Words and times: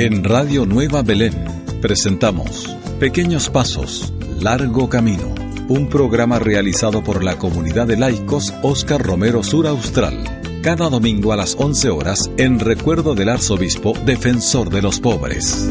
En 0.00 0.24
Radio 0.24 0.64
Nueva 0.64 1.02
Belén 1.02 1.34
presentamos 1.82 2.74
Pequeños 2.98 3.50
Pasos, 3.50 4.14
Largo 4.40 4.88
Camino, 4.88 5.34
un 5.68 5.90
programa 5.90 6.38
realizado 6.38 7.04
por 7.04 7.22
la 7.22 7.36
comunidad 7.36 7.86
de 7.86 7.98
laicos 7.98 8.54
Oscar 8.62 9.02
Romero 9.02 9.42
Sur 9.42 9.66
Austral, 9.66 10.40
cada 10.62 10.88
domingo 10.88 11.34
a 11.34 11.36
las 11.36 11.54
11 11.54 11.90
horas 11.90 12.30
en 12.38 12.60
recuerdo 12.60 13.14
del 13.14 13.28
arzobispo 13.28 13.92
defensor 14.06 14.70
de 14.70 14.80
los 14.80 15.00
pobres. 15.00 15.68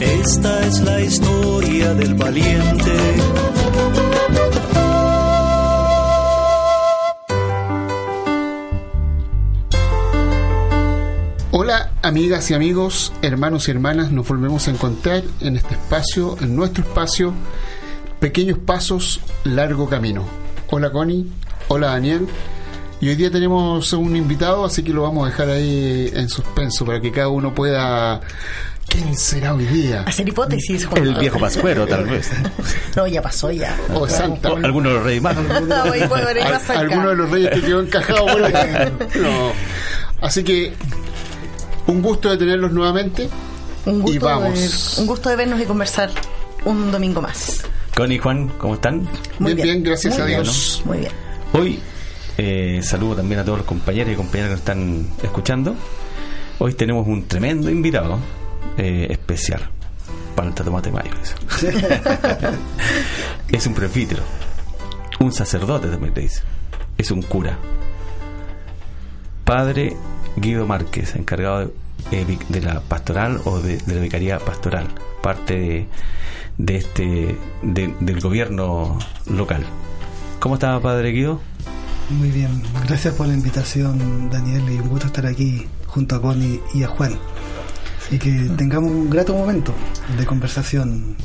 Esta 0.00 0.66
es 0.66 0.80
la 0.82 1.00
historia 1.00 1.94
del 1.94 2.12
valiente. 2.12 2.92
Amigas 12.06 12.48
y 12.52 12.54
amigos, 12.54 13.12
hermanos 13.20 13.66
y 13.66 13.72
hermanas, 13.72 14.12
nos 14.12 14.28
volvemos 14.28 14.68
a 14.68 14.70
encontrar 14.70 15.24
en 15.40 15.56
este 15.56 15.74
espacio, 15.74 16.36
en 16.40 16.54
nuestro 16.54 16.84
espacio, 16.84 17.32
Pequeños 18.20 18.58
Pasos, 18.58 19.20
Largo 19.42 19.88
Camino. 19.88 20.24
Hola 20.70 20.92
Connie, 20.92 21.26
hola 21.66 21.88
Daniel, 21.88 22.28
y 23.00 23.08
hoy 23.08 23.16
día 23.16 23.28
tenemos 23.32 23.92
un 23.92 24.14
invitado, 24.14 24.64
así 24.64 24.84
que 24.84 24.92
lo 24.92 25.02
vamos 25.02 25.26
a 25.26 25.30
dejar 25.30 25.50
ahí 25.50 26.08
en 26.14 26.28
suspenso 26.28 26.86
para 26.86 27.00
que 27.00 27.10
cada 27.10 27.28
uno 27.28 27.52
pueda 27.52 28.20
¿Quién 28.86 29.16
será 29.16 29.52
hoy 29.52 29.64
día? 29.64 30.04
Hacer 30.06 30.28
hipótesis. 30.28 30.86
El 30.94 31.16
viejo 31.16 31.40
pascuero, 31.40 31.88
tal 31.88 32.04
vez. 32.04 32.30
No, 32.94 33.08
ya 33.08 33.20
pasó 33.20 33.50
ya. 33.50 33.76
O 33.92 34.02
oh, 34.02 34.08
Santa. 34.08 34.50
Alguno 34.50 34.90
de 34.90 34.94
los 34.94 35.04
reyes 35.04 35.22
más. 35.24 35.36
Alguno 36.70 37.08
de 37.08 37.16
los 37.16 37.28
reyes 37.28 37.50
que 37.50 37.62
quedó 37.62 37.80
encajado 37.80 38.26
por 38.26 38.44
ahí. 38.44 38.92
No. 39.20 39.50
Así 40.20 40.44
que 40.44 40.72
un 41.86 42.02
gusto 42.02 42.30
de 42.30 42.36
tenerlos 42.36 42.72
nuevamente. 42.72 43.28
Un 43.84 44.00
gusto, 44.00 44.16
y 44.16 44.18
vamos. 44.18 44.96
De, 44.96 45.00
un 45.02 45.06
gusto 45.06 45.28
de 45.28 45.36
vernos 45.36 45.60
y 45.60 45.64
conversar 45.64 46.10
un 46.64 46.90
domingo 46.90 47.22
más. 47.22 47.62
Connie 47.94 48.16
y 48.16 48.18
Juan, 48.18 48.48
¿cómo 48.58 48.74
están? 48.74 49.08
Muy 49.38 49.54
bien, 49.54 49.68
bien, 49.68 49.82
gracias 49.82 50.18
a 50.18 50.26
Dios. 50.26 50.82
Muy 50.84 50.98
bien. 50.98 51.12
Hoy 51.52 51.78
eh, 52.38 52.80
saludo 52.82 53.16
también 53.16 53.40
a 53.40 53.44
todos 53.44 53.58
los 53.58 53.66
compañeros 53.66 54.12
y 54.12 54.16
compañeras 54.16 54.48
que 54.48 54.52
nos 54.52 54.60
están 54.60 55.08
escuchando. 55.22 55.74
Hoy 56.58 56.74
tenemos 56.74 57.06
un 57.06 57.26
tremendo 57.26 57.70
invitado 57.70 58.18
eh, 58.76 59.06
especial 59.10 59.70
para 60.34 60.48
el 60.48 60.54
tomate 60.54 60.90
mayo. 60.90 61.10
es 63.48 63.66
un 63.66 63.74
prefítero, 63.74 64.22
un 65.20 65.32
sacerdote 65.32 65.88
también 65.88 66.12
te 66.12 66.20
dice, 66.22 66.42
es 66.98 67.10
un 67.10 67.22
cura. 67.22 67.56
Padre 69.46 69.96
Guido 70.34 70.66
Márquez, 70.66 71.14
encargado 71.14 71.72
de, 72.10 72.38
de 72.48 72.60
la 72.60 72.80
pastoral 72.80 73.40
o 73.44 73.60
de, 73.60 73.80
la 73.86 74.00
vicaría 74.00 74.40
pastoral, 74.40 74.88
parte 75.22 75.86
de, 76.58 76.76
este 76.76 77.38
del 77.62 78.20
gobierno 78.20 78.98
local. 79.30 79.64
¿Cómo 80.40 80.56
está, 80.56 80.78
Padre 80.80 81.12
Guido? 81.12 81.40
Muy 82.10 82.32
bien, 82.32 82.60
gracias 82.88 83.14
por 83.14 83.28
la 83.28 83.34
invitación, 83.34 84.30
Daniel, 84.30 84.64
y 84.68 84.80
un 84.80 84.88
gusto 84.88 85.06
estar 85.06 85.26
aquí 85.26 85.64
junto 85.86 86.16
a 86.16 86.20
Connie 86.20 86.60
y 86.74 86.82
a 86.82 86.88
Juan 86.88 87.16
y 88.10 88.18
que 88.18 88.32
tengamos 88.56 88.90
un 88.90 89.08
grato 89.08 89.32
momento 89.32 89.72
de 90.18 90.26
conversación. 90.26 91.16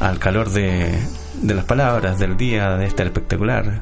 Al 0.00 0.18
calor 0.18 0.50
de, 0.50 0.98
de 1.40 1.54
las 1.54 1.64
palabras 1.64 2.18
del 2.18 2.36
día, 2.36 2.76
de 2.76 2.86
este 2.86 3.04
espectacular, 3.04 3.80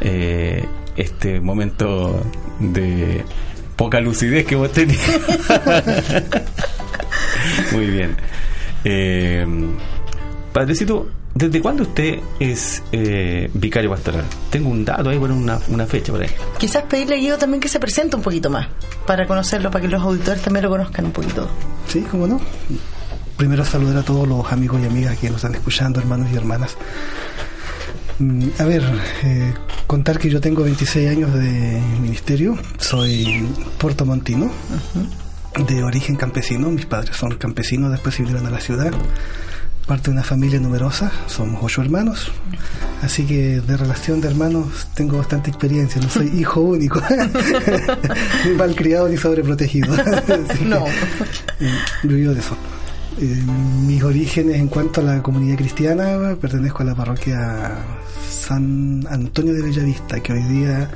eh, 0.00 0.64
este 0.96 1.40
momento 1.40 2.22
de 2.60 3.24
poca 3.76 4.00
lucidez 4.00 4.46
que 4.46 4.54
vos 4.54 4.72
tenés. 4.72 5.00
Muy 7.72 7.86
bien. 7.86 8.16
Eh, 8.84 9.44
padrecito, 10.52 11.08
¿Desde 11.34 11.62
cuándo 11.62 11.84
usted 11.84 12.18
es 12.40 12.82
eh, 12.90 13.48
vicario 13.54 13.88
pastoral? 13.88 14.24
Tengo 14.50 14.68
un 14.68 14.84
dato 14.84 15.10
ahí, 15.10 15.16
bueno, 15.16 15.36
una, 15.36 15.60
una 15.68 15.86
fecha 15.86 16.12
por 16.12 16.22
ahí. 16.22 16.28
Quizás 16.58 16.82
pedirle 16.84 17.14
a 17.14 17.18
Guido 17.18 17.38
también 17.38 17.60
que 17.60 17.68
se 17.68 17.78
presente 17.78 18.16
un 18.16 18.22
poquito 18.22 18.50
más, 18.50 18.66
para 19.06 19.26
conocerlo, 19.26 19.70
para 19.70 19.82
que 19.82 19.88
los 19.88 20.02
auditores 20.02 20.42
también 20.42 20.64
lo 20.64 20.70
conozcan 20.70 21.06
un 21.06 21.12
poquito. 21.12 21.48
Sí, 21.86 22.04
cómo 22.10 22.26
no. 22.26 22.40
Primero 23.36 23.64
saludar 23.64 23.98
a 23.98 24.02
todos 24.02 24.26
los 24.26 24.52
amigos 24.52 24.80
y 24.82 24.86
amigas 24.86 25.16
que 25.18 25.28
nos 25.28 25.36
están 25.36 25.54
escuchando, 25.54 26.00
hermanos 26.00 26.28
y 26.32 26.36
hermanas. 26.36 26.76
Mm, 28.20 28.48
a 28.58 28.64
ver, 28.64 28.82
eh, 29.24 29.54
contar 29.86 30.18
que 30.18 30.30
yo 30.30 30.40
tengo 30.40 30.62
26 30.62 31.08
años 31.08 31.34
de 31.34 31.82
ministerio, 32.00 32.56
soy 32.78 33.48
puertomontino, 33.78 34.50
de 35.66 35.82
origen 35.82 36.16
campesino, 36.16 36.70
mis 36.70 36.86
padres 36.86 37.16
son 37.16 37.36
campesinos, 37.36 37.90
después 37.90 38.14
se 38.14 38.22
vinieron 38.22 38.46
a 38.46 38.50
la 38.50 38.60
ciudad 38.60 38.92
parte 39.90 40.04
de 40.04 40.12
una 40.12 40.22
familia 40.22 40.60
numerosa, 40.60 41.10
somos 41.26 41.58
ocho 41.64 41.82
hermanos, 41.82 42.30
así 43.02 43.24
que 43.24 43.60
de 43.60 43.76
relación 43.76 44.20
de 44.20 44.28
hermanos 44.28 44.86
tengo 44.94 45.18
bastante 45.18 45.50
experiencia, 45.50 46.00
no 46.00 46.08
soy 46.08 46.28
hijo 46.38 46.60
único, 46.60 47.02
ni 48.46 48.52
mal 48.52 48.76
criado 48.76 49.08
ni 49.08 49.16
sobreprotegido. 49.16 49.96
no. 50.64 50.84
Vivo 52.04 52.34
de 52.34 52.38
eso. 52.38 52.56
Eh, 53.18 53.42
mis 53.86 54.02
orígenes 54.02 54.56
en 54.56 54.68
cuanto 54.68 55.00
a 55.00 55.04
la 55.04 55.22
comunidad 55.22 55.56
cristiana, 55.56 56.36
pertenezco 56.40 56.82
a 56.82 56.86
la 56.86 56.94
parroquia 56.94 57.72
San 58.28 59.06
Antonio 59.10 59.52
de 59.52 59.62
Bellavista, 59.62 60.20
que 60.20 60.32
hoy 60.32 60.42
día 60.44 60.90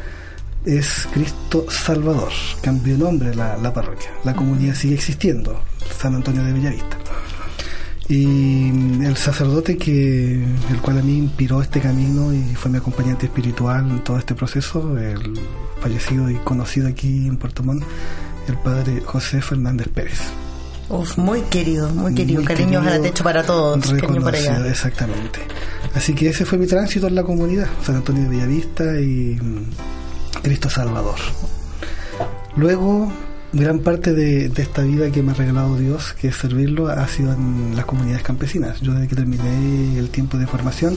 es 0.65 1.09
Cristo 1.13 1.67
Salvador. 1.69 2.33
Cambió 2.63 2.97
nombre 2.97 3.35
la, 3.35 3.57
la 3.57 3.73
parroquia. 3.73 4.11
La 4.25 4.35
comunidad 4.35 4.75
sigue 4.75 4.95
existiendo, 4.95 5.61
San 5.99 6.15
Antonio 6.15 6.45
de 6.45 6.53
Bellavista. 6.53 6.99
Y 8.09 8.69
el 9.03 9.17
sacerdote 9.17 9.79
que 9.79 10.35
el 10.35 10.81
cual 10.83 10.99
a 10.99 11.03
mí 11.03 11.17
inspiró 11.17 11.63
este 11.63 11.81
camino 11.81 12.35
y 12.35 12.55
fue 12.55 12.71
mi 12.71 12.77
acompañante 12.77 13.27
espiritual 13.27 13.91
en 13.91 14.05
todo 14.05 14.19
este 14.19 14.35
proceso, 14.35 14.99
el 14.99 15.39
fallecido 15.81 16.31
y 16.31 16.35
conocido 16.37 16.87
aquí 16.87 17.27
en 17.27 17.39
Puerto 17.39 17.63
Montt, 17.63 17.83
el 18.47 18.59
padre 18.59 19.01
José 19.05 19.41
Fernández 19.41 19.89
Pérez. 19.89 20.21
Uf, 20.89 21.17
muy 21.19 21.41
querido, 21.43 21.89
muy 21.91 22.15
querido. 22.15 22.45
Cariños 22.45 22.87
al 22.87 23.03
techo 23.03 23.25
para 23.25 23.43
todos. 23.43 23.93
Cariño 23.93 24.23
para 24.23 24.39
allá. 24.39 24.69
Exactamente. 24.69 25.41
Así 25.95 26.15
que 26.15 26.29
ese 26.29 26.45
fue 26.45 26.59
mi 26.59 26.67
tránsito 26.67 27.07
en 27.07 27.15
la 27.15 27.23
comunidad, 27.23 27.69
San 27.83 27.97
Antonio 27.97 28.25
de 28.25 28.29
Bellavista 28.29 29.01
y 29.01 29.39
mm, 29.41 30.43
Cristo 30.43 30.69
Salvador. 30.69 31.19
Luego 32.57 33.11
gran 33.55 33.79
parte 33.79 34.13
de, 34.13 34.47
esta 34.47 34.83
vida 34.83 35.11
que 35.11 35.23
me 35.23 35.31
ha 35.31 35.35
regalado 35.35 35.77
Dios, 35.77 36.13
que 36.15 36.29
es 36.29 36.37
servirlo, 36.37 36.89
ha 36.89 37.07
sido 37.07 37.33
en 37.33 37.77
las 37.77 37.85
comunidades 37.85 38.23
campesinas. 38.25 38.81
Yo 38.81 38.93
desde 38.93 39.09
que 39.09 39.17
terminé 39.17 39.99
el 39.99 40.11
tiempo 40.11 40.37
de 40.37 40.47
formación 40.47 40.97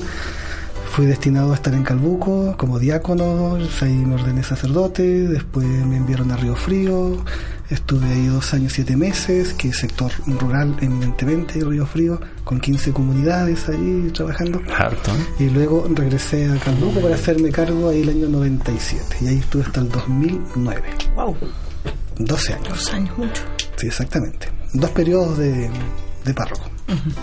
fui 0.89 1.05
destinado 1.05 1.51
a 1.51 1.55
estar 1.55 1.73
en 1.75 1.83
Calbuco 1.83 2.55
como 2.57 2.79
diácono, 2.79 3.57
ahí 3.81 3.93
me 3.93 4.15
ordené 4.15 4.43
sacerdote, 4.43 5.03
después 5.03 5.67
me 5.67 5.97
enviaron 5.97 6.31
a 6.31 6.37
Río 6.37 6.55
Frío, 6.55 7.17
estuve 7.69 8.07
ahí 8.07 8.27
dos 8.27 8.53
años, 8.53 8.73
siete 8.73 8.95
meses, 8.95 9.53
que 9.53 9.69
es 9.69 9.77
sector 9.77 10.11
rural 10.25 10.75
eminentemente, 10.81 11.63
Río 11.63 11.85
Frío, 11.85 12.19
con 12.43 12.59
15 12.59 12.91
comunidades 12.91 13.67
ahí 13.69 14.11
trabajando. 14.13 14.61
Harto. 14.75 15.11
Y 15.39 15.49
luego 15.49 15.87
regresé 15.93 16.49
a 16.49 16.57
Calbuco 16.57 17.01
para 17.01 17.15
hacerme 17.15 17.51
cargo 17.51 17.89
ahí 17.89 18.01
el 18.01 18.09
año 18.09 18.29
97, 18.29 19.17
y 19.21 19.27
ahí 19.27 19.37
estuve 19.39 19.63
hasta 19.63 19.81
el 19.81 19.89
2009. 19.89 20.81
¡Wow! 21.15 21.35
12 22.19 22.53
años. 22.53 22.69
Dos 22.69 22.93
años, 22.93 23.17
mucho. 23.17 23.43
Sí, 23.75 23.87
exactamente. 23.87 24.49
Dos 24.73 24.89
periodos 24.91 25.37
de, 25.37 25.69
de 26.25 26.33
párroco. 26.33 26.69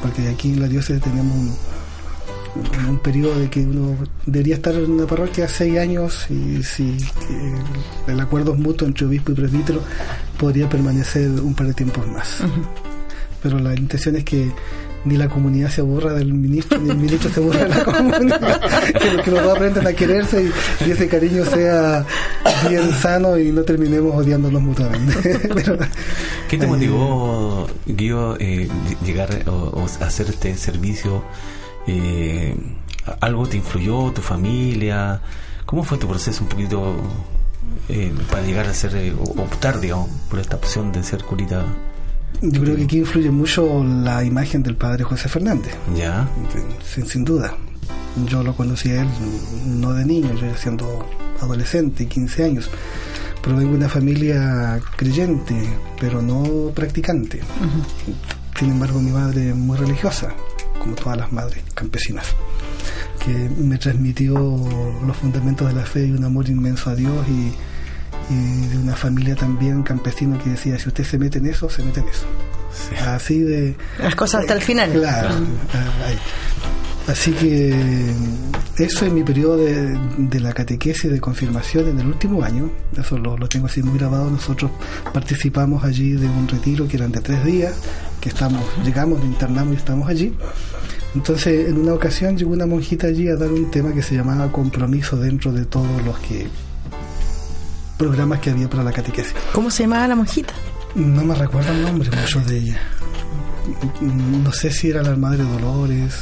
Porque 0.03 0.29
aquí 0.29 0.53
en 0.53 0.61
la 0.61 0.69
diócesis 0.69 1.03
tenemos 1.03 1.35
un, 1.35 1.57
un, 2.89 2.99
periodo 2.99 3.39
de 3.39 3.51
que 3.51 3.61
uno 3.61 3.97
debería 4.27 4.55
estar 4.55 4.75
en 4.75 4.91
una 4.91 5.07
parroquia 5.07 5.49
seis 5.49 5.79
años 5.79 6.27
y 6.31 6.63
si 6.63 6.97
el 8.07 8.21
acuerdo 8.21 8.53
es 8.55 8.59
mutuo 8.61 8.87
entre 8.87 9.07
obispo 9.07 9.33
y 9.33 9.35
presbítero 9.35 9.81
podría 10.39 10.69
permanecer 10.69 11.29
un 11.31 11.55
par 11.55 11.67
de 11.69 11.75
tiempos 11.75 12.07
más. 12.09 12.39
pero 13.43 13.59
la 13.59 13.75
intención 13.75 14.17
es 14.17 14.25
que 14.25 14.51
ni 15.05 15.19
la 15.19 15.29
comunidad 15.29 15.69
se 15.69 15.83
aburra 15.83 16.15
del 16.15 16.33
ministro, 16.33 16.79
ni 16.81 16.89
el 16.89 16.97
ministro 16.97 17.29
se 17.31 17.39
aburra 17.41 17.65
de 17.65 17.69
la 17.69 17.85
comunidad, 17.85 18.61
que, 18.87 19.23
que 19.23 19.31
los 19.31 19.43
dos 19.43 19.55
aprendan 19.55 19.87
a 19.87 19.93
quererse 19.93 20.45
y, 20.45 20.89
y 20.89 20.93
ese 20.93 21.09
cariño 21.09 21.45
sea 21.45 22.07
bien 22.71 22.91
sano 22.93 23.39
y 23.39 23.53
no 23.53 23.61
terminemos 23.65 24.15
odiándonos 24.17 24.63
mutuamente. 24.63 25.39
Pero, 25.55 25.77
¿Qué 26.49 26.57
te 26.57 26.65
eh, 26.65 26.69
motivó, 26.69 27.67
Guido, 27.85 28.37
eh, 28.41 28.67
ll- 28.67 29.05
llegar 29.05 29.29
o, 29.47 29.53
o 29.79 29.85
hacer 29.85 30.29
este 30.31 30.57
servicio? 30.57 31.23
Eh, 31.87 32.57
¿Algo 33.21 33.47
te 33.47 33.57
influyó, 33.59 34.11
tu 34.13 34.23
familia? 34.23 35.21
¿Cómo 35.67 35.85
fue 35.85 35.99
tu 35.99 36.09
proceso 36.09 36.43
un 36.43 36.49
poquito 36.49 36.95
eh, 37.89 38.13
para 38.31 38.43
llegar 38.43 38.67
a 38.67 38.75
ser, 38.75 38.95
eh, 38.97 39.13
o- 39.19 39.43
optar, 39.43 39.81
digamos, 39.81 40.09
por 40.31 40.39
esta 40.39 40.57
opción 40.57 40.93
de 40.93 41.03
ser 41.03 41.23
curita? 41.25 41.65
Yo 42.41 42.63
creo 42.63 42.77
que 42.77 42.85
aquí 42.85 42.99
influye 42.99 43.31
mucho 43.31 43.83
la 43.85 44.25
imagen 44.25 44.63
del 44.63 44.77
padre 44.77 45.05
José 45.05 45.29
Fernández, 45.29 45.75
¿Ya? 45.97 46.29
sin, 46.85 47.07
sin 47.07 47.25
duda. 47.25 47.55
Yo 48.27 48.43
lo 48.43 48.55
conocí 48.57 48.91
a 48.91 49.03
él 49.03 49.09
no 49.67 49.93
de 49.93 50.05
niño, 50.05 50.33
yo 50.35 50.47
ya 50.47 50.57
siendo 50.57 51.07
adolescente, 51.41 52.07
15 52.07 52.45
años. 52.45 52.71
Provengo 53.43 53.73
de 53.73 53.77
una 53.77 53.89
familia 53.89 54.81
creyente, 54.97 55.55
pero 56.01 56.23
no 56.23 56.71
practicante. 56.75 57.41
Sin 58.59 58.71
embargo, 58.71 59.01
mi 59.01 59.11
madre 59.11 59.51
es 59.51 59.57
muy 59.57 59.77
religiosa, 59.77 60.29
como 60.79 60.95
todas 60.95 61.19
las 61.19 61.33
madres 61.33 61.63
campesinas, 61.75 62.27
que 63.25 63.33
me 63.33 63.79
transmitió 63.79 64.35
los 65.07 65.17
fundamentos 65.17 65.69
de 65.69 65.75
la 65.75 65.87
fe 65.87 66.07
y 66.07 66.13
un 66.13 66.25
amor 66.25 66.49
inmenso 66.49 66.91
a 66.91 66.95
Dios 66.95 67.27
y, 67.29 67.53
y 68.33 68.67
de 68.69 68.79
una 68.79 68.97
familia 68.97 69.35
también 69.37 69.83
campesina 69.83 70.39
que 70.39 70.51
decía, 70.51 70.79
si 70.79 70.89
usted 70.89 71.05
se 71.05 71.19
mete 71.19 71.39
en 71.39 71.47
eso, 71.47 71.69
se 71.71 71.83
mete 71.83 72.01
en 72.01 72.09
eso. 72.09 72.27
Sí. 72.73 72.97
Así 72.97 73.41
de... 73.41 73.77
Las 73.99 74.15
cosas 74.17 74.43
hasta 74.43 74.55
el 74.55 74.61
final. 74.63 74.91
Claro. 74.93 75.29
ah, 75.73 76.07
ahí. 76.07 76.19
Así 77.07 77.33
que 77.33 78.13
eso 78.79 79.05
en 79.05 79.15
mi 79.15 79.23
periodo 79.23 79.59
de, 79.59 79.99
de 80.17 80.41
la 80.41 80.55
catequesis 80.55 81.11
de 81.11 81.21
confirmación 81.21 81.89
en 81.91 82.01
el 82.01 82.07
último 82.07 82.43
año, 82.43 82.71
eso 82.99 83.19
lo, 83.19 83.37
lo 83.37 83.47
tengo 83.47 83.67
así 83.67 83.83
muy 83.83 83.99
grabado, 83.99 84.31
nosotros 84.31 84.71
participamos 85.13 85.85
allí 85.85 86.13
de 86.13 86.27
un 86.27 86.49
retiro 86.49 86.89
que 86.89 86.97
eran 86.97 87.13
de 87.13 87.21
tres 87.21 87.45
días, 87.45 87.75
que 88.25 88.31
estamos, 88.31 88.65
llegamos, 88.83 89.23
internamos 89.23 89.75
y 89.75 89.77
estamos 89.77 90.09
allí. 90.09 90.35
Entonces, 91.15 91.69
en 91.69 91.77
una 91.77 91.93
ocasión 91.93 92.39
llegó 92.39 92.53
una 92.53 92.65
monjita 92.65 93.07
allí 93.09 93.29
a 93.29 93.37
dar 93.37 93.53
un 93.53 93.71
tema 93.71 93.93
que 93.93 94.01
se 94.01 94.15
llamaba 94.15 94.51
compromiso 94.51 95.19
dentro 95.19 95.53
de 95.53 95.67
todos 95.67 96.03
los 96.07 96.19
que 96.21 96.47
programas 97.99 98.41
que 98.41 98.49
había 98.49 98.71
para 98.71 98.83
la 98.83 98.93
catequesis. 98.93 99.35
¿Cómo 99.53 99.71
se 99.71 99.83
llamaba 99.83 100.09
la 100.09 100.17
monjita? 100.17 100.55
No 100.95 101.23
me 101.23 101.35
recuerdo 101.35 101.71
el 101.71 101.83
nombre 101.83 102.09
mucho 102.19 102.41
de 102.41 102.57
ella. 102.57 102.81
No 104.01 104.53
sé 104.53 104.71
si 104.71 104.89
era 104.89 105.03
la 105.03 105.15
Madre 105.17 105.45
Dolores. 105.45 106.15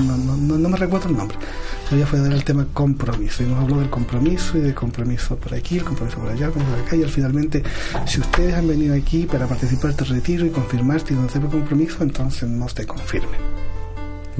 No, 0.00 0.16
no, 0.16 0.36
no, 0.36 0.58
no 0.58 0.68
me 0.68 0.76
recuerdo 0.76 1.10
el 1.10 1.16
nombre. 1.16 1.38
Pero 1.88 2.00
ella 2.00 2.06
fue 2.06 2.18
a 2.18 2.22
dar 2.22 2.32
el 2.32 2.44
tema 2.44 2.66
compromiso. 2.72 3.44
Y 3.44 3.46
nos 3.46 3.62
habló 3.62 3.78
del 3.78 3.90
compromiso 3.90 4.58
y 4.58 4.60
del 4.60 4.74
compromiso 4.74 5.36
por 5.36 5.54
aquí, 5.54 5.78
el 5.78 5.84
compromiso 5.84 6.18
por 6.18 6.28
allá, 6.28 6.46
el 6.46 6.52
compromiso 6.52 6.78
por 6.78 6.86
acá. 6.86 6.96
Y 6.96 7.02
al 7.04 7.10
finalmente, 7.10 7.62
si 8.06 8.20
ustedes 8.20 8.54
han 8.54 8.66
venido 8.66 8.94
aquí 8.94 9.26
para 9.26 9.46
participar 9.46 9.94
de 9.94 10.02
este 10.02 10.04
retiro 10.14 10.46
y 10.46 10.50
confirmarse 10.50 11.14
y 11.14 11.16
no 11.16 11.26
hacer 11.26 11.42
el 11.42 11.48
compromiso, 11.48 12.02
entonces 12.02 12.48
no 12.48 12.68
se 12.68 12.86
confirmen. 12.86 13.40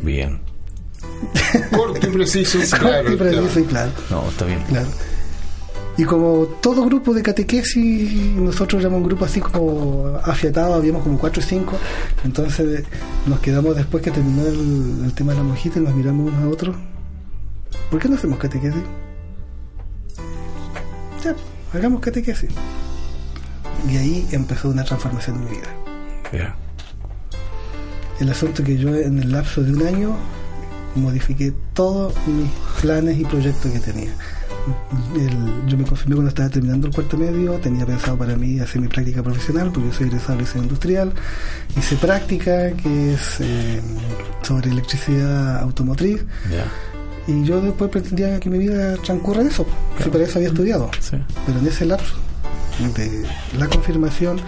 Bien. 0.03 0.41
Corto 1.71 2.07
y 2.07 2.11
preciso, 2.11 2.59
claro. 2.79 3.13
y 3.13 3.17
preciso 3.17 3.61
y 3.61 3.65
claro. 3.65 3.93
No, 4.11 4.29
está 4.29 4.45
bien. 4.45 4.63
Claro. 4.69 4.89
Y 5.99 6.05
como 6.05 6.45
todo 6.61 6.85
grupo 6.85 7.15
de 7.15 7.23
catequesis, 7.23 8.13
nosotros 8.37 8.81
éramos 8.81 8.99
un 8.99 9.07
grupo 9.07 9.25
así 9.25 9.41
como 9.41 10.21
afiatado, 10.23 10.75
habíamos 10.75 11.03
como 11.03 11.19
cuatro 11.19 11.43
o 11.43 11.47
cinco, 11.47 11.79
entonces 12.23 12.85
nos 13.25 13.41
quedamos 13.41 13.75
después 13.75 14.03
que 14.03 14.11
terminó 14.11 14.47
el, 14.47 15.05
el 15.07 15.13
tema 15.15 15.33
de 15.33 15.39
la 15.39 15.45
monjita 15.45 15.79
y 15.79 15.83
nos 15.83 15.95
miramos 15.95 16.31
unos 16.31 16.45
a 16.45 16.49
otros. 16.49 16.77
¿Por 17.91 18.01
qué 18.01 18.09
no 18.09 18.17
hacemos 18.17 18.39
catequesis? 18.39 18.83
Ya, 21.25 21.35
hagamos 21.77 22.01
catequesis. 22.01 22.51
Y 23.91 23.97
ahí 23.97 24.29
empezó 24.33 24.69
una 24.71 24.85
transformación 24.85 25.37
en 25.37 25.45
mi 25.45 25.51
vida. 25.51 25.69
Ya. 26.33 26.57
El 28.21 28.31
asunto 28.31 28.65
que 28.65 28.77
yo 28.77 28.95
en 28.95 29.19
el 29.19 29.31
lapso 29.33 29.63
de 29.63 29.73
un 29.73 29.87
año 29.87 30.17
modifiqué 30.95 31.53
todos 31.75 32.15
mis 32.27 32.51
planes 32.81 33.19
y 33.19 33.25
proyectos 33.25 33.71
que 33.71 33.79
tenía. 33.81 34.11
El- 35.15 35.67
yo 35.69 35.77
me 35.77 35.85
confirmé 35.85 36.15
cuando 36.17 36.31
estaba 36.31 36.49
terminando 36.49 36.89
el 36.89 36.95
cuarto 36.95 37.17
medio, 37.17 37.53
tenía 37.61 37.87
pensado 37.87 38.17
para 38.17 38.35
mí 38.37 38.59
hacer 38.59 38.81
mi 38.81 38.89
práctica 38.89 39.23
profesional, 39.23 39.71
porque 39.73 39.91
yo 39.91 39.95
soy 39.95 40.07
egresado 40.09 40.35
de 40.39 40.41
liceo 40.41 40.63
industrial. 40.63 41.13
Hice 41.77 41.97
práctica, 41.97 42.73
que 42.73 43.15
es 43.15 43.37
eh, 43.41 43.81
sobre 44.43 44.71
electricidad 44.71 45.59
automotriz, 45.61 46.25
Ya. 46.51 46.65
Y 47.27 47.45
yo 47.45 47.61
después 47.61 47.91
pretendía 47.91 48.39
que 48.41 48.49
mi 48.51 48.59
vida 48.59 48.97
transcurra 48.97 49.41
en 49.41 49.49
eso, 49.49 49.67
si 50.03 50.09
para 50.09 50.25
eso 50.25 50.39
había 50.39 50.49
estudiado. 50.49 50.91
Sí. 51.01 51.17
Pero 51.47 51.59
en 51.59 51.67
ese 51.67 51.85
lapso 51.85 52.15
de 52.95 53.25
la 53.59 53.69
confirmación, 53.69 54.39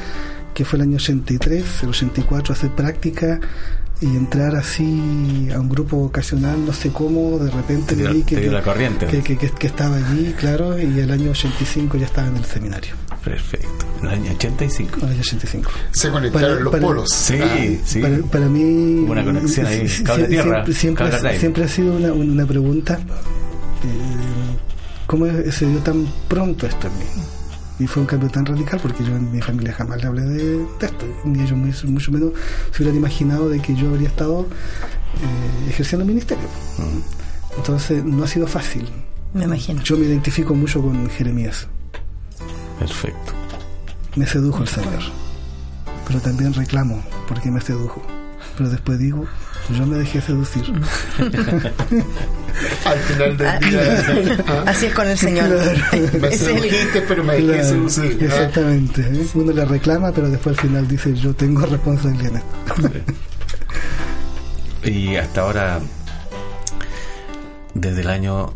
que 0.54 0.64
fue 0.64 0.78
el 0.78 0.82
año 0.82 0.96
83, 0.96 1.82
el 1.82 1.88
84, 1.88 2.52
hacer 2.52 2.70
práctica 2.70 3.40
y 4.00 4.06
entrar 4.06 4.54
así 4.54 5.48
a 5.52 5.58
un 5.58 5.68
grupo 5.68 5.96
vocacional, 5.96 6.64
no 6.64 6.72
sé 6.72 6.90
cómo, 6.90 7.38
de 7.38 7.50
repente 7.50 7.94
Te 7.94 8.02
dio- 8.02 8.12
vi 8.12 8.22
que, 8.22 8.36
que, 8.36 9.22
que- 9.22 9.36
que- 9.36 9.50
que 9.50 9.66
estaba 9.66 9.96
allí, 9.96 10.34
claro, 10.38 10.78
y 10.78 11.00
el 11.00 11.10
año 11.10 11.30
85 11.32 11.96
ya 11.98 12.06
estaba 12.06 12.28
en 12.28 12.36
el 12.36 12.44
seminario, 12.44 12.94
Perfecto. 13.24 13.84
En 14.00 14.06
el 14.06 14.14
año 14.14 14.32
85. 14.32 14.98
el 15.02 15.08
año 15.08 15.20
85. 15.20 15.70
Se 15.90 16.10
conectaron 16.10 16.48
Para- 16.50 16.60
los 16.60 16.70
para- 16.70 16.82
polos. 16.86 17.08
Sí, 17.12 17.34
Ah, 17.42 17.56
sí. 17.84 18.00
Para, 18.00 18.18
para 18.18 18.46
mí. 18.48 19.04
Una 19.08 19.24
conexión 19.24 19.66
ahí, 19.66 19.88
cable 20.04 20.24
sí, 20.24 20.30
tierra, 20.30 20.52
Siempre, 20.54 20.74
siempre, 20.74 21.10
cable 21.10 21.28
ha- 21.28 21.38
siempre 21.40 21.64
ha 21.64 21.68
sido 21.68 21.96
una, 21.96 22.12
una 22.12 22.46
pregunta: 22.46 22.94
eh, 23.84 24.56
¿cómo 25.06 25.26
se 25.50 25.66
dio 25.66 25.78
tan 25.80 26.06
pronto 26.28 26.66
esto 26.66 26.86
en 26.86 26.98
mí? 26.98 27.04
Y 27.78 27.86
fue 27.86 28.02
un 28.02 28.06
cambio 28.06 28.28
tan 28.28 28.44
radical 28.44 28.80
porque 28.82 29.04
yo 29.04 29.14
en 29.14 29.30
mi 29.30 29.40
familia 29.40 29.72
jamás 29.72 30.00
le 30.00 30.08
hablé 30.08 30.22
de, 30.22 30.58
de 30.58 30.86
esto, 30.86 31.06
ni 31.24 31.40
ellos 31.40 31.56
mucho, 31.56 31.86
mucho 31.86 32.10
menos 32.10 32.32
se 32.72 32.82
hubieran 32.82 32.96
imaginado 32.96 33.48
de 33.48 33.60
que 33.60 33.74
yo 33.74 33.88
habría 33.88 34.08
estado 34.08 34.46
eh, 35.14 35.70
ejerciendo 35.70 36.02
el 36.02 36.08
ministerio. 36.08 36.48
Entonces 37.56 38.04
no 38.04 38.24
ha 38.24 38.28
sido 38.28 38.46
fácil. 38.46 38.88
Me 39.34 39.44
imagino. 39.44 39.82
Yo 39.82 39.96
me 39.96 40.06
identifico 40.06 40.54
mucho 40.54 40.82
con 40.82 41.08
Jeremías. 41.10 41.68
Perfecto. 42.78 43.32
Me 44.16 44.26
sedujo 44.26 44.62
el 44.62 44.68
Señor. 44.68 45.02
Pero 46.06 46.20
también 46.20 46.54
reclamo 46.54 47.02
porque 47.28 47.50
me 47.50 47.60
sedujo. 47.60 48.02
Pero 48.58 48.70
después 48.70 48.98
digo, 48.98 49.24
yo 49.78 49.86
me 49.86 49.98
dejé 49.98 50.20
seducir. 50.20 50.64
Al 52.84 52.98
final 52.98 53.36
del 53.36 53.46
Ah, 53.46 53.58
día. 53.60 54.44
ah, 54.48 54.64
Así 54.66 54.86
es 54.86 54.94
con 54.94 55.06
el 55.06 55.16
Señor. 55.16 55.48
Me 56.20 56.28
Es 56.28 56.42
el- 56.42 56.56
sedujiste, 56.56 57.02
pero 57.06 57.22
me 57.22 57.34
dejé 57.34 57.46
Claro, 57.46 57.64
seducir. 57.68 58.18
Exactamente. 58.20 59.00
¿eh? 59.02 59.26
Uno 59.34 59.52
le 59.52 59.64
reclama, 59.64 60.10
pero 60.10 60.28
después 60.28 60.58
al 60.58 60.62
final 60.68 60.88
dice, 60.88 61.14
yo 61.14 61.32
tengo 61.34 61.64
responsabilidad. 61.66 62.42
Y 64.84 65.14
hasta 65.16 65.42
ahora, 65.42 65.78
desde 67.74 68.00
el 68.00 68.08
año. 68.10 68.52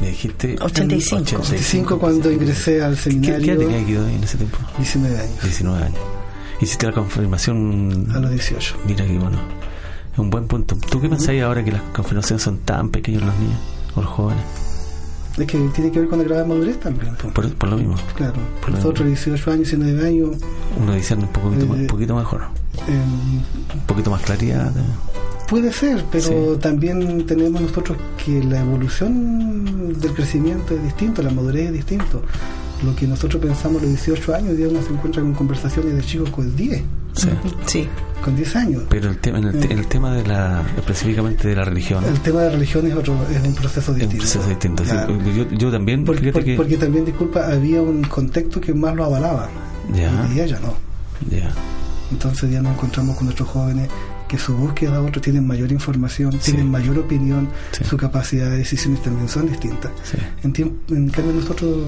Me 0.00 0.08
dijiste. 0.08 0.56
85. 0.60 1.22
85 1.40 1.98
cuando 1.98 2.30
ingresé 2.32 2.82
al 2.82 2.96
¿Qué, 2.96 3.04
qué 3.04 3.10
seminario, 3.10 3.52
edad 3.54 3.60
tenía 3.60 3.78
Guido 3.86 4.08
en 4.08 4.24
ese 4.24 4.36
tiempo? 4.38 4.58
19 4.76 5.18
años, 5.20 5.42
19 5.42 5.84
años. 5.84 5.98
Hiciste 6.60 6.86
la 6.86 6.92
confirmación. 6.92 8.08
a 8.14 8.18
los 8.18 8.30
18. 8.30 8.76
Mira 8.86 9.06
que 9.06 9.18
bueno. 9.18 9.38
Es 10.12 10.18
un 10.18 10.30
buen 10.30 10.46
punto. 10.46 10.76
¿Tú 10.90 11.00
qué 11.00 11.08
pensáis 11.08 11.42
ahora 11.42 11.62
que 11.62 11.72
las 11.72 11.82
confirmaciones 11.94 12.42
son 12.42 12.58
tan 12.58 12.88
pequeños 12.90 13.22
los 13.22 13.34
niños 13.38 13.58
o 13.94 14.00
los 14.02 14.10
jóvenes? 14.10 14.42
Es 15.36 15.46
que 15.46 15.58
tiene 15.74 15.90
que 15.92 16.00
ver 16.00 16.08
con 16.08 16.18
la 16.18 16.24
grado 16.24 16.42
de 16.44 16.48
madurez 16.48 16.80
también. 16.80 17.14
Por, 17.34 17.52
por 17.54 17.68
lo 17.68 17.76
mismo. 17.76 17.94
Claro, 18.16 18.32
Por 18.62 18.70
nosotros 18.70 19.06
18 19.06 19.50
años, 19.50 19.68
19 19.70 20.06
años, 20.08 20.36
Uno 20.80 20.94
discierne 20.94 21.24
un 21.24 21.30
poquito, 21.32 21.64
Eh, 21.66 21.80
un 21.80 21.86
poquito 21.86 22.16
mejor. 22.16 22.40
eh, 22.88 23.74
Un 23.74 23.80
poquito 23.86 24.10
más 24.10 24.22
claridad. 24.22 24.72
Puede 25.46 25.70
ser, 25.74 26.02
pero 26.10 26.54
Sí. 26.54 26.60
también 26.62 27.26
tenemos 27.26 27.60
nosotros 27.60 27.98
que 28.24 28.42
la 28.42 28.60
evolución 28.62 29.92
del 30.00 30.14
crecimiento 30.14 30.74
es 30.74 30.82
distinto, 30.82 31.20
la 31.22 31.30
madurez 31.30 31.66
es 31.66 31.72
distinto. 31.74 32.22
Lo 32.84 32.94
que 32.94 33.06
nosotros 33.06 33.42
pensamos 33.42 33.80
a 33.82 33.86
los 33.86 33.94
18 33.94 34.34
años, 34.34 34.50
hoy 34.50 34.56
día 34.56 34.68
uno 34.68 34.82
se 34.82 34.92
encuentra 34.92 35.22
con 35.22 35.32
conversaciones 35.34 35.94
de 35.94 36.02
chicos 36.02 36.28
con 36.30 36.54
10, 36.54 36.82
Sí. 37.14 37.28
Sí. 37.64 37.88
con 38.22 38.36
10 38.36 38.54
años. 38.56 38.82
Pero 38.90 39.08
el 39.10 39.18
tema, 39.18 39.38
en 39.38 39.44
el, 39.44 39.58
te- 39.60 39.72
el 39.72 39.86
tema 39.86 40.12
de 40.14 40.26
la, 40.26 40.62
específicamente 40.76 41.48
de 41.48 41.56
la 41.56 41.64
religión, 41.64 42.04
El 42.04 42.20
tema 42.20 42.42
de 42.42 42.50
religión 42.50 42.86
es 42.86 42.94
otro, 42.94 43.16
es 43.30 43.42
un 43.48 43.54
proceso 43.54 43.80
es 43.80 43.88
un 43.88 43.94
distinto. 44.10 44.18
proceso 44.24 44.48
distinto. 44.48 44.84
sí. 44.84 44.92
Yo, 45.36 45.48
yo 45.56 45.70
también, 45.70 46.04
Porque, 46.04 46.20
fíjate 46.20 46.32
porque- 46.34 46.50
que. 46.52 46.56
porque 46.56 46.76
también, 46.76 47.04
disculpa, 47.06 47.46
había 47.50 47.80
un 47.80 48.02
contexto 48.04 48.60
que 48.60 48.74
más 48.74 48.94
lo 48.94 49.04
avalaba. 49.04 49.48
Ya. 49.94 50.28
Y 50.28 50.34
ella 50.40 50.46
ya 50.46 50.60
no. 50.60 50.74
Ya. 51.30 51.50
Entonces 52.12 52.50
ya 52.50 52.60
nos 52.60 52.74
encontramos 52.74 53.16
con 53.16 53.24
nuestros 53.24 53.48
jóvenes 53.48 53.88
que 54.28 54.38
su 54.38 54.56
búsqueda 54.56 55.00
otros 55.00 55.22
tienen 55.22 55.46
mayor 55.46 55.70
información, 55.72 56.32
Sí. 56.32 56.38
tienen 56.52 56.70
mayor 56.70 56.98
opinión, 56.98 57.48
Sí. 57.72 57.84
su 57.84 57.96
capacidad 57.96 58.50
de 58.50 58.58
decisiones 58.58 59.02
también 59.02 59.28
son 59.28 59.48
distintas. 59.48 59.92
Sí. 60.02 60.16
En, 60.42 60.52
en 60.88 61.08
cambio 61.10 61.32
nosotros 61.34 61.86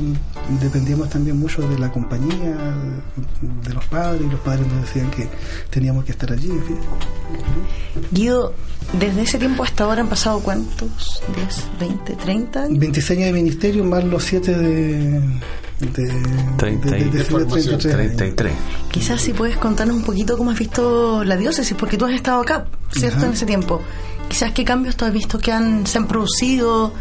dependíamos 0.60 1.08
también 1.10 1.38
mucho 1.38 1.68
de 1.68 1.78
la 1.78 1.90
compañía, 1.90 2.56
de 3.66 3.74
los 3.74 3.84
padres, 3.86 4.22
y 4.26 4.30
los 4.30 4.40
padres 4.40 4.66
nos 4.68 4.82
decían 4.82 5.10
que 5.10 5.28
teníamos 5.70 6.04
que 6.04 6.12
estar 6.12 6.32
allí. 6.32 6.50
en 6.50 6.62
fin. 6.64 6.76
Guido, 8.12 8.54
desde 8.98 9.22
ese 9.22 9.38
tiempo 9.38 9.64
hasta 9.64 9.84
ahora 9.84 10.00
han 10.02 10.08
pasado 10.08 10.40
cuántos? 10.40 11.22
¿10, 11.34 11.64
20, 11.80 12.14
30 12.14 12.62
años? 12.64 12.78
26 12.78 13.18
años 13.18 13.26
de 13.26 13.32
ministerio 13.32 13.84
más 13.84 14.04
los 14.04 14.22
7 14.24 14.56
de... 14.56 15.20
de, 15.80 16.12
Treinta 16.56 16.88
y- 16.98 17.04
de- 17.04 17.10
de- 17.10 17.18
de 17.18 17.24
formación. 17.24 17.78
33 17.78 17.94
años. 17.94 18.16
33. 18.16 18.52
Quizás 18.90 19.20
si 19.20 19.32
puedes 19.32 19.56
contarnos 19.56 19.96
un 19.96 20.02
poquito 20.04 20.36
cómo 20.36 20.50
has 20.50 20.58
visto 20.58 21.22
la 21.24 21.36
diócesis, 21.36 21.76
porque 21.78 21.96
tú 21.96 22.04
has 22.06 22.12
estado 22.14 22.40
acá, 22.40 22.66
¿cierto? 22.92 23.18
Ajá. 23.18 23.26
En 23.26 23.32
ese 23.32 23.46
tiempo. 23.46 23.80
Quizás 24.28 24.52
qué 24.52 24.64
cambios 24.64 24.96
tú 24.96 25.04
has 25.04 25.12
visto 25.12 25.38
que 25.38 25.52
han, 25.52 25.86
se 25.86 25.98
han 25.98 26.06
producido, 26.06 26.92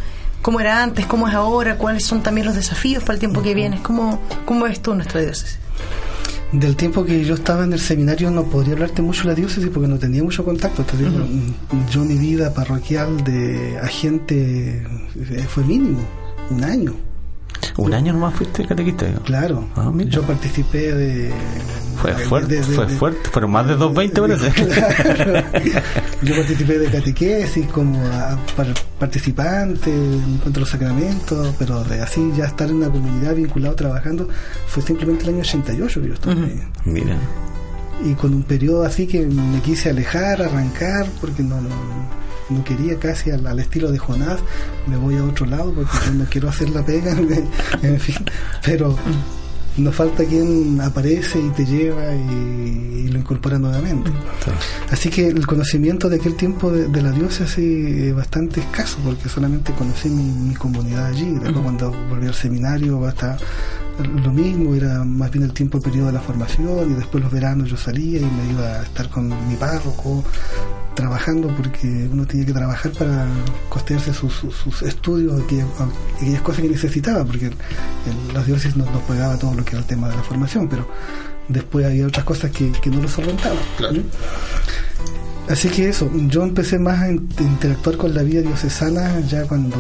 cómo 0.42 0.60
era 0.60 0.82
antes, 0.84 1.06
cómo 1.08 1.28
es 1.28 1.34
ahora, 1.34 1.78
cuáles 1.78 2.06
son 2.06 2.22
también 2.24 2.46
los 2.48 2.56
desafíos 2.56 3.04
para 3.04 3.16
el 3.16 3.20
tiempo 3.20 3.42
que 3.42 3.54
viene. 3.54 3.82
¿Cómo, 3.82 4.22
cómo 4.46 4.66
ves 4.66 4.82
tú 4.82 4.94
nuestra 4.96 5.22
diócesis? 5.22 5.58
Del 6.54 6.78
tiempo 6.78 7.04
que 7.04 7.26
yo 7.26 7.34
estaba 7.34 7.66
en 7.66 7.74
el 7.74 7.80
seminario 7.82 8.32
no 8.32 8.44
podría 8.46 8.74
hablarte 8.76 9.02
mucho 9.02 9.24
de 9.24 9.30
la 9.30 9.36
diócesis 9.36 9.70
porque 9.74 9.90
no 9.90 9.98
tenía 10.00 10.24
mucho 10.24 10.46
contacto. 10.46 10.84
Te 10.84 10.96
digo, 10.96 11.26
Yo 11.92 12.06
mi 12.06 12.18
vida 12.18 12.54
parroquial 12.54 13.22
de 13.26 13.78
agente 13.80 14.86
eh, 15.16 15.46
fue 15.50 15.66
mínimo, 15.66 16.00
un 16.50 16.64
año. 16.64 16.94
Un 17.78 17.94
año 17.94 18.14
nomás 18.14 18.34
fuiste 18.36 18.66
catequista. 18.66 19.06
Claro, 19.26 19.68
Ah, 19.76 19.92
yo 20.08 20.22
participé 20.24 20.94
de... 20.94 21.32
Fue 22.02 22.14
fuerte, 22.14 22.56
de- 22.56 22.62
de- 22.62 22.64
fue 22.76 22.88
fuerte. 22.88 23.30
Fueron 23.32 23.52
más 23.52 23.68
de 23.68 23.76
220 23.76 24.22
parece. 24.22 24.52
Claro. 25.24 25.48
Yo 26.24 26.36
participé 26.36 26.78
de 26.80 26.92
catequesis 26.92 27.68
como 27.68 28.00
a- 28.08 28.38
par- 28.56 28.74
participante 29.00 29.90
en 29.92 30.38
cuanto 30.38 30.60
a 30.60 30.62
los 30.62 30.70
sacramentos, 30.70 31.56
pero 31.58 31.84
de 31.84 32.02
así 32.02 32.32
ya 32.36 32.46
estar 32.46 32.70
en 32.70 32.78
una 32.78 32.90
comunidad 32.90 33.36
vinculado 33.36 33.76
trabajando 33.76 34.28
fue 34.68 34.84
simplemente 34.84 35.24
el 35.24 35.30
año 35.30 35.40
88 35.42 36.02
que 36.02 36.08
yo 36.08 36.14
estuve. 36.14 36.62
Mira. 36.86 37.16
y 38.06 38.14
con 38.14 38.32
un 38.34 38.44
periodo 38.44 38.84
así 38.84 39.08
que 39.08 39.26
me 39.26 39.60
quise 39.62 39.90
alejar, 39.90 40.42
arrancar, 40.42 41.08
porque 41.20 41.42
no, 41.42 41.60
no, 41.62 41.70
no 42.50 42.64
quería 42.64 42.98
casi 43.00 43.32
al, 43.32 43.46
al 43.46 43.60
estilo 43.60 43.92
de 43.92 43.98
Jonás, 43.98 44.40
me 44.88 44.98
voy 44.98 45.16
a 45.16 45.24
otro 45.24 45.46
lado 45.46 45.74
porque 45.74 45.92
yo 46.06 46.14
no 46.14 46.26
quiero 46.26 46.50
hacer 46.50 46.70
la 46.70 46.86
pega, 46.86 47.12
en 47.82 48.00
fin, 48.00 48.18
pero 48.64 48.96
nos 49.78 49.94
falta 49.94 50.26
quien 50.26 50.82
aparece 50.82 51.40
y 51.40 51.50
te 51.50 51.66
lleva 51.66 52.14
y, 52.16 53.04
y 53.06 53.08
lo 53.10 53.20
incorpora 53.20 53.60
nuevamente. 53.60 54.10
Sí. 54.44 54.52
Así 54.90 55.10
que 55.10 55.28
el 55.28 55.46
conocimiento 55.46 56.10
de 56.10 56.18
aquel 56.18 56.36
tiempo 56.36 56.72
de, 56.72 56.88
de 56.88 57.02
la 57.02 57.12
diócesis 57.12 57.58
es 57.58 58.16
bastante 58.16 58.60
escaso, 58.60 58.98
porque 59.04 59.30
solamente 59.30 59.74
conocí 59.74 60.10
mi, 60.10 60.24
mi 60.24 60.56
comunidad 60.56 61.08
allí. 61.08 61.32
Después, 61.34 61.64
cuando 61.64 61.92
volví 62.10 62.28
al 62.28 62.34
seminario, 62.34 63.06
hasta 63.06 63.38
lo 64.24 64.32
mismo, 64.32 64.74
era 64.76 65.04
más 65.04 65.32
bien 65.32 65.44
el 65.44 65.54
tiempo, 65.54 65.78
el 65.78 65.84
periodo 65.84 66.08
de 66.08 66.14
la 66.14 66.22
formación, 66.22 66.92
y 66.92 66.94
después 66.96 67.24
los 67.24 67.32
veranos 67.32 67.70
yo 67.70 67.78
salía 67.78 68.20
y 68.20 68.26
me 68.26 68.52
iba 68.52 68.80
a 68.80 68.84
estar 68.84 69.10
con 69.10 69.30
mi 69.48 69.56
párroco 69.56 70.24
trabajando 70.98 71.48
porque 71.56 71.88
uno 72.12 72.26
tenía 72.26 72.46
que 72.48 72.54
trabajar 72.54 72.92
para 72.92 73.26
costearse 73.70 74.14
sus, 74.14 74.34
sus- 74.34 74.56
sus 74.56 74.82
estudios 74.82 75.42
aquellas, 75.42 75.68
aquellas 76.18 76.42
cosas 76.42 76.62
que 76.64 76.70
necesitaba 76.70 77.24
porque 77.24 77.52
la 78.34 78.44
diócesis 78.44 78.76
nos, 78.76 78.92
nos 78.92 79.04
pagaba 79.04 79.38
todo 79.38 79.54
lo 79.54 79.64
que 79.64 79.72
era 79.72 79.80
el 79.80 79.86
tema 79.86 80.10
de 80.10 80.16
la 80.18 80.24
formación 80.24 80.68
pero 80.68 80.90
después 81.48 81.86
había 81.86 82.06
otras 82.08 82.26
cosas 82.26 82.52
que, 82.52 82.72
que 82.72 82.90
no 82.90 83.02
lo 83.02 83.08
solventaban 83.08 83.58
Claro. 83.78 84.02
Así 85.50 85.70
que 85.70 85.88
eso, 85.88 86.12
yo 86.28 86.44
empecé 86.44 86.78
más 86.78 87.00
a 87.04 87.10
in- 87.10 87.30
interactuar 87.40 87.96
con 87.96 88.14
la 88.14 88.22
vida 88.22 88.42
diocesana 88.42 89.22
ya 89.22 89.44
cuando 89.48 89.78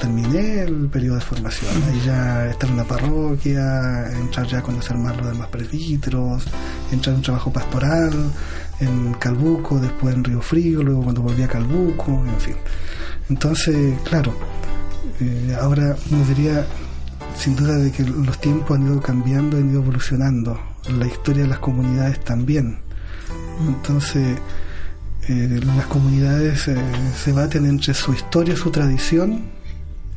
terminé 0.00 0.60
el 0.62 0.86
periodo 0.88 1.16
de 1.16 1.22
formación. 1.22 1.72
Ahí 1.90 2.00
ya 2.06 2.48
estar 2.50 2.68
en 2.68 2.74
una 2.76 2.84
parroquia, 2.84 4.08
entrar 4.16 4.46
ya 4.46 4.58
a 4.58 4.62
conocer 4.62 4.96
más 4.98 5.16
los 5.16 5.26
demás 5.26 5.48
presbíteros, 5.48 6.44
entrar 6.92 7.14
en 7.14 7.16
un 7.16 7.22
trabajo 7.22 7.52
pastoral 7.52 8.12
en 8.82 9.14
Calbuco, 9.14 9.78
después 9.78 10.14
en 10.14 10.24
Río 10.24 10.40
Frío, 10.40 10.82
luego 10.82 11.02
cuando 11.02 11.22
volví 11.22 11.42
a 11.42 11.48
Calbuco, 11.48 12.24
en 12.26 12.40
fin. 12.40 12.56
Entonces, 13.28 13.98
claro, 14.04 14.34
eh, 15.20 15.56
ahora 15.60 15.96
uno 16.10 16.24
diría 16.24 16.66
sin 17.36 17.56
duda 17.56 17.76
de 17.76 17.90
que 17.90 18.04
los 18.04 18.40
tiempos 18.40 18.76
han 18.76 18.86
ido 18.86 19.00
cambiando, 19.00 19.56
han 19.56 19.70
ido 19.70 19.80
evolucionando, 19.80 20.60
la 20.98 21.06
historia 21.06 21.42
de 21.42 21.48
las 21.48 21.58
comunidades 21.60 22.20
también. 22.20 22.78
Entonces, 23.66 24.38
eh, 25.28 25.60
las 25.76 25.86
comunidades 25.86 26.68
eh, 26.68 26.76
se 27.16 27.32
baten 27.32 27.66
entre 27.66 27.94
su 27.94 28.12
historia, 28.12 28.56
su 28.56 28.70
tradición 28.70 29.61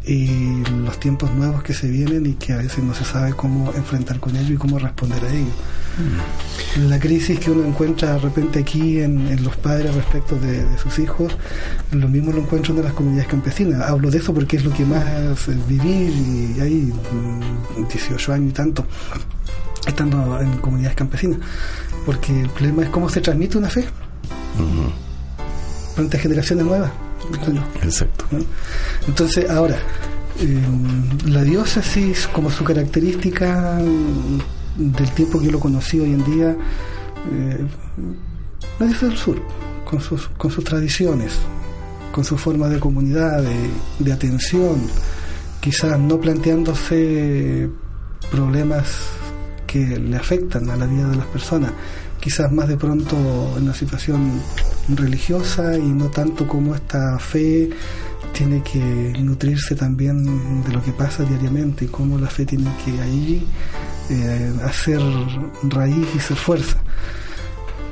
y 0.08 0.64
los 0.84 1.00
tiempos 1.00 1.32
nuevos 1.32 1.64
que 1.64 1.74
se 1.74 1.90
vienen 1.90 2.26
y 2.26 2.34
que 2.34 2.54
a 2.54 2.58
veces 2.58 2.84
no 2.84 2.94
se 2.94 3.04
sabe 3.04 3.34
cómo 3.34 3.74
enfrentar 3.74 4.20
con 4.20 4.36
ello 4.36 4.54
y 4.54 4.58
cómo 4.58 4.78
responder 4.78 5.24
a 5.24 5.30
ello. 5.34 5.52
La 6.88 7.00
crisis 7.00 7.40
que 7.40 7.52
uno 7.52 7.66
encuentra 7.66 8.14
de 8.14 8.20
repente 8.20 8.60
aquí 8.60 9.00
en, 9.00 9.28
en 9.28 9.44
los 9.44 9.56
padres 9.56 9.96
respecto 9.96 10.36
de, 10.36 10.66
de 10.66 10.78
sus 10.78 11.00
hijos, 11.00 11.36
lo 11.92 12.08
mismo 12.08 12.32
lo 12.32 12.40
encuentro 12.40 12.76
en 12.76 12.84
las 12.84 12.94
comunidades 12.94 13.28
campesinas. 13.28 13.82
Hablo 13.82 14.12
de 14.12 14.18
eso 14.18 14.34
porque 14.34 14.58
es 14.58 14.66
lo 14.66 14.74
que 14.74 14.86
más 14.86 15.48
eh, 15.48 15.58
viví 15.68 16.54
y 16.58 16.60
hay 16.60 16.94
mm, 17.78 17.88
18 17.88 18.34
años 18.34 18.50
y 18.50 18.54
tanto 18.54 18.86
estando 19.88 20.40
en 20.42 20.58
comunidades 20.58 20.96
campesinas. 20.98 21.40
Porque 22.06 22.42
el 22.42 22.50
problema 22.50 22.84
es 22.84 22.90
cómo 22.90 23.10
se 23.10 23.22
transmite 23.22 23.58
una 23.58 23.70
fe. 23.70 23.86
Frente 25.96 26.18
a 26.18 26.20
generaciones 26.20 26.66
nuevas. 26.66 26.92
Exacto. 27.82 28.26
¿no? 28.32 28.40
Entonces, 29.08 29.50
ahora, 29.50 29.78
eh, 30.40 30.62
la 31.26 31.44
diócesis, 31.44 32.28
como 32.28 32.52
su 32.52 32.64
característica 32.64 33.80
del 34.78 35.12
tiempo 35.12 35.40
que 35.40 35.46
yo 35.46 35.52
lo 35.52 35.60
conocí 35.60 36.00
hoy 36.00 36.12
en 36.12 36.26
día, 36.26 36.56
eh, 37.32 37.66
la 38.80 38.86
diócesis 38.86 39.10
del 39.10 39.18
sur, 39.18 39.42
con 39.86 40.02
sus, 40.02 40.28
con 40.38 40.52
sus 40.52 40.64
tradiciones, 40.64 41.34
con 42.12 42.24
su 42.24 42.38
forma 42.38 42.68
de 42.68 42.80
comunidad, 42.80 43.42
de, 43.42 43.56
de 44.00 44.14
atención, 44.14 44.82
quizás 45.62 45.98
no 46.00 46.20
planteándose 46.20 47.70
problemas 48.30 48.88
que 49.66 49.98
le 50.00 50.18
afectan 50.18 50.70
a 50.70 50.76
la 50.76 50.86
vida 50.86 51.10
de 51.10 51.16
las 51.18 51.26
personas, 51.28 51.72
quizás 52.26 52.52
más 52.52 52.68
de 52.68 52.76
pronto 52.76 53.16
en 53.56 53.66
una 53.66 53.74
situación 53.76 54.42
religiosa 54.90 55.78
y 55.78 55.84
no 55.84 56.10
tanto 56.10 56.48
como 56.48 56.74
esta 56.74 57.20
fe 57.20 57.70
tiene 58.34 58.64
que 58.64 59.14
nutrirse 59.20 59.76
también 59.76 60.64
de 60.64 60.74
lo 60.74 60.82
que 60.82 60.92
pasa 60.92 61.24
diariamente 61.24 61.86
y 61.86 61.88
cómo 61.88 62.18
la 62.18 62.28
fe 62.28 62.48
tiene 62.48 62.72
que 62.84 63.00
ahí 63.00 63.48
eh, 64.10 64.52
hacer 64.64 65.00
raíz 65.70 66.08
y 66.16 66.20
ser 66.20 66.36
fuerza. 66.36 66.80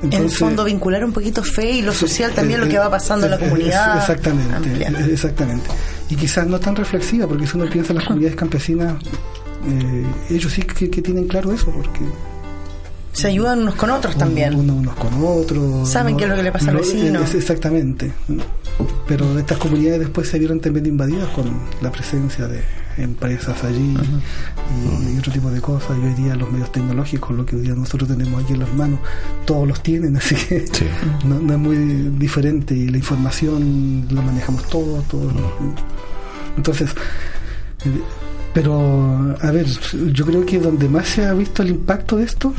en 0.01 0.07
el 0.07 0.13
Entonces, 0.15 0.39
fondo, 0.39 0.63
vincular 0.63 1.05
un 1.05 1.13
poquito 1.13 1.43
fe 1.43 1.69
y 1.69 1.81
lo 1.83 1.93
social 1.93 2.33
también, 2.33 2.59
eh, 2.59 2.65
lo 2.65 2.71
que 2.71 2.79
va 2.79 2.89
pasando 2.89 3.27
en 3.27 3.31
la 3.33 3.37
comunidad. 3.37 3.99
Exactamente, 3.99 5.13
exactamente. 5.13 5.69
Y 6.09 6.15
quizás 6.15 6.47
no 6.47 6.59
tan 6.59 6.75
reflexiva, 6.75 7.27
porque 7.27 7.45
si 7.45 7.55
uno 7.55 7.69
piensa 7.69 7.93
en 7.93 7.99
las 7.99 8.05
comunidades 8.07 8.35
campesinas, 8.35 8.95
eh, 9.67 10.05
ellos 10.31 10.51
sí 10.51 10.63
que, 10.63 10.89
que 10.89 11.01
tienen 11.03 11.27
claro 11.27 11.51
eso, 11.51 11.69
porque 11.69 12.01
Se 13.13 13.27
ayudan 13.27 13.59
unos 13.61 13.75
con 13.75 13.89
otros 13.91 14.17
también. 14.17 14.55
uno- 14.55 14.73
unos 14.75 14.95
con 14.95 15.11
otros. 15.23 15.87
Saben 15.87 16.17
qué 16.17 16.23
es 16.25 16.29
lo 16.31 16.35
que 16.35 16.43
le 16.43 16.51
pasa 16.51 16.69
al 16.71 16.75
Lo- 16.77 16.81
vecino. 16.81 17.21
es- 17.21 17.35
exactamente. 17.35 18.11
Pero 19.07 19.37
estas 19.37 19.57
comunidades 19.59 19.99
después 19.99 20.27
se 20.27 20.39
vieron 20.39 20.59
también 20.59 20.85
invadidas 20.87 21.29
con 21.29 21.45
la 21.81 21.91
presencia 21.91 22.47
de 22.47 22.61
empresas 22.97 23.63
allí 23.63 23.95
y, 25.09 25.15
y 25.15 25.19
otro 25.19 25.31
tipo 25.31 25.51
de 25.51 25.61
cosas. 25.61 25.91
Y 26.01 26.05
hoy 26.07 26.13
día 26.15 26.35
los 26.35 26.51
medios 26.51 26.71
tecnológicos, 26.71 27.35
lo 27.37 27.45
que 27.45 27.55
hoy 27.55 27.61
día 27.63 27.75
nosotros 27.75 28.09
tenemos 28.09 28.43
aquí 28.43 28.53
en 28.53 28.59
las 28.61 28.73
manos, 28.73 28.99
todos 29.45 29.67
los 29.67 29.83
tienen, 29.83 30.17
así 30.17 30.33
que 30.35 30.65
Sí. 30.71 30.85
no, 31.25 31.39
no 31.39 31.53
es 31.53 31.59
muy 31.59 31.77
diferente 32.17 32.73
y 32.75 32.87
la 32.89 32.97
información 32.97 34.07
la 34.09 34.21
manejamos 34.23 34.67
todos, 34.69 35.07
todos. 35.07 35.31
Entonces, 36.57 36.89
eh, 37.85 38.01
pero 38.55 39.35
a 39.41 39.51
ver, 39.51 39.65
yo 40.13 40.25
creo 40.25 40.45
que 40.45 40.59
donde 40.59 40.87
más 40.89 41.07
se 41.07 41.25
ha 41.25 41.33
visto 41.33 41.61
el 41.63 41.69
impacto 41.69 42.17
de 42.17 42.23
esto 42.25 42.53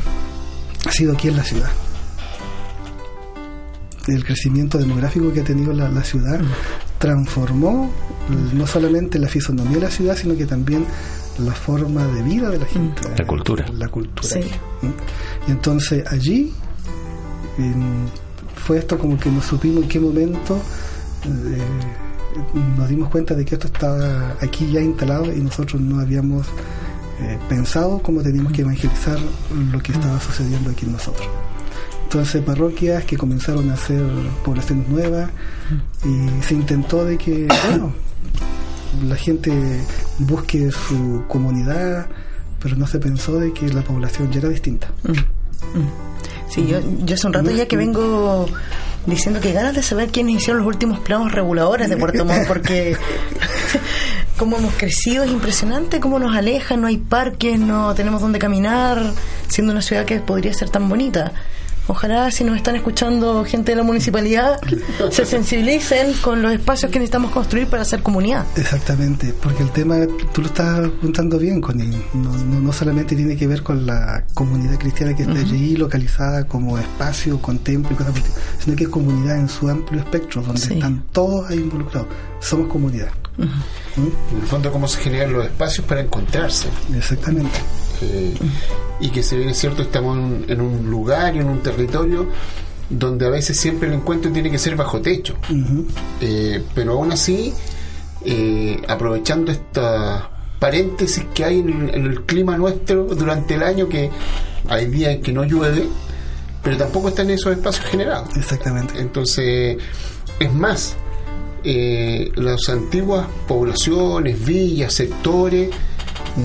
ha 0.85 0.91
sido 0.91 1.13
aquí 1.13 1.27
en 1.27 1.37
la 1.37 1.43
ciudad. 1.43 1.69
El 4.07 4.23
crecimiento 4.23 4.77
demográfico 4.77 5.33
que 5.33 5.41
ha 5.41 5.43
tenido 5.43 5.73
la, 5.73 5.89
la 5.89 6.03
ciudad 6.03 6.39
transformó 6.99 7.91
eh, 8.29 8.53
no 8.53 8.67
solamente 8.67 9.17
la 9.19 9.27
fisonomía 9.27 9.75
de 9.75 9.81
la 9.81 9.91
ciudad, 9.91 10.15
sino 10.15 10.35
que 10.35 10.45
también 10.45 10.85
la 11.39 11.53
forma 11.53 12.05
de 12.07 12.21
vida 12.21 12.49
de 12.49 12.59
la 12.59 12.65
gente. 12.65 13.01
La 13.17 13.25
cultura. 13.25 13.65
La 13.73 13.87
cultura. 13.87 14.27
Sí. 14.27 14.39
¿Mm? 14.81 15.49
Y 15.49 15.51
entonces 15.51 16.05
allí 16.07 16.53
fue 18.55 18.79
esto 18.79 18.97
como 18.97 19.17
que 19.17 19.29
no 19.29 19.41
supimos 19.41 19.83
en 19.83 19.89
qué 19.89 19.99
momento 19.99 20.59
eh, 21.25 21.57
nos 22.77 22.89
dimos 22.89 23.09
cuenta 23.09 23.33
de 23.33 23.45
que 23.45 23.55
esto 23.55 23.67
estaba 23.67 24.35
aquí 24.41 24.69
ya 24.71 24.81
instalado 24.81 25.31
y 25.31 25.39
nosotros 25.39 25.81
no 25.81 25.99
habíamos 25.99 26.47
eh, 27.21 27.37
pensado 27.47 27.99
cómo 27.99 28.21
teníamos 28.21 28.51
que 28.51 28.61
evangelizar 28.61 29.17
lo 29.71 29.81
que 29.81 29.91
estaba 29.91 30.19
sucediendo 30.19 30.71
aquí 30.71 30.85
en 30.85 30.93
nosotros. 30.93 31.27
entonces 32.03 32.41
parroquias 32.43 33.05
que 33.05 33.17
comenzaron 33.17 33.69
a 33.69 33.73
hacer 33.73 34.03
poblaciones 34.43 34.87
nuevas 34.89 35.29
y 36.03 36.43
se 36.43 36.53
intentó 36.53 37.05
de 37.05 37.17
que, 37.17 37.47
bueno, 37.69 37.93
la 39.07 39.15
gente 39.15 39.51
busque 40.19 40.71
su 40.71 41.23
comunidad, 41.27 42.07
pero 42.61 42.75
no 42.75 42.87
se 42.87 42.99
pensó 42.99 43.39
de 43.39 43.53
que 43.53 43.67
la 43.69 43.81
población 43.81 44.31
ya 44.31 44.39
era 44.39 44.49
distinta. 44.49 44.87
Sí, 46.49 46.67
yo, 46.67 46.79
yo 47.03 47.15
hace 47.15 47.27
un 47.27 47.33
rato 47.33 47.51
ya 47.51 47.67
que 47.67 47.77
vengo 47.77 48.47
diciendo 49.05 49.39
que 49.39 49.51
ganas 49.51 49.75
de 49.75 49.83
saber 49.83 50.09
quiénes 50.09 50.35
hicieron 50.37 50.63
los 50.63 50.67
últimos 50.67 50.99
planos 50.99 51.31
reguladores 51.31 51.89
de 51.89 51.97
Puerto 51.97 52.25
Montt, 52.25 52.47
porque 52.47 52.97
cómo 54.37 54.57
hemos 54.57 54.73
crecido 54.75 55.23
es 55.23 55.31
impresionante, 55.31 55.99
cómo 55.99 56.19
nos 56.19 56.35
alejan, 56.35 56.81
no 56.81 56.87
hay 56.87 56.97
parques, 56.97 57.59
no 57.59 57.93
tenemos 57.95 58.21
dónde 58.21 58.39
caminar, 58.39 59.11
siendo 59.47 59.71
una 59.71 59.81
ciudad 59.81 60.05
que 60.05 60.19
podría 60.19 60.53
ser 60.53 60.69
tan 60.69 60.87
bonita. 60.89 61.31
Ojalá 61.87 62.31
si 62.31 62.43
nos 62.43 62.55
están 62.57 62.75
escuchando 62.75 63.45
gente 63.45 63.73
de 63.73 63.75
la 63.75 63.83
municipalidad 63.83 64.59
se 65.11 65.23
sensibilicen 65.23 66.13
con 66.13 66.41
los 66.41 66.51
espacios 66.51 66.91
que 66.91 66.97
necesitamos 66.97 67.31
construir 67.31 67.67
para 67.67 67.83
hacer 67.83 68.01
comunidad. 68.01 68.43
Exactamente, 68.55 69.35
porque 69.39 69.61
el 69.61 69.69
tema, 69.69 69.97
tú 70.33 70.41
lo 70.41 70.47
estás 70.47 70.83
apuntando 70.83 71.37
bien, 71.37 71.61
Connie, 71.61 71.95
no, 72.15 72.31
no, 72.37 72.59
no 72.59 72.73
solamente 72.73 73.15
tiene 73.15 73.35
que 73.37 73.45
ver 73.45 73.61
con 73.61 73.85
la 73.85 74.25
comunidad 74.33 74.79
cristiana 74.79 75.15
que 75.15 75.21
está 75.23 75.37
allí 75.37 75.75
localizada 75.77 76.45
como 76.45 76.79
espacio, 76.79 77.39
con 77.39 77.59
templo 77.59 77.91
y 77.93 77.95
cosas 77.97 78.15
sino 78.63 78.75
que 78.75 78.85
es 78.85 78.89
comunidad 78.89 79.37
en 79.37 79.47
su 79.47 79.69
amplio 79.69 79.99
espectro, 80.01 80.41
donde 80.41 80.61
Sí. 80.61 80.73
están 80.73 81.05
todos 81.11 81.51
ahí 81.51 81.57
involucrados. 81.59 82.07
Somos 82.39 82.67
comunidad. 82.67 83.09
¿Mm? 83.37 84.33
En 84.35 84.41
el 84.41 84.47
fondo, 84.47 84.71
cómo 84.71 84.87
se 84.87 84.99
generan 84.99 85.33
los 85.33 85.45
espacios 85.45 85.85
para 85.85 86.01
encontrarse. 86.01 86.67
Exactamente. 86.95 87.59
Eh, 88.01 88.33
y 88.99 89.09
que 89.09 89.23
si 89.23 89.37
bien 89.37 89.49
es 89.49 89.57
cierto, 89.57 89.81
estamos 89.81 90.17
en 90.17 90.23
un, 90.23 90.45
en 90.47 90.61
un 90.61 90.89
lugar 90.89 91.35
y 91.35 91.39
en 91.39 91.47
un 91.47 91.61
territorio 91.61 92.27
donde 92.89 93.25
a 93.25 93.29
veces 93.29 93.57
siempre 93.57 93.87
el 93.87 93.95
encuentro 93.95 94.31
tiene 94.31 94.51
que 94.51 94.57
ser 94.57 94.75
bajo 94.75 95.01
techo. 95.01 95.35
Eh, 96.21 96.63
pero 96.73 96.93
aún 96.93 97.11
así, 97.11 97.53
eh, 98.23 98.81
aprovechando 98.87 99.51
esta 99.51 100.29
paréntesis 100.59 101.25
que 101.33 101.45
hay 101.45 101.59
en, 101.59 101.89
en 101.93 102.05
el 102.05 102.23
clima 102.23 102.57
nuestro 102.57 103.03
durante 103.03 103.55
el 103.55 103.63
año, 103.63 103.89
que 103.89 104.09
hay 104.67 104.85
días 104.87 105.15
en 105.15 105.21
que 105.21 105.31
no 105.31 105.43
llueve, 105.43 105.87
pero 106.63 106.77
tampoco 106.77 107.09
están 107.09 107.29
esos 107.29 107.51
espacios 107.53 107.85
generados. 107.85 108.35
Exactamente. 108.37 108.99
Entonces, 108.99 109.77
es 110.39 110.53
más, 110.53 110.95
eh, 111.65 112.31
las 112.35 112.69
antiguas 112.69 113.27
poblaciones, 113.47 114.45
villas, 114.45 114.93
sectores, 114.93 115.71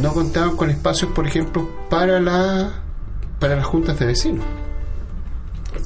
no 0.01 0.15
contaban 0.15 0.57
con 0.57 0.71
espacios, 0.71 1.13
por 1.13 1.27
ejemplo, 1.27 1.69
para 1.91 2.19
la 2.21 2.83
para 3.39 3.57
las 3.57 3.67
juntas 3.67 3.99
de 3.99 4.07
vecinos. 4.07 4.45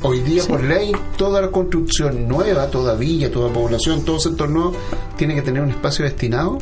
Hoy 0.03 0.21
día, 0.21 0.43
por 0.45 0.63
ley, 0.63 0.93
toda 1.17 1.41
la 1.41 1.49
construcción 1.49 2.29
nueva, 2.29 2.69
toda 2.69 2.95
villa, 2.95 3.31
toda 3.31 3.53
población, 3.53 4.05
todo 4.05 4.19
sector 4.19 4.49
nuevo, 4.49 4.75
tiene 5.17 5.35
que 5.35 5.43
tener 5.43 5.63
un 5.63 5.71
espacio 5.71 6.05
destinado 6.05 6.59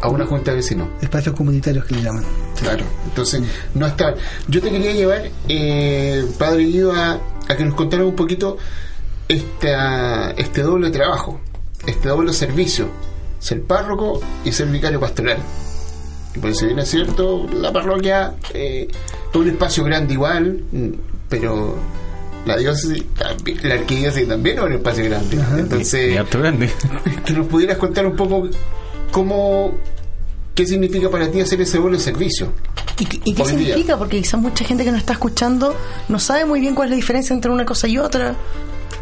a 0.00 0.08
una 0.08 0.26
junta 0.26 0.50
de 0.50 0.58
vecinos. 0.58 0.88
Espacios 1.00 1.34
comunitarios 1.34 1.84
que 1.84 1.94
le 1.94 2.02
llaman. 2.02 2.24
Claro, 2.60 2.84
entonces 3.04 3.42
no 3.74 3.86
está. 3.86 4.14
Yo 4.48 4.60
te 4.60 4.70
quería 4.70 4.92
llevar, 4.92 5.30
eh, 5.48 6.26
Padre 6.38 6.64
Guido, 6.64 6.92
a, 6.92 7.20
a 7.48 7.56
que 7.56 7.64
nos 7.64 7.74
contara 7.74 8.04
un 8.04 8.14
poquito 8.14 8.56
esta, 9.28 10.30
este 10.32 10.62
doble 10.62 10.90
trabajo, 10.90 11.40
este 11.86 12.08
doble 12.08 12.32
servicio, 12.32 12.88
ser 13.38 13.62
párroco 13.62 14.20
y 14.44 14.52
ser 14.52 14.68
vicario 14.68 15.00
pastoral. 15.00 15.38
Y 16.34 16.38
por 16.38 16.54
si 16.54 16.66
bien 16.66 16.78
es 16.78 16.90
cierto, 16.90 17.46
la 17.52 17.72
parroquia 17.72 18.34
eh, 18.52 18.88
es 19.30 19.36
un 19.36 19.48
espacio 19.48 19.84
grande 19.84 20.14
igual, 20.14 20.60
pero 21.28 21.76
la 22.44 22.56
diócesis, 22.56 23.02
también- 23.14 23.58
la 23.62 23.74
arquidiócesis 23.74 24.28
también 24.28 24.58
es 24.58 24.64
un 24.64 24.72
espacio 24.74 25.04
grande. 25.04 25.40
Ajá. 25.40 25.58
Entonces, 25.58 26.12
Y 26.12 26.16
harto 26.16 26.38
grande. 26.38 26.70
que 27.24 27.32
nos 27.32 27.46
pudieras 27.46 27.78
contar 27.78 28.06
un 28.06 28.14
poco 28.16 28.48
cómo, 29.10 29.72
qué 30.54 30.66
significa 30.66 31.08
para 31.10 31.30
ti 31.30 31.40
hacer 31.40 31.60
ese 31.60 31.78
doble 31.78 31.98
servicio. 31.98 32.52
¿Y, 32.98 33.04
qué- 33.06 33.20
y 33.24 33.34
qué 33.34 33.42
Hoy 33.42 33.48
día. 33.52 33.58
significa? 33.58 33.98
Porque 33.98 34.18
quizás 34.18 34.40
mucha 34.40 34.64
gente 34.64 34.84
que 34.84 34.90
nos 34.90 35.00
está 35.00 35.14
escuchando 35.14 35.74
no 36.08 36.18
sabe 36.18 36.44
muy 36.46 36.60
bien 36.60 36.74
cuál 36.74 36.88
es 36.88 36.90
la 36.90 36.96
diferencia 36.96 37.34
entre 37.34 37.50
una 37.50 37.64
cosa 37.66 37.88
y 37.88 37.98
otra. 37.98 38.36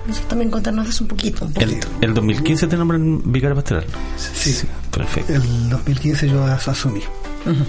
Entonces 0.06 0.28
también 0.28 0.50
contarnos 0.50 0.84
de 0.84 0.90
eso 0.90 1.04
un 1.04 1.08
poquito. 1.08 1.44
un 1.46 1.52
El, 1.56 1.68
poquito. 1.70 1.88
el 2.02 2.14
2015 2.14 2.66
te 2.66 2.76
nombran 2.76 3.22
vicario 3.32 3.54
pastoral. 3.56 3.84
Sí. 4.16 4.66
Perfecto. 4.90 5.32
El 5.32 5.70
2015 5.70 6.28
yo 6.28 6.44
as- 6.44 6.68
asumí. 6.68 7.00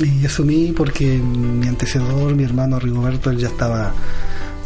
Y 0.03 0.25
asumí 0.25 0.73
porque 0.75 1.17
mi 1.17 1.67
antecedor, 1.67 2.33
mi 2.35 2.43
hermano 2.43 2.79
Rigoberto, 2.79 3.29
él 3.29 3.37
ya 3.39 3.47
estaba 3.47 3.93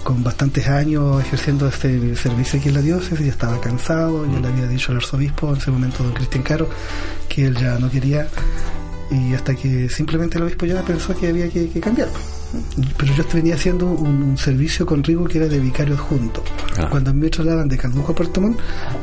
con 0.04 0.24
bastantes 0.24 0.68
años 0.68 1.20
ejerciendo 1.22 1.68
este 1.68 2.16
servicio 2.16 2.60
aquí 2.60 2.70
en 2.70 2.76
la 2.76 2.82
diócesis, 2.82 3.20
ya 3.20 3.32
estaba 3.32 3.60
cansado, 3.60 4.26
yo 4.32 4.40
le 4.40 4.48
había 4.48 4.68
dicho 4.68 4.92
al 4.92 4.98
arzobispo 4.98 5.50
en 5.52 5.58
ese 5.58 5.72
momento, 5.72 6.04
don 6.04 6.14
Cristian 6.14 6.44
Caro, 6.44 6.70
que 7.28 7.46
él 7.48 7.56
ya 7.58 7.78
no 7.80 7.90
quería, 7.90 8.28
y 9.12 9.34
hasta 9.34 9.56
que 9.56 9.90
simplemente 9.90 10.38
el 10.38 10.44
obispo 10.44 10.66
ya 10.66 10.82
pensó 10.84 11.16
que 11.16 11.28
había 11.28 11.50
que, 11.50 11.70
que 11.70 11.80
cambiar. 11.80 12.10
Pero 12.98 13.14
yo 13.14 13.24
venía 13.34 13.56
haciendo 13.56 13.86
un, 13.86 14.24
un 14.24 14.38
servicio 14.38 14.86
con 14.86 15.04
Rigo 15.04 15.26
que 15.26 15.38
era 15.38 15.48
de 15.48 15.60
vicario 15.60 15.96
adjunto. 15.96 16.44
Ah. 16.78 16.88
Cuando 16.90 17.12
a 17.12 17.14
mí 17.14 17.22
me 17.22 17.30
trasladan 17.30 17.68
de 17.68 17.78
Calbuco 17.78 18.12
a 18.12 18.16
Puerto 18.16 18.42
Montt, 18.42 18.60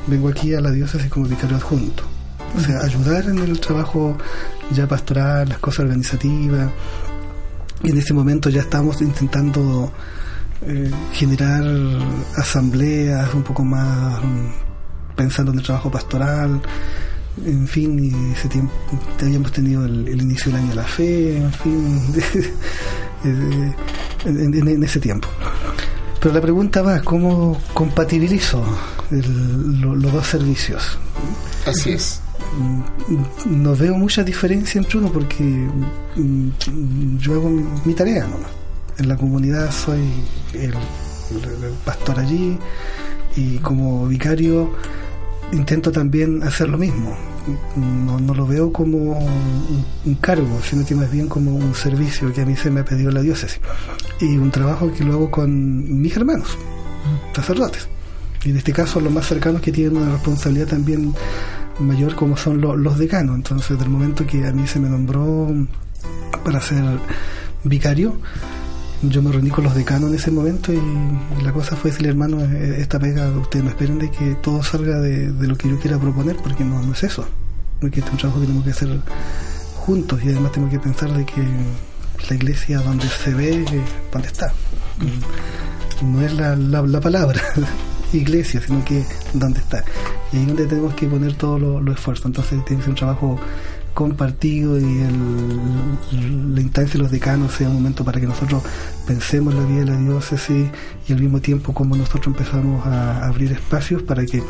vengo 0.07 0.29
aquí 0.29 0.55
a 0.55 0.61
la 0.61 0.71
diócesis 0.71 1.09
como 1.11 1.27
vicario 1.27 1.57
adjunto. 1.57 2.03
O 2.57 2.61
sea, 2.61 2.81
ayudar 2.81 3.27
en 3.27 3.39
el 3.39 3.61
trabajo 3.61 4.17
ya 4.71 4.87
pastoral, 4.87 5.49
las 5.49 5.59
cosas 5.59 5.81
organizativas. 5.81 6.71
Y 7.83 7.91
en 7.91 7.99
ese 7.99 8.15
momento 8.15 8.49
ya 8.49 8.63
estábamos 8.63 9.01
intentando 9.03 9.93
eh, 10.63 10.91
generar 11.13 11.65
asambleas 12.37 13.33
un 13.35 13.43
poco 13.43 13.63
más 13.63 14.25
mm, 14.25 15.15
pensando 15.15 15.53
en 15.53 15.59
el 15.59 15.65
trabajo 15.65 15.91
pastoral. 15.91 16.61
En 17.45 17.69
fin, 17.69 18.33
ese 18.35 18.49
tiempo 18.49 18.73
habíamos 19.21 19.53
tenido 19.53 19.85
el, 19.85 20.09
el 20.09 20.23
inicio 20.23 20.51
del 20.51 20.61
año 20.63 20.71
de 20.71 20.75
la 20.77 20.85
fe, 20.85 21.37
en 21.37 21.53
fin, 21.53 22.03
en, 23.25 23.75
en- 24.55 24.69
en 24.69 24.83
ese 24.83 25.01
tiempo. 25.01 25.29
Pero 26.21 26.35
la 26.35 26.41
pregunta 26.41 26.83
va, 26.83 27.01
¿cómo 27.03 27.61
compatibilizo 27.75 28.65
el- 29.11 29.81
lo- 29.81 29.95
los 29.95 30.13
dos 30.13 30.27
servicios? 30.27 30.99
Así 31.67 31.91
es. 31.93 32.21
Mm, 32.59 33.63
no 33.63 33.77
veo 33.77 33.95
mucha 33.97 34.23
diferencia 34.25 34.79
entre 34.79 34.99
uno 34.99 35.13
porque 35.13 35.43
mm, 35.45 37.19
yo 37.19 37.35
hago 37.35 37.51
mi, 37.51 37.65
mi 37.85 37.95
tarea 37.95 38.25
nomás. 38.27 38.51
En 38.99 39.09
la 39.09 39.17
comunidad 39.17 39.71
soy 39.73 40.01
el 40.55 40.73
pastor 41.85 42.19
allí 42.19 42.57
y 43.37 43.59
como 43.59 44.07
vicario 44.07 44.71
intento 45.53 45.91
también 45.93 46.43
hacer 46.43 46.69
lo 46.69 46.79
mismo. 46.79 47.17
No, 47.77 48.35
lo 48.35 48.47
veo 48.47 48.73
como 48.73 48.99
un, 50.05 50.15
cargo, 50.17 50.59
sino 50.69 50.85
que 50.85 50.95
más 50.97 51.11
bien 51.11 51.29
como 51.29 51.55
un 51.55 51.75
servicio 51.75 52.33
que 52.33 52.41
a 52.43 52.47
mí 52.47 52.57
se 52.57 52.71
me 52.71 52.81
ha 52.81 52.85
pedido 52.85 53.11
la 53.13 53.21
diócesis. 53.23 53.61
Y 54.21 54.37
un 54.37 54.51
trabajo 54.51 54.91
que 54.93 55.05
lo 55.05 55.13
hago 55.15 55.31
con 55.31 56.01
mis 56.03 56.17
hermanos, 56.17 56.57
sacerdotes. 57.35 57.89
Y 58.45 58.51
en 58.51 58.57
este 58.57 58.73
caso 58.73 59.01
los 59.01 59.13
más 59.13 59.27
cercanos 59.27 59.61
que 59.61 59.73
tienen 59.73 59.97
una 59.97 60.13
responsabilidad 60.13 60.67
también 60.69 61.15
mayor 61.81 62.15
como 62.17 62.37
son 62.37 62.61
lo- 62.61 62.77
los 62.77 62.99
decanos. 62.99 63.37
Entonces, 63.37 63.79
del 63.79 63.89
momento 63.91 64.27
que 64.27 64.47
a 64.47 64.53
mí 64.53 64.67
se 64.67 64.81
me 64.81 64.89
nombró 64.89 65.53
para 66.45 66.61
ser 66.61 66.83
vicario, 67.65 68.17
yo 69.03 69.23
me 69.23 69.31
reuní 69.31 69.51
con 69.51 69.65
los 69.65 69.75
decanos 69.75 70.11
en 70.11 70.17
ese 70.17 70.31
momento 70.31 70.73
y, 70.73 70.81
la 71.43 71.53
cosa 71.53 71.77
fue 71.77 71.91
decirle, 71.91 72.11
hermano, 72.11 72.41
eh, 72.41 72.77
esta 72.81 72.99
pega, 72.99 73.29
ustedes 73.31 73.65
no 73.65 73.71
esperen 73.71 73.99
de 73.99 74.11
que 74.11 74.35
todo 74.37 74.63
salga 74.63 74.99
de, 75.01 75.33
de 75.33 75.47
lo 75.47 75.57
que 75.57 75.69
yo 75.69 75.79
quiera 75.79 75.99
proponer, 75.99 76.37
porque 76.37 76.65
no, 76.65 76.81
no 76.83 76.93
es 76.93 77.03
eso. 77.03 77.27
Porque 77.81 78.01
este 78.01 78.09
es 78.09 78.13
un 78.15 78.19
trabajo 78.19 78.41
que 78.41 78.47
tenemos 78.47 78.65
que 78.65 78.71
hacer 78.71 79.01
juntos 79.75 80.21
y 80.25 80.31
además 80.31 80.53
tengo 80.53 80.71
que 80.71 80.81
pensar 80.81 81.13
de 81.13 81.25
que 81.25 81.43
la 82.29 82.35
iglesia 82.35 82.81
donde 82.81 83.07
se 83.09 83.35
ve, 83.35 83.65
donde 84.13 84.29
está. 84.29 84.53
No 86.03 86.23
es 86.23 86.33
la, 86.33 86.57
la, 86.57 86.83
la 86.83 87.01
palabra 87.01 87.41
iglesia, 88.13 88.61
sino 88.61 88.85
que 88.85 89.05
donde 89.35 89.61
está. 89.61 89.85
Y 90.33 90.37
ahí 90.37 90.43
es 90.43 90.49
donde 90.49 90.67
tenemos 90.67 90.95
que 90.95 91.07
poner 91.07 91.35
todos 91.35 91.61
los 91.61 91.83
los 91.83 91.97
esfuerzos. 91.97 92.27
Entonces 92.27 92.65
tiene 92.65 92.81
que 92.81 92.83
ser 92.83 92.91
un 92.91 92.97
trabajo 92.97 93.39
compartido 93.97 94.79
y 94.79 94.85
el, 96.13 96.55
la 96.55 96.61
instancia 96.61 96.93
de 96.93 96.99
los 96.99 97.11
decanos 97.11 97.53
sea 97.53 97.69
un 97.69 97.77
momento 97.77 98.05
para 98.05 98.21
que 98.21 98.27
nosotros 98.27 98.63
pensemos 99.07 99.55
la 99.55 99.65
vida 99.65 99.81
de 99.81 99.87
la 99.87 99.97
diócesis 99.97 100.69
y 101.09 101.13
al 101.15 101.21
mismo 101.21 101.41
tiempo 101.41 101.73
como 101.73 101.97
nosotros 101.97 102.27
empezamos 102.27 102.87
a 102.87 103.27
abrir 103.27 103.53
espacios 103.53 104.03
para 104.03 104.27
que 104.27 104.43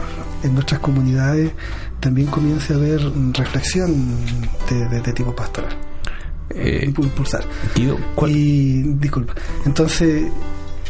en 0.42 0.52
nuestras 0.54 0.80
comunidades 0.80 1.52
también 2.00 2.26
comience 2.26 2.72
a 2.72 2.76
haber 2.76 3.00
reflexión 3.34 3.94
de, 4.68 4.88
de- 4.88 5.00
de 5.00 5.12
tipo 5.12 5.34
pastoral. 5.34 5.76
Eh, 6.50 6.90
Impu- 6.92 7.04
impulsar. 7.04 7.44
¿cuál- 8.16 8.32
Y, 8.32 8.82
disculpa, 8.98 9.32
entonces, 9.64 10.24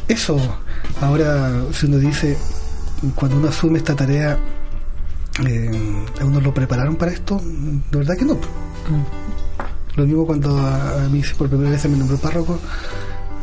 eso, 0.08 0.38
ahora, 1.02 1.52
si 1.72 1.86
uno 1.86 1.98
dice, 1.98 2.38
cuando 3.14 3.36
uno 3.36 3.48
asume 3.48 3.76
esta 3.78 3.94
tarea, 3.94 4.38
eh, 5.46 5.70
¿a 6.20 6.24
uno 6.24 6.40
lo 6.40 6.52
prepararon 6.54 6.96
para 6.96 7.12
esto? 7.12 7.40
De 7.90 7.98
verdad 7.98 8.16
que 8.16 8.24
no. 8.24 8.38
Lo 9.96 10.06
mismo 10.06 10.26
cuando 10.26 10.56
a, 10.58 11.04
a 11.04 11.08
mí 11.08 11.22
por 11.36 11.48
primera 11.48 11.70
vez 11.70 11.80
se 11.82 11.88
me 11.88 11.96
nombró 11.96 12.16
párroco, 12.18 12.58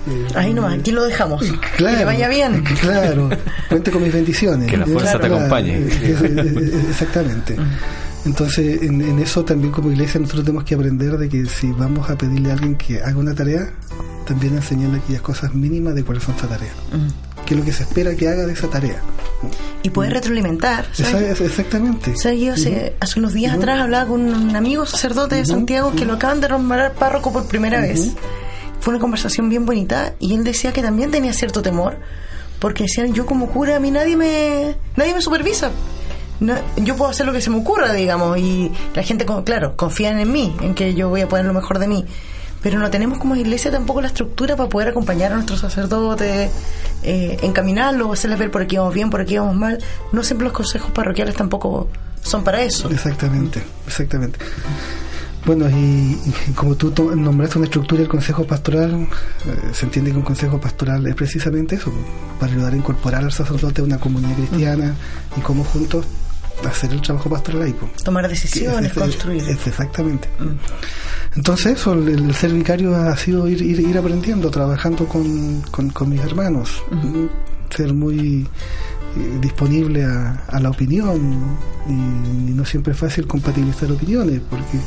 Eh, 0.05 0.27
Ahí 0.35 0.53
nomás, 0.53 0.77
aquí 0.79 0.91
lo 0.91 1.03
dejamos. 1.05 1.41
Claro, 1.77 1.93
que 1.93 1.99
le 1.99 2.05
vaya 2.05 2.27
bien. 2.27 2.61
Claro, 2.81 3.29
cuente 3.69 3.89
con 3.89 4.03
mis 4.03 4.11
bendiciones. 4.13 4.69
Que 4.69 4.75
la 4.77 4.85
fuerza 4.85 5.17
te 5.19 5.27
acompañe. 5.27 5.77
Eh, 5.77 5.87
es- 6.61 6.89
exactamente. 6.89 7.55
Entonces, 8.25 8.81
en, 8.83 9.01
en 9.01 9.19
eso 9.19 9.43
también 9.45 9.71
como 9.71 9.91
iglesia 9.91 10.19
nosotros 10.19 10.45
tenemos 10.45 10.63
que 10.65 10.75
aprender 10.75 11.17
de 11.17 11.27
que 11.29 11.45
si 11.45 11.71
vamos 11.71 12.09
a 12.09 12.17
pedirle 12.17 12.51
a 12.51 12.53
alguien 12.53 12.75
que 12.75 13.01
haga 13.01 13.17
una 13.17 13.33
tarea, 13.33 13.69
también 14.25 14.55
enseñarle 14.55 14.97
aquellas 14.99 15.21
cosas 15.21 15.53
mínimas 15.55 15.95
de 15.95 16.03
cuáles 16.03 16.23
son 16.23 16.35
esa 16.35 16.47
tarea. 16.47 16.71
¿Qué 17.45 17.53
es 17.53 17.59
lo 17.59 17.65
que 17.65 17.73
se 17.73 17.83
espera 17.83 18.13
que 18.15 18.27
haga 18.29 18.45
de 18.45 18.53
esa 18.53 18.67
tarea? 18.69 19.01
Y 19.83 19.89
poder 19.89 20.13
retroalimentar. 20.13 20.85
¿sabes? 20.93 21.13
Esa 21.13 21.31
es- 21.31 21.41
exactamente. 21.41 22.15
¿Sabes? 22.15 22.39
Yo 22.39 22.53
hace, 22.53 22.95
hace 22.99 23.19
unos 23.19 23.33
días 23.33 23.53
atrás 23.55 23.81
hablaba 23.81 24.07
con 24.07 24.21
un 24.21 24.55
amigo 24.55 24.85
sacerdote 24.85 25.35
de 25.35 25.45
Santiago 25.45 25.91
que 25.95 26.05
lo 26.05 26.13
acaban 26.13 26.41
de 26.41 26.49
nombrar 26.49 26.93
párroco 26.93 27.31
por 27.33 27.47
primera 27.47 27.81
vez. 27.81 28.13
Fue 28.79 28.93
una 28.93 29.01
conversación 29.01 29.49
bien 29.49 29.65
bonita 29.65 30.13
y 30.19 30.35
él 30.35 30.43
decía 30.43 30.73
que 30.73 30.81
también 30.81 31.09
tenía 31.11 31.33
cierto 31.33 31.61
temor 31.61 31.97
porque 32.59 32.83
decían 32.83 33.13
yo 33.13 33.25
como 33.25 33.47
cura 33.47 33.75
a 33.77 33.79
mí 33.79 33.91
nadie 33.91 34.15
me 34.17 34.75
nadie 34.95 35.13
me 35.13 35.21
supervisa. 35.21 35.71
No, 36.39 36.55
yo 36.77 36.95
puedo 36.97 37.09
hacer 37.11 37.25
lo 37.25 37.31
que 37.31 37.39
se 37.39 37.49
me 37.49 37.57
ocurra, 37.57 37.93
digamos, 37.93 38.37
y 38.37 38.69
la 38.95 39.03
gente, 39.03 39.25
claro, 39.45 39.77
confían 39.77 40.19
en 40.19 40.29
mí, 40.31 40.53
en 40.61 40.73
que 40.75 40.93
yo 40.93 41.07
voy 41.07 41.21
a 41.21 41.29
poner 41.29 41.45
lo 41.45 41.53
mejor 41.53 41.79
de 41.79 41.87
mí. 41.87 42.05
Pero 42.63 42.79
no 42.79 42.89
tenemos 42.89 43.19
como 43.19 43.35
iglesia 43.35 43.69
tampoco 43.69 44.01
la 44.01 44.07
estructura 44.07 44.55
para 44.55 44.69
poder 44.69 44.87
acompañar 44.87 45.33
a 45.33 45.35
nuestros 45.35 45.59
sacerdotes, 45.59 46.49
eh, 47.03 47.37
encaminarlos, 47.43 48.11
hacerles 48.11 48.39
ver 48.39 48.49
por 48.49 48.61
aquí 48.63 48.77
vamos 48.77 48.93
bien, 48.93 49.09
por 49.09 49.21
aquí 49.21 49.37
vamos 49.37 49.55
mal. 49.55 49.77
No 50.11 50.23
siempre 50.23 50.45
los 50.45 50.53
consejos 50.53 50.89
parroquiales 50.91 51.35
tampoco 51.35 51.89
son 52.21 52.43
para 52.43 52.61
eso. 52.61 52.89
Exactamente, 52.89 53.61
exactamente. 53.85 54.39
Bueno, 55.45 55.69
y, 55.69 56.17
como 56.55 56.75
tú 56.75 56.93
nombraste 57.15 57.57
una 57.57 57.65
estructura 57.65 57.99
del 57.99 58.07
Consejo 58.07 58.45
Pastoral, 58.45 58.93
eh, 58.93 59.07
se 59.73 59.85
entiende 59.85 60.11
que 60.11 60.17
un 60.17 60.23
Consejo 60.23 60.59
Pastoral 60.59 61.05
es 61.05 61.15
precisamente 61.15 61.75
eso, 61.75 61.91
para 62.39 62.49
ayudar 62.49 62.71
a 62.71 62.77
incorporar 62.77 63.25
al 63.25 63.31
sacerdote 63.33 63.81
a 63.81 63.83
una 63.83 63.97
comunidad 63.97 64.35
cristiana 64.37 64.95
y 65.35 65.41
cómo 65.41 65.65
juntos 65.65 66.05
hacer 66.69 66.91
el 66.91 67.01
trabajo 67.01 67.29
pastoral 67.29 67.61
ahí. 67.63 67.73
pues. 67.79 67.91
Tomar 68.03 68.27
decisiones, 68.27 68.91
Es- 68.91 68.97
es- 68.97 69.03
construir. 69.03 69.43
es- 69.49 69.67
exactamente. 69.67 70.27
Entonces 71.35 71.79
eso, 71.79 71.93
el, 71.93 72.07
el 72.09 72.35
ser 72.35 72.53
vicario 72.53 72.95
ha 72.95 73.15
sido 73.17 73.47
ir, 73.47 73.61
ir, 73.61 73.79
ir 73.79 73.97
aprendiendo, 73.97 74.49
trabajando 74.51 75.07
con, 75.07 75.61
con, 75.71 75.89
con 75.89 76.09
mis 76.09 76.21
hermanos, 76.21 76.83
ser 77.75 77.93
muy 77.93 78.47
eh, 79.17 79.37
disponible 79.41 80.03
a, 80.05 80.43
a 80.47 80.59
la 80.59 80.69
opinión 80.69 81.57
y, 81.87 81.91
y 81.91 82.53
no 82.53 82.63
siempre 82.65 82.93
es 82.93 82.99
fácil 82.99 83.25
compatibilizar 83.27 83.91
opiniones 83.91 84.41
porque 84.49 84.77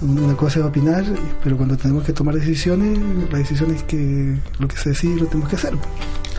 una 0.00 0.36
cosa 0.36 0.60
es 0.60 0.64
opinar, 0.66 1.04
pero 1.42 1.56
cuando 1.56 1.76
tenemos 1.76 2.04
que 2.04 2.12
tomar 2.12 2.34
decisiones, 2.36 2.98
la 3.32 3.38
decisión 3.38 3.72
es 3.74 3.82
que 3.84 4.36
lo 4.58 4.66
que 4.68 4.76
se 4.76 4.90
decide 4.90 5.16
lo 5.20 5.26
tenemos 5.26 5.48
que 5.48 5.56
hacer. 5.56 5.74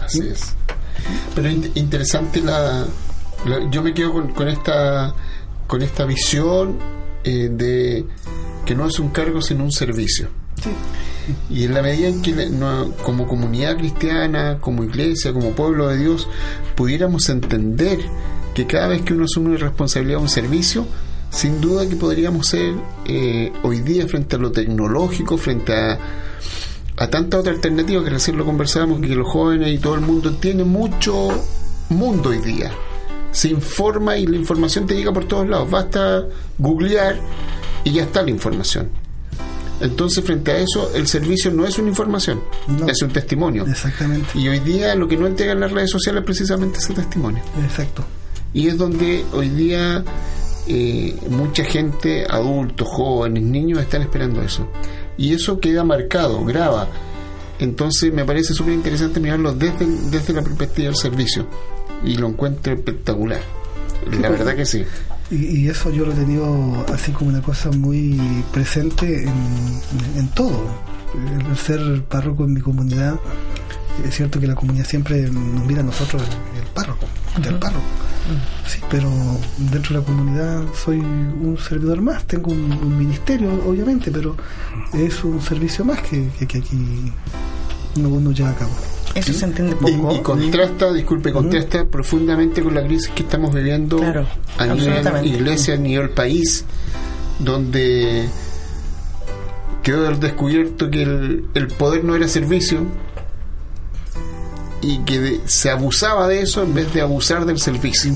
Así 0.05 0.19
es. 0.27 0.53
Pero 1.35 1.49
in- 1.49 1.71
interesante 1.75 2.41
la- 2.41 2.85
yo 3.71 3.81
me 3.83 3.93
quedo 3.93 4.13
con, 4.13 4.29
con 4.33 4.47
esta 4.47 5.13
con 5.67 5.81
esta 5.81 6.05
visión 6.05 6.77
eh, 7.23 7.49
de 7.51 8.05
que 8.65 8.75
no 8.75 8.87
es 8.87 8.99
un 8.99 9.09
cargo 9.09 9.41
sino 9.41 9.63
un 9.63 9.71
servicio. 9.71 10.27
Y 11.49 11.63
en 11.65 11.73
la 11.75 11.81
medida 11.83 12.07
en 12.07 12.21
que 12.23 12.31
no- 12.49 12.91
como 13.03 13.27
comunidad 13.27 13.77
cristiana, 13.77 14.57
como 14.59 14.83
iglesia, 14.83 15.31
como 15.31 15.51
pueblo 15.51 15.87
de 15.87 15.97
Dios, 15.97 16.27
pudiéramos 16.75 17.29
entender 17.29 17.99
que 18.55 18.65
cada 18.65 18.87
vez 18.87 19.03
que 19.03 19.13
uno 19.13 19.25
asume 19.25 19.49
una 19.49 19.57
responsabilidad 19.59 20.19
un 20.19 20.27
servicio, 20.29 20.87
sin 21.29 21.61
duda 21.61 21.87
que 21.87 21.95
podríamos 21.95 22.47
ser 22.47 22.73
eh, 23.05 23.53
hoy 23.61 23.81
día 23.81 24.07
frente 24.07 24.37
a 24.37 24.39
lo 24.39 24.51
tecnológico, 24.51 25.37
frente 25.37 25.73
a, 25.75 25.99
a 26.97 27.09
tanta 27.11 27.37
otra 27.37 27.53
alternativa 27.53 28.03
que 28.03 28.09
recién 28.09 28.35
lo 28.35 28.43
conversábamos, 28.45 28.99
que 28.99 29.15
los 29.15 29.27
jóvenes 29.27 29.71
y 29.71 29.77
todo 29.77 29.93
el 29.93 30.01
mundo 30.01 30.33
tiene 30.37 30.63
mucho 30.63 31.27
mundo 31.89 32.29
hoy 32.29 32.39
día. 32.39 32.71
Se 33.31 33.49
informa 33.49 34.17
y 34.17 34.25
la 34.25 34.37
información 34.37 34.85
te 34.87 34.95
llega 34.95 35.11
por 35.13 35.25
todos 35.25 35.47
lados. 35.47 35.69
Basta 35.69 36.25
googlear 36.57 37.17
y 37.83 37.91
ya 37.91 38.03
está 38.03 38.21
la 38.23 38.29
información. 38.31 38.89
Entonces, 39.81 40.23
frente 40.25 40.51
a 40.51 40.57
eso, 40.57 40.91
el 40.93 41.07
servicio 41.07 41.51
no 41.51 41.65
es 41.65 41.77
una 41.79 41.87
información, 41.89 42.41
No. 42.67 42.87
es 42.89 43.01
un 43.01 43.09
testimonio. 43.11 43.65
Exactamente, 43.65 44.37
Y 44.37 44.47
hoy 44.49 44.59
día 44.59 44.93
lo 44.95 45.07
que 45.07 45.15
no 45.15 45.25
entregan 45.25 45.59
las 45.61 45.71
redes 45.71 45.89
sociales 45.89 46.21
es 46.21 46.25
precisamente 46.25 46.79
ese 46.79 46.93
testimonio. 46.93 47.41
exacto. 47.63 48.03
Y 48.53 48.67
es 48.67 48.77
donde 48.77 49.23
hoy 49.31 49.47
día 49.49 50.03
eh, 50.67 51.15
mucha 51.29 51.63
gente, 51.63 52.25
adultos, 52.29 52.87
jóvenes, 52.89 53.43
niños, 53.43 53.79
están 53.79 54.01
esperando 54.01 54.41
eso. 54.41 54.67
Y 55.17 55.33
eso 55.33 55.59
queda 55.59 55.83
marcado, 55.83 56.43
graba. 56.43 56.87
Entonces 57.59 58.11
me 58.13 58.25
parece 58.25 58.53
súper 58.53 58.73
interesante 58.73 59.19
mirarlo 59.19 59.53
desde, 59.53 59.85
desde 60.09 60.33
la 60.33 60.41
perspectiva 60.41 60.87
del 60.87 60.95
servicio. 60.97 61.45
Y 62.03 62.15
lo 62.15 62.27
encuentro 62.27 62.73
espectacular. 62.73 63.41
La 64.19 64.29
verdad 64.29 64.55
que 64.55 64.65
sí. 64.65 64.83
Y, 65.31 65.59
y 65.59 65.69
eso 65.69 65.91
yo 65.91 66.05
lo 66.05 66.13
he 66.13 66.15
tenido 66.15 66.85
así 66.91 67.11
como 67.11 67.29
una 67.29 67.41
cosa 67.41 67.69
muy 67.71 68.19
presente 68.51 69.23
en, 69.23 69.81
en 70.17 70.27
todo. 70.29 70.59
El, 71.13 71.57
ser 71.57 72.03
párroco 72.03 72.45
en 72.45 72.53
mi 72.53 72.61
comunidad, 72.61 73.19
es 74.05 74.15
cierto 74.15 74.39
que 74.39 74.47
la 74.47 74.55
comunidad 74.55 74.85
siempre 74.85 75.21
nos 75.29 75.65
mira 75.65 75.81
a 75.81 75.83
nosotros 75.83 76.21
el, 76.57 76.67
párroco, 76.67 77.05
del 77.41 77.55
párroco. 77.55 77.85
Sí, 78.67 78.79
pero 78.89 79.09
dentro 79.57 79.95
de 79.95 79.99
la 79.99 80.05
comunidad 80.05 80.63
soy 80.73 80.99
un 80.99 81.57
servidor 81.57 82.01
más, 82.01 82.25
tengo 82.25 82.51
un, 82.51 82.71
un 82.71 82.97
ministerio 82.97 83.51
obviamente, 83.65 84.11
pero 84.11 84.35
es 84.93 85.23
un 85.23 85.41
servicio 85.41 85.83
más 85.83 86.01
que, 86.01 86.29
que, 86.37 86.47
que 86.47 86.59
aquí 86.59 87.11
uno, 87.95 88.09
uno 88.09 88.31
lleva 88.31 88.51
a 88.51 88.55
cabo. 88.55 88.71
Eso 89.15 89.33
se 89.33 89.45
entiende 89.45 89.75
poco. 89.75 90.13
y 90.15 90.19
contrasta, 90.21 90.93
disculpe, 90.93 91.31
contrasta 91.31 91.85
profundamente 91.85 92.61
con 92.61 92.75
la 92.75 92.83
crisis 92.83 93.09
que 93.09 93.23
estamos 93.23 93.53
viviendo 93.53 93.97
Claro, 93.97 94.27
a 94.57 94.65
nivel 94.67 95.25
iglesia, 95.25 95.73
a 95.73 95.77
nivel 95.77 96.09
país, 96.11 96.63
donde 97.39 98.27
quedó 99.83 100.09
descubierto 100.15 100.89
que 100.89 101.03
el, 101.03 101.45
el 101.55 101.67
poder 101.67 102.03
no 102.03 102.15
era 102.15 102.27
servicio 102.27 102.85
y 104.81 104.99
que 104.99 105.19
de- 105.19 105.41
se 105.45 105.69
abusaba 105.69 106.27
de 106.27 106.41
eso 106.41 106.63
en 106.63 106.73
vez 106.73 106.93
de 106.93 107.01
abusar 107.01 107.45
del 107.45 107.59
servicio. 107.59 108.13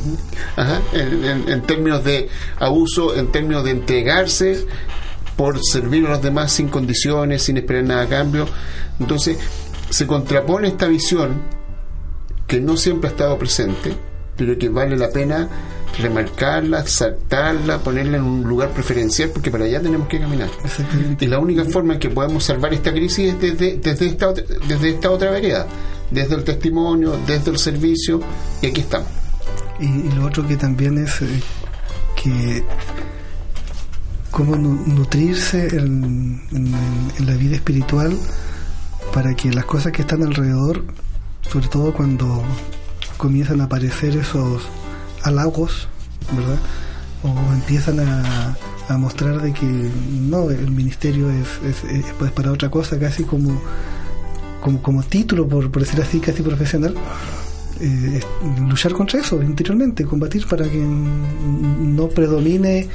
Ajá, 0.56 0.80
en, 0.94 1.26
en- 1.26 1.50
en 1.50 1.62
términos 1.64 2.04
de 2.04 2.30
abuso, 2.60 3.16
en 3.16 3.28
términos 3.32 3.64
de 3.66 3.72
entregarse 3.72 4.66
por 5.36 5.60
servir 5.62 6.06
a 6.06 6.12
los 6.12 6.22
demás 6.22 6.52
sin 6.54 6.70
condiciones, 6.70 7.42
sin 7.44 7.58
esperar 7.58 7.84
nada 7.84 8.04
a 8.04 8.08
cambio. 8.08 8.46
Entonces, 9.00 9.38
se 9.94 10.08
contrapone 10.08 10.70
esta 10.70 10.88
visión 10.88 11.42
que 12.48 12.60
no 12.60 12.76
siempre 12.78 13.10
ha 13.10 13.12
estado 13.12 13.38
presente, 13.38 13.94
pero 14.36 14.58
que 14.58 14.70
vale 14.70 14.98
la 14.98 15.10
pena 15.12 15.48
remarcarla, 16.00 16.86
saltarla, 16.88 17.78
ponerla 17.78 18.18
en 18.18 18.24
un 18.24 18.44
lugar 18.44 18.70
preferencial, 18.72 19.30
porque 19.30 19.52
para 19.52 19.66
allá 19.66 19.80
tenemos 19.82 20.08
que 20.08 20.20
caminar. 20.20 20.50
Y 21.20 21.28
la 21.28 21.38
única 21.38 21.64
forma 21.66 21.94
en 21.94 22.00
que 22.00 22.10
podemos 22.10 22.44
salvar 22.44 22.74
esta 22.74 22.92
crisis 22.92 23.34
es 23.34 23.40
desde, 23.40 23.78
desde, 23.78 24.08
esta, 24.08 24.30
otra, 24.30 24.44
desde 24.68 24.90
esta 24.90 25.12
otra 25.12 25.30
vereda, 25.30 25.68
desde 26.10 26.34
el 26.36 26.44
testimonio, 26.44 27.16
desde 27.28 27.52
el 27.52 27.60
servicio, 27.60 28.20
y 28.64 28.68
aquí 28.68 28.82
estamos. 28.82 29.08
Y, 29.80 29.86
y 29.86 30.12
lo 30.16 30.26
otro 30.26 30.48
que 30.48 30.58
también 30.58 30.98
es 30.98 31.22
eh, 31.22 31.28
que 32.16 32.64
cómo 34.32 34.56
nu- 34.56 34.82
nutrirse 34.88 35.68
en, 35.68 36.42
en- 36.52 36.74
en 37.20 37.26
la 37.28 37.34
vida 37.36 37.56
espiritual 37.58 38.18
para 39.14 39.36
que 39.36 39.52
las 39.52 39.66
cosas 39.66 39.92
que 39.92 40.02
están 40.02 40.24
alrededor, 40.24 40.84
sobre 41.50 41.68
todo 41.68 41.94
cuando 41.94 42.42
comienzan 43.18 43.62
a 43.62 43.66
aparecer 43.66 44.16
esos 44.18 44.64
halagos, 45.24 45.88
¿verdad? 46.36 46.58
O 47.24 47.54
empiezan 47.54 48.00
a, 48.00 48.58
mostrar 48.98 49.42
de 49.42 49.54
que 49.54 49.66
no, 49.66 50.50
el 50.50 50.72
ministerio 50.72 51.30
es, 51.30 51.48
es, 51.66 51.84
es- 51.92 52.06
es 52.06 52.32
para 52.32 52.52
otra 52.52 52.70
cosa, 52.70 53.00
casi 53.00 53.24
como, 53.24 53.62
como, 54.62 54.82
como 54.82 55.04
título, 55.04 55.48
por 55.48 55.70
decir 55.80 56.02
así, 56.02 56.20
casi 56.20 56.42
profesional 56.44 56.96
eh, 57.84 58.20
luchar 58.68 58.94
contra 58.94 59.20
eso 59.20 59.42
interiormente, 59.42 60.06
combatir 60.06 60.48
para 60.48 60.64
que 60.70 60.78
no 60.80 62.08
predomine 62.10 62.88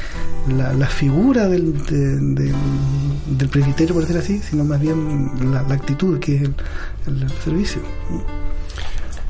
la, 0.56 0.72
la 0.72 0.86
figura 0.86 1.46
del, 1.48 1.84
de- 1.86 2.16
del, 2.44 2.54
del 3.38 3.48
presbiterio, 3.48 3.94
por 3.94 4.02
decir 4.04 4.18
así, 4.18 4.38
sino 4.38 4.64
más 4.64 4.80
bien 4.80 5.52
la, 5.52 5.62
la 5.62 5.74
actitud 5.74 6.18
que 6.18 6.36
es 6.36 6.42
el, 7.06 7.30
servicio. 7.44 7.80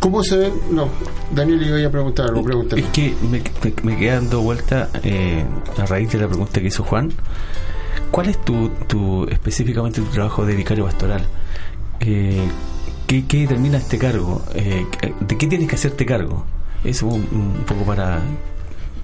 ¿Cómo 0.01 0.23
se 0.23 0.37
ven? 0.37 0.53
No, 0.71 0.88
Daniel 1.35 1.61
iba 1.81 1.88
a 1.88 1.90
preguntar 1.90 2.27
algo, 2.29 2.42
pregúntame. 2.44 2.83
Es 2.83 2.88
que 2.88 3.14
me, 3.31 3.42
me, 3.64 3.75
me 3.83 3.99
queda 3.99 4.14
dando 4.14 4.40
vuelta 4.42 4.90
eh, 5.03 5.44
a 5.77 5.87
raíz 5.87 6.12
de 6.12 6.18
la 6.18 6.29
pregunta 6.29 6.61
que 6.61 6.68
hizo 6.68 6.85
Juan. 6.85 7.11
¿Cuál 8.12 8.29
es 8.29 8.42
tu, 8.44 8.68
tu 8.87 9.25
específicamente 9.25 10.01
tu 10.01 10.07
trabajo 10.07 10.47
de 10.47 10.55
vicario 10.55 10.85
pastoral? 10.85 11.27
Eh, 12.01 12.40
¿qué, 13.09 13.27
¿Qué 13.27 13.38
determina 13.40 13.79
este 13.79 13.99
cargo? 13.99 14.44
Eh, 14.55 14.87
¿De 15.21 15.37
qué 15.37 15.47
tienes 15.49 15.66
que 15.68 15.75
hacerte 15.75 16.07
cargo? 16.07 16.44
Es 16.85 17.03
un, 17.03 17.14
un 17.33 17.64
poco 17.66 17.83
para 17.85 18.21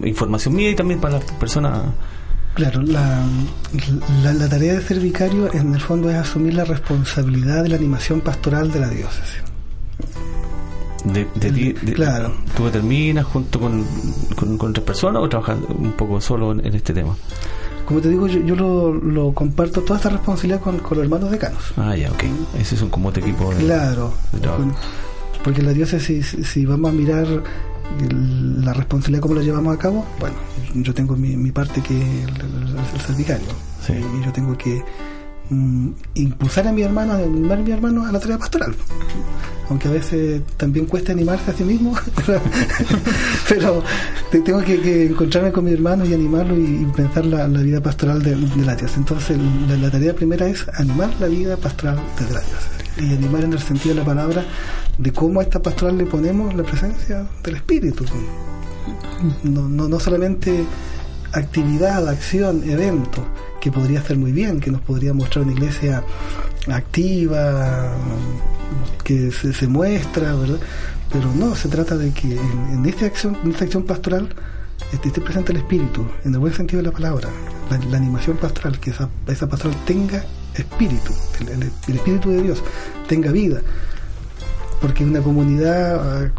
información 0.05 0.55
mía 0.55 0.71
y 0.71 0.77
también 0.77 1.01
para 1.01 1.15
las 1.19 1.25
personas 1.33 1.83
Claro, 2.55 2.83
la, 2.83 3.25
la, 4.23 4.33
la 4.33 4.49
tarea 4.49 4.75
de 4.75 4.81
ser 4.83 5.01
vicario 5.01 5.53
en 5.53 5.75
el 5.75 5.81
fondo 5.81 6.09
es 6.09 6.15
asumir 6.17 6.55
la 6.55 6.65
responsabilidad 6.65 7.65
de 7.65 7.71
la 7.71 7.75
animación 7.77 8.21
pastoral 8.21 8.71
de 8.71 8.79
la 8.79 8.89
diócesis. 8.91 9.43
De, 11.05 11.27
de 11.35 11.51
de- 11.51 11.93
Claro. 11.95 12.33
¿Tú 12.57 12.65
determinas 12.67 13.25
junto 13.27 13.59
con, 13.61 13.85
con, 14.37 14.57
con 14.57 14.71
otras 14.71 14.87
personas 14.87 15.21
o 15.23 15.29
trabajas 15.29 15.59
un 15.69 15.93
poco 15.93 16.21
solo 16.21 16.53
en, 16.53 16.65
en 16.65 16.75
este 16.75 16.95
tema? 16.95 17.17
Como 17.87 18.01
te 18.01 18.09
digo, 18.09 18.27
yo, 18.27 18.41
yo 18.41 18.57
lo, 18.57 18.95
lo 18.95 19.33
comparto 19.35 19.83
toda 19.83 19.99
esta 19.99 20.09
responsabilidad 20.09 20.61
con, 20.61 20.79
con 20.79 20.97
los 20.97 21.05
hermanos 21.05 21.31
decanos. 21.31 21.61
Ah, 21.77 21.95
ya, 21.97 22.11
ok. 22.11 22.25
Ese 22.59 22.75
es 22.77 22.83
un 22.83 22.89
como 22.91 23.11
equipo 23.11 23.53
de, 23.55 23.65
Claro, 23.65 24.13
de 24.33 24.41
trabajo. 24.41 24.63
con- 24.65 24.75
porque 25.43 25.61
la 25.63 25.73
diócesis, 25.73 26.29
si, 26.29 26.45
si 26.45 26.65
vamos 26.67 26.91
a 26.91 26.95
mirar 26.95 27.27
el- 28.01 28.65
la 28.65 28.73
responsabilidad 28.73 29.21
cómo 29.23 29.35
la 29.35 29.43
llevamos 29.43 29.75
a 29.75 29.79
cabo, 29.79 30.05
bueno, 30.19 30.35
yo 30.75 30.95
tengo 30.95 31.17
mi, 31.17 31.37
mi 31.37 31.53
parte 31.53 31.83
que 31.83 32.01
es 32.01 32.25
el, 32.25 32.31
el- 32.41 32.77
el 32.95 33.01
ser 33.01 33.15
vicario. 33.17 33.47
Sí. 33.87 33.93
Y 33.93 34.25
yo 34.25 34.33
tengo 34.33 34.57
que 34.57 34.83
mm, 35.55 35.95
impulsar 36.15 36.69
a 36.69 36.73
mi 36.73 36.83
hermano, 36.83 37.15
animar 37.15 37.59
a 37.59 37.63
mi 37.63 37.71
hermano 37.71 38.07
a 38.07 38.13
la 38.13 38.21
tarea 38.21 38.39
pastoral. 38.39 38.75
Aunque 39.71 39.89
a 39.89 39.93
veces 39.93 40.43
también 40.59 40.85
cuesta 40.85 41.13
animarse 41.13 41.51
a 41.51 41.55
sí 41.55 41.65
mismo, 41.65 41.95
pero 43.49 43.83
te- 44.31 44.41
tengo 44.41 44.61
que, 44.63 45.07
encontrarme 45.07 45.53
con 45.53 45.65
mi 45.65 45.73
hermano 45.73 46.05
y 46.05 46.13
animarlo 46.13 46.55
y, 46.59 46.85
pensar 46.95 47.25
la, 47.25 47.47
vida 47.47 47.81
pastoral 47.81 48.23
de, 48.23 48.37
de 48.37 48.65
la. 48.65 48.77
Entonces, 48.97 49.39
la, 49.81 49.91
tarea 49.91 50.15
primera 50.15 50.47
es 50.47 50.67
animar 50.75 51.11
la 51.19 51.29
vida 51.29 51.57
pastoral 51.57 51.99
de 52.19 52.35
la. 52.35 52.43
Y 52.97 53.15
animar 53.15 53.45
en 53.45 53.55
el 53.55 53.59
sentido 53.59 53.95
de 53.95 54.01
la 54.03 54.07
palabra 54.07 54.45
de 54.99 55.13
cómo 55.13 55.41
a 55.41 55.43
esta 55.43 55.61
pastoral 55.61 55.99
le 55.99 56.07
ponemos 56.07 56.55
la 56.55 56.63
presencia 56.63 57.27
del 57.43 57.57
Espíritu. 57.57 58.05
No, 59.43 59.69
no, 59.69 59.89
no 59.89 59.99
solamente 59.99 60.65
actividad, 61.35 62.09
acción, 62.09 62.63
evento, 62.69 63.25
que 63.61 63.71
podría 63.73 64.01
hacer 64.01 64.17
muy 64.19 64.33
bien, 64.33 64.61
que 64.61 64.71
nos 64.71 64.81
podría 64.81 65.13
mostrar 65.13 65.45
una 65.45 65.53
iglesia 65.53 66.03
activa, 66.69 67.93
que 69.03 69.31
se, 69.33 69.67
muestra, 69.67 70.35
¿verdad? 70.35 70.59
Pero 71.13 71.33
no, 71.35 71.55
se 71.55 71.69
trata 71.69 71.97
de 71.97 72.11
que 72.13 72.37
en, 72.37 72.85
esta 72.87 73.07
acción, 73.07 73.37
en 73.45 73.51
esta 73.51 73.65
acción 73.65 73.85
pastoral 73.85 74.29
esté, 74.93 75.09
esté 75.09 75.21
presente 75.21 75.53
el 75.53 75.59
espíritu, 75.59 76.05
en 76.25 76.33
el 76.35 76.39
buen 76.41 76.53
sentido 76.55 76.83
de 76.83 76.89
la 76.89 76.93
palabra, 76.93 77.29
la, 77.91 77.97
animación 77.97 78.37
pastoral, 78.37 78.79
que 78.81 78.91
esa, 78.91 79.09
pastoral 79.49 79.77
tenga 79.85 80.25
espíritu, 80.55 81.13
el, 81.41 81.63
el- 81.89 81.97
espíritu 81.97 82.31
de 82.31 82.43
Dios, 82.43 82.63
tenga 83.09 83.31
vida, 83.31 83.61
porque 84.81 85.05
una 85.05 85.21
comunidad, 85.21 86.25
eh, 86.27 86.31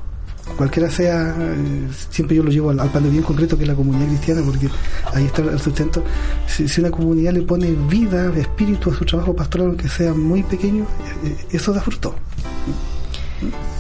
cualquiera 0.55 0.89
sea, 0.89 1.35
eh, 1.37 1.87
siempre 2.09 2.35
yo 2.35 2.43
lo 2.43 2.51
llevo 2.51 2.69
al, 2.69 2.79
al 2.79 2.89
plano 2.89 3.09
bien 3.09 3.23
concreto 3.23 3.57
que 3.57 3.63
es 3.63 3.67
la 3.67 3.75
comunidad 3.75 4.07
cristiana, 4.07 4.41
porque 4.45 4.69
ahí 5.13 5.25
está 5.25 5.41
el 5.41 5.59
sustento. 5.59 6.03
Si, 6.47 6.79
una 6.79 6.91
comunidad 6.91 7.33
le 7.33 7.41
pone 7.41 7.71
vida, 7.89 8.31
espíritu 8.37 8.91
a 8.91 8.95
su 8.95 9.05
trabajo 9.05 9.35
pastoral, 9.35 9.67
aunque 9.67 9.89
sea 9.89 10.13
muy 10.13 10.43
pequeño, 10.43 10.85
eh, 11.23 11.35
eso 11.51 11.73
da 11.73 11.81
fruto. 11.81 12.15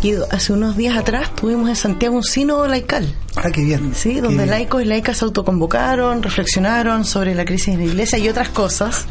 Guido, 0.01 0.27
hace 0.31 0.53
unos 0.53 0.75
días 0.77 0.97
atrás 0.97 1.33
tuvimos 1.35 1.69
en 1.69 1.75
Santiago 1.75 2.15
un 2.15 2.23
sínodo 2.23 2.67
laical, 2.67 3.13
Ah, 3.35 3.49
qué 3.51 3.63
bien. 3.63 3.93
¿sí? 3.95 4.19
donde 4.19 4.45
laicos 4.45 4.81
y 4.81 4.85
laicas 4.85 5.17
se 5.17 5.25
autoconvocaron, 5.25 6.23
reflexionaron 6.23 7.05
sobre 7.05 7.35
la 7.35 7.45
crisis 7.45 7.69
en 7.69 7.79
la 7.79 7.85
iglesia 7.85 8.17
y 8.17 8.29
otras 8.29 8.49
cosas, 8.49 9.05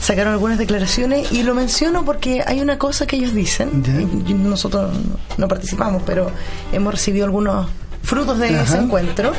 sacaron 0.00 0.32
algunas 0.32 0.58
declaraciones 0.58 1.32
y 1.32 1.42
lo 1.42 1.54
menciono 1.54 2.04
porque 2.04 2.42
hay 2.46 2.60
una 2.60 2.78
cosa 2.78 3.06
que 3.06 3.16
ellos 3.16 3.34
dicen, 3.34 3.82
y 4.26 4.34
nosotros 4.34 4.92
no, 5.36 5.48
participamos, 5.48 6.02
pero 6.04 6.30
hemos 6.72 6.94
recibido 6.94 7.24
algunos 7.24 7.68
frutos 8.02 8.38
de 8.38 8.60
ese 8.60 8.78
encuentro. 8.78 9.32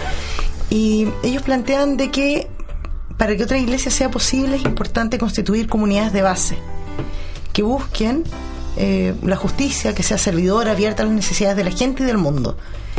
Y 0.69 1.07
ellos 1.23 1.43
plantean 1.43 1.95
de 1.95 2.11
que 2.11 2.47
para 3.17 3.35
que 3.35 3.43
otra 3.43 3.57
iglesia 3.57 3.89
sea 3.89 4.11
posible 4.11 4.57
es 4.57 4.63
importante 4.63 5.17
constituir 5.17 5.67
comunidades 5.67 6.13
de 6.13 6.21
base 6.21 6.57
que 7.53 7.63
busquen 7.63 8.23
eh, 8.77 9.15
la 9.23 9.35
justicia, 9.35 9.95
que 9.95 10.03
sea 10.03 10.17
servidora, 10.17 10.71
abierta 10.71 11.03
a 11.03 11.05
las 11.05 11.15
necesidades 11.15 11.57
de 11.57 11.63
la 11.63 11.71
gente 11.71 12.03
y 12.03 12.05
del 12.05 12.17
mundo, 12.17 12.57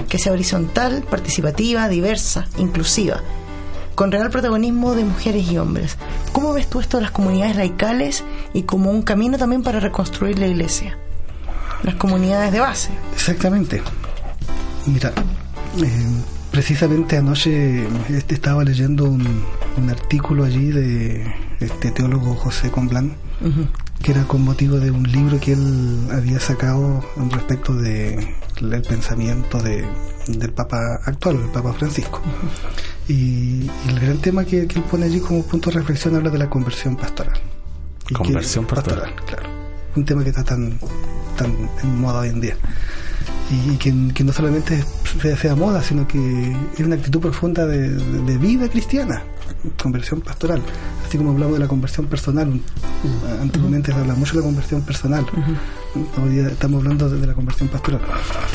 que 0.09 0.19
sea 0.19 0.33
horizontal, 0.33 1.05
participativa, 1.09 1.89
diversa, 1.89 2.47
inclusiva, 2.59 3.23
con 3.95 4.11
real 4.11 4.31
protagonismo 4.31 4.95
de 4.95 5.05
mujeres 5.05 5.51
y 5.51 5.59
hombres. 5.59 5.97
¿Cómo 6.33 6.53
ves 6.53 6.69
tú 6.69 6.81
esto 6.81 6.97
de 6.97 7.05
las 7.05 7.13
comunidades 7.13 7.57
laicales 7.57 8.25
y 8.53 8.63
como 8.63 8.91
un 8.91 9.03
camino 9.03 9.39
también 9.39 9.63
para 9.63 9.81
reconstruir 9.81 10.39
la 10.39 10.47
iglesia? 10.47 10.99
Las 11.83 11.95
comunidades 11.95 12.53
de 12.53 12.61
base. 12.61 12.91
Exactamente. 13.15 13.83
Mira, 14.87 15.13
eh, 15.81 16.07
precisamente 16.51 17.17
anoche 17.17 17.87
este, 18.09 18.35
estaba 18.35 18.65
leyendo 18.65 19.05
un, 19.05 19.45
un 19.77 19.91
artículo 19.91 20.45
allí 20.45 20.71
de 20.71 21.35
este 21.61 21.91
teólogo 21.91 22.35
José 22.35 22.71
Comblán, 22.71 23.17
que 24.03 24.13
era 24.13 24.25
con 24.25 24.43
motivo 24.43 24.79
de 24.79 24.91
un 24.91 25.03
libro 25.11 25.39
que 25.41 25.53
él 25.53 26.09
había 26.13 26.39
sacado 26.41 27.05
respecto 27.31 27.75
de 27.75 28.35
el 28.61 28.83
pensamiento 28.83 29.61
de, 29.61 29.87
del 30.29 30.53
Papa 30.53 31.01
actual, 31.05 31.37
el 31.37 31.51
Papa 31.51 31.73
Francisco. 31.75 32.21
y, 33.09 33.13
y 33.65 33.71
el 33.89 34.01
gran 34.01 34.19
tema 34.19 34.45
que, 34.45 34.67
que 34.67 34.79
él 34.79 34.85
pone 34.85 35.07
allí 35.07 35.21
como 35.21 35.43
punto 35.43 35.71
de 35.71 35.77
reflexión 35.79 36.15
habla 36.17 36.31
de 36.31 36.39
la 36.39 36.49
conversión 36.51 36.97
pastoral. 36.97 37.39
Y 38.05 38.09
que- 38.09 38.15
Conversión 38.15 38.67
pastoral. 38.67 39.15
claro. 39.27 39.49
Un 39.97 40.05
tema 40.05 40.23
que 40.23 40.31
está 40.31 40.45
tan, 40.45 40.79
tan 41.37 41.53
en 41.83 42.01
moda 42.01 42.21
hoy 42.21 42.29
en 42.29 42.41
día. 42.41 42.57
Y, 43.51 43.73
y 43.73 43.77
que, 43.79 43.93
que 44.15 44.23
no 44.25 44.33
solamente 44.33 44.85
sea, 45.21 45.37
sea 45.37 45.55
moda, 45.57 45.83
sino 45.83 46.07
que 46.07 46.55
es 46.75 46.81
una 46.81 46.95
actitud 46.97 47.21
profunda 47.21 47.67
de, 47.67 47.89
de- 47.91 48.23
de 48.23 48.39
vida 48.39 48.69
cristiana, 48.69 49.23
conversión 49.83 50.21
pastoral. 50.21 50.63
Así 51.07 51.17
como 51.19 51.31
hablamos 51.31 51.55
de 51.55 51.61
la 51.61 51.69
conversión 51.69 52.07
personal, 52.07 52.49
un- 52.49 52.63
antiguamente 53.41 53.93
se 53.93 53.99
habla 53.99 54.15
mucho 54.15 54.33
de 54.35 54.39
la 54.41 54.45
conversión 54.45 54.83
personal, 54.83 55.27
hoy 56.23 56.29
día 56.31 56.49
estamos 56.49 56.79
hablando 56.83 57.09
de, 57.09 57.21
de 57.21 57.27
la 57.27 57.35
conversión 57.35 57.69
pastoral. 57.69 58.01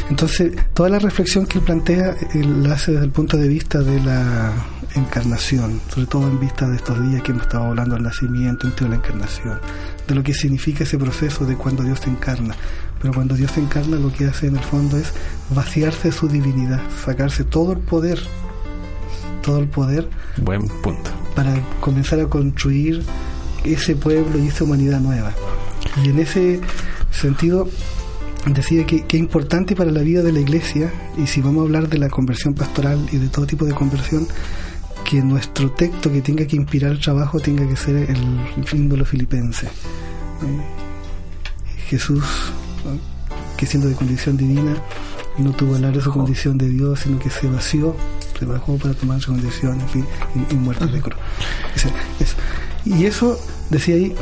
Entonces, 0.10 0.54
toda 0.74 0.89
la 0.89 1.00
reflexión 1.00 1.46
que 1.46 1.60
él 1.60 1.63
plantea, 1.66 2.16
él 2.34 2.63
la 2.63 2.76
hace 2.76 2.92
desde 2.92 3.06
el 3.06 3.12
punto 3.12 3.38
de 3.38 3.48
vista 3.48 3.80
de 3.80 4.00
la 4.02 4.52
encarnación, 4.96 5.82
sobre 5.94 6.06
todo 6.08 6.28
en 6.28 6.39
vista 6.39 6.68
de 6.70 6.76
estos 6.76 7.02
días 7.10 7.22
que 7.24 7.32
hemos 7.32 7.44
estado 7.44 7.66
hablando 7.66 7.96
del 7.96 8.04
nacimiento, 8.04 8.68
entre 8.68 8.88
la 8.89 8.96
encarnación, 8.96 9.60
de 10.08 10.16
lo 10.16 10.24
que 10.24 10.34
significa 10.34 10.84
ese 10.84 10.98
proceso 10.98 11.46
de 11.46 11.56
cuando 11.56 11.84
Dios 11.84 12.00
se 12.00 12.10
encarna. 12.10 12.56
Pero 13.02 13.13
cuando 13.13 13.36
Dios 13.36 13.52
se 13.52 13.60
encarna 13.60 13.98
lo 13.98 14.13
que 14.13 14.26
hace 14.28 14.48
en 14.48 14.56
el 14.56 14.63
fondo 14.63 14.98
es 14.98 15.12
vaciarse 15.50 16.10
de 16.10 16.12
su 16.13 16.28
divinidad, 16.30 16.80
sacarse 17.04 17.44
todo 17.44 17.74
el 17.74 17.80
poder, 17.80 18.20
todo 19.44 19.60
el 19.60 19.68
poder 19.68 20.10
Buen 20.38 20.68
punto. 20.82 21.12
para 21.36 21.54
comenzar 21.80 22.20
a 22.20 22.28
construir 22.28 23.04
ese 23.64 23.96
pueblo 23.96 24.40
y 24.40 24.48
esa 24.48 24.64
humanidad 24.64 25.00
nueva. 25.00 25.34
Y 26.04 26.10
en 26.10 26.20
ese 26.20 26.60
sentido 27.12 27.70
decía 28.48 28.86
que, 28.86 29.06
que 29.06 29.18
es 29.18 29.22
importante 29.22 29.76
para 29.76 29.92
la 29.92 30.02
vida 30.02 30.24
de 30.24 30.32
la 30.32 30.40
iglesia, 30.40 30.92
y 31.18 31.28
si 31.28 31.42
vamos 31.42 31.62
a 31.62 31.66
hablar 31.66 31.88
de 31.88 32.00
la 32.00 32.10
conversión 32.10 32.56
pastoral 32.56 33.08
y 33.12 33.18
de 33.18 33.28
todo 33.28 33.46
tipo 33.46 33.66
de 33.66 33.74
conversión, 33.74 34.28
que 35.04 35.22
nuestro 35.22 35.72
texto 35.72 36.12
que 36.12 36.22
tenga 36.22 36.46
que 36.48 36.56
inspirar 36.56 36.92
el 36.92 37.00
trabajo 37.00 37.40
tenga 37.40 37.68
que 37.68 37.76
ser 37.76 37.96
el 37.96 38.66
símbolo 38.66 39.06
filipense. 39.06 39.68
Eh, 39.68 40.84
Jesús, 41.88 42.24
¿no? 42.86 43.00
que 43.58 43.66
siendo 43.66 43.88
de 43.88 43.96
condición 43.96 44.38
divina, 44.38 44.76
no 45.38 45.52
tuvo 45.52 45.76
hablar 45.76 45.94
de 45.94 46.02
su 46.02 46.12
condición 46.12 46.58
de 46.58 46.70
Dios, 46.70 47.02
sino 47.02 47.20
que 47.20 47.30
se 47.30 47.48
vació, 47.48 47.96
para 48.46 48.94
tomar 48.94 49.22
su 49.22 49.32
condición, 49.32 49.80
en 49.82 49.90
fin, 49.90 50.06
y, 50.50 50.54
y 50.54 50.58
muerte 50.58 50.86
de 50.88 51.02
cruz. 51.02 51.18
Ese- 51.76 51.90
eso. 52.20 52.36
Y 52.86 53.06
eso, 53.06 53.40
decía 53.70 53.96
ahí, 53.96 54.14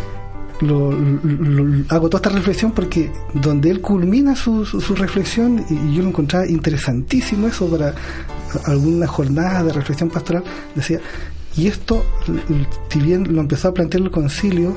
lo, 0.61 0.91
lo- 0.91 1.63
lo- 1.63 1.85
hago 1.89 2.07
toda 2.09 2.19
esta 2.19 2.29
reflexión 2.29 2.71
porque 2.71 3.11
donde 3.33 3.71
él 3.71 3.81
culmina 3.81 4.35
su, 4.35 4.65
su, 4.65 4.79
su 4.81 4.95
reflexión, 4.95 5.65
y, 5.69 5.95
yo 5.95 6.03
lo 6.03 6.09
encontraba 6.09 6.45
interesantísimo 6.47 7.47
eso 7.47 7.67
para 7.69 7.95
alguna 8.65 9.07
jornada 9.07 9.63
de 9.63 9.73
reflexión 9.73 10.09
pastoral, 10.09 10.43
decía, 10.75 10.99
y 11.57 11.67
esto, 11.67 12.05
si 12.89 12.99
bien 12.99 13.33
lo 13.33 13.41
empezó 13.41 13.69
a 13.69 13.73
plantear 13.73 14.03
el 14.03 14.11
concilio, 14.11 14.75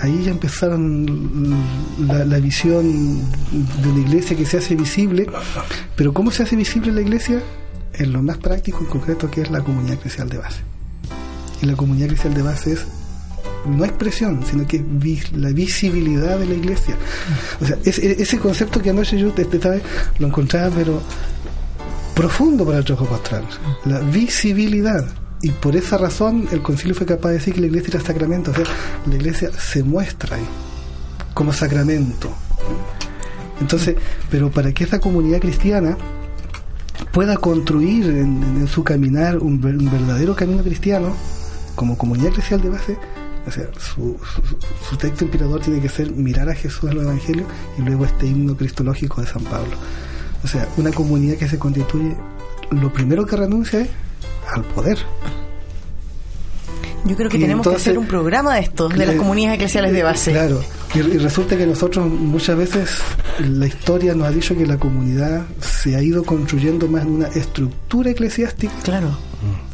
ahí 0.00 0.22
ya 0.24 0.30
empezaron 0.30 1.54
la, 2.06 2.24
la 2.24 2.38
visión 2.38 3.18
de 3.82 3.92
la 3.92 3.98
iglesia 4.00 4.36
que 4.36 4.44
se 4.46 4.56
hace 4.58 4.74
visible, 4.74 5.26
pero 5.96 6.12
¿cómo 6.12 6.30
se 6.30 6.42
hace 6.42 6.56
visible 6.56 6.92
la 6.92 7.00
iglesia? 7.02 7.42
En 7.98 8.12
lo 8.12 8.22
más 8.22 8.38
práctico 8.38 8.80
y 8.82 8.86
concreto 8.86 9.30
que 9.30 9.42
es 9.42 9.50
la 9.50 9.60
comunidad 9.60 9.98
cristiana 9.98 10.30
de 10.30 10.38
base. 10.38 10.60
Y 11.62 11.66
la 11.66 11.74
comunidad 11.74 12.08
cristiana 12.08 12.36
de 12.36 12.42
base 12.42 12.72
es 12.72 12.80
no 13.66 13.84
expresión, 13.84 14.44
sino 14.48 14.66
que 14.66 14.84
la 15.34 15.48
visibilidad 15.50 16.38
de 16.38 16.46
la 16.46 16.54
iglesia. 16.54 16.94
O 17.60 17.66
sea, 17.66 17.76
es- 17.84 17.98
es- 17.98 18.20
ese 18.20 18.38
concepto 18.38 18.80
que 18.80 18.90
anoche 18.90 19.18
yo 19.18 19.30
te 19.32 19.42
estaba- 19.42 19.76
lo 20.18 20.26
encontraba, 20.28 20.70
pero 20.74 21.00
profundo 22.14 22.64
para 22.64 22.78
el 22.78 22.84
trabajo 22.84 23.06
pastoral, 23.06 23.44
la 23.84 24.00
visibilidad. 24.00 25.04
Y 25.42 25.50
por 25.50 25.76
esa 25.76 25.98
razón 25.98 26.48
el 26.52 26.62
concilio 26.62 26.94
fue 26.94 27.06
capaz 27.06 27.28
de 27.30 27.34
decir 27.34 27.54
que 27.54 27.60
la 27.60 27.66
iglesia 27.66 27.90
era 27.96 28.00
sacramento, 28.04 28.52
o 28.52 28.54
sea, 28.54 28.64
la 29.06 29.14
iglesia 29.14 29.50
se 29.52 29.82
muestra 29.82 30.36
ahí 30.36 30.46
como 31.34 31.52
sacramento. 31.52 32.30
Entonces, 33.60 33.96
pero 34.30 34.50
para 34.50 34.72
que 34.72 34.84
esa 34.84 35.00
comunidad 35.00 35.40
cristiana 35.40 35.96
pueda 37.12 37.36
construir 37.36 38.06
en, 38.06 38.42
en 38.60 38.68
su 38.68 38.84
caminar 38.84 39.38
un, 39.38 39.60
ver- 39.60 39.76
un 39.76 39.90
verdadero 39.90 40.34
camino 40.36 40.62
cristiano, 40.62 41.14
como 41.74 41.96
comunidad 41.98 42.28
eclesial 42.28 42.60
de 42.62 42.70
base, 42.70 42.96
o 43.46 43.50
sea, 43.50 43.64
su, 43.78 44.18
su, 44.34 44.42
su 44.90 44.96
texto 44.96 45.24
inspirador 45.24 45.60
tiene 45.60 45.80
que 45.80 45.88
ser 45.88 46.10
mirar 46.10 46.48
a 46.48 46.54
Jesús 46.54 46.90
en 46.90 46.98
el 46.98 47.04
Evangelio 47.04 47.46
y 47.78 47.82
luego 47.82 48.04
este 48.04 48.26
himno 48.26 48.56
cristológico 48.56 49.20
de 49.20 49.26
San 49.26 49.42
Pablo. 49.44 49.76
O 50.42 50.48
sea, 50.48 50.66
una 50.76 50.90
comunidad 50.90 51.36
que 51.36 51.48
se 51.48 51.58
constituye, 51.58 52.16
lo 52.70 52.92
primero 52.92 53.24
que 53.26 53.36
renuncia 53.36 53.80
es 53.80 53.88
al 54.52 54.62
poder. 54.64 54.98
Yo 57.04 57.14
creo 57.16 57.30
que 57.30 57.36
Y 57.36 57.40
tenemos 57.40 57.64
entonces- 57.66 57.84
que 57.84 57.90
hacer 57.90 57.98
un 57.98 58.06
programa 58.06 58.54
de 58.56 58.60
estos, 58.62 58.90
de 58.90 58.96
las 58.98 59.06
Claro. 59.06 59.18
comunidades 59.20 59.56
eclesiales 59.56 59.92
de 59.92 60.02
base. 60.02 60.32
Claro, 60.32 60.60
y, 60.94 60.98
y 60.98 61.18
resulta 61.18 61.56
que 61.56 61.66
nosotros 61.66 62.08
muchas 62.10 62.56
veces 62.56 62.90
la 63.40 63.66
historia 63.66 64.14
nos 64.14 64.28
ha 64.28 64.30
dicho 64.30 64.56
que 64.56 64.66
la 64.66 64.78
comunidad 64.78 65.44
se 65.60 65.96
ha 65.96 66.02
ido 66.02 66.24
construyendo 66.24 66.88
más 66.88 67.02
en 67.02 67.10
una 67.10 67.26
estructura 67.28 68.10
eclesiástica 68.10 68.72
Claro, 68.82 69.16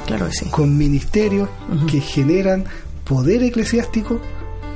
claro 0.06 0.26
que 0.26 0.32
sí. 0.32 0.46
con 0.50 0.76
ministerios 0.76 1.48
que 1.90 2.00
generan 2.00 2.64
poder 3.04 3.42
eclesiástico, 3.42 4.20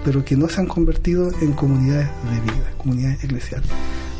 pero 0.04 0.24
que 0.24 0.36
no 0.36 0.48
se 0.48 0.60
han 0.60 0.66
convertido 0.66 1.30
en 1.40 1.52
comunidades 1.52 2.08
de 2.30 2.40
vida, 2.40 2.72
comunidades 2.78 3.24
eclesiales. 3.24 3.68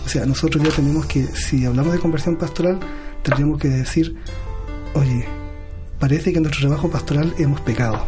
O 0.05 0.09
sea, 0.09 0.25
nosotros 0.25 0.63
ya 0.65 0.71
tenemos 0.71 1.07
que, 1.07 1.25
si 1.27 1.65
hablamos 1.67 1.93
de 1.93 1.99
conversión 1.99 2.37
pastoral, 2.37 2.79
tendríamos 3.23 3.61
que 3.61 3.69
decir, 3.69 4.17
oye, 4.95 5.27
parece 5.99 6.31
que 6.33 6.39
en 6.39 6.45
nuestro 6.45 6.69
trabajo 6.69 6.89
pastoral 6.91 7.35
hemos 7.39 7.61
pecado. 7.61 8.05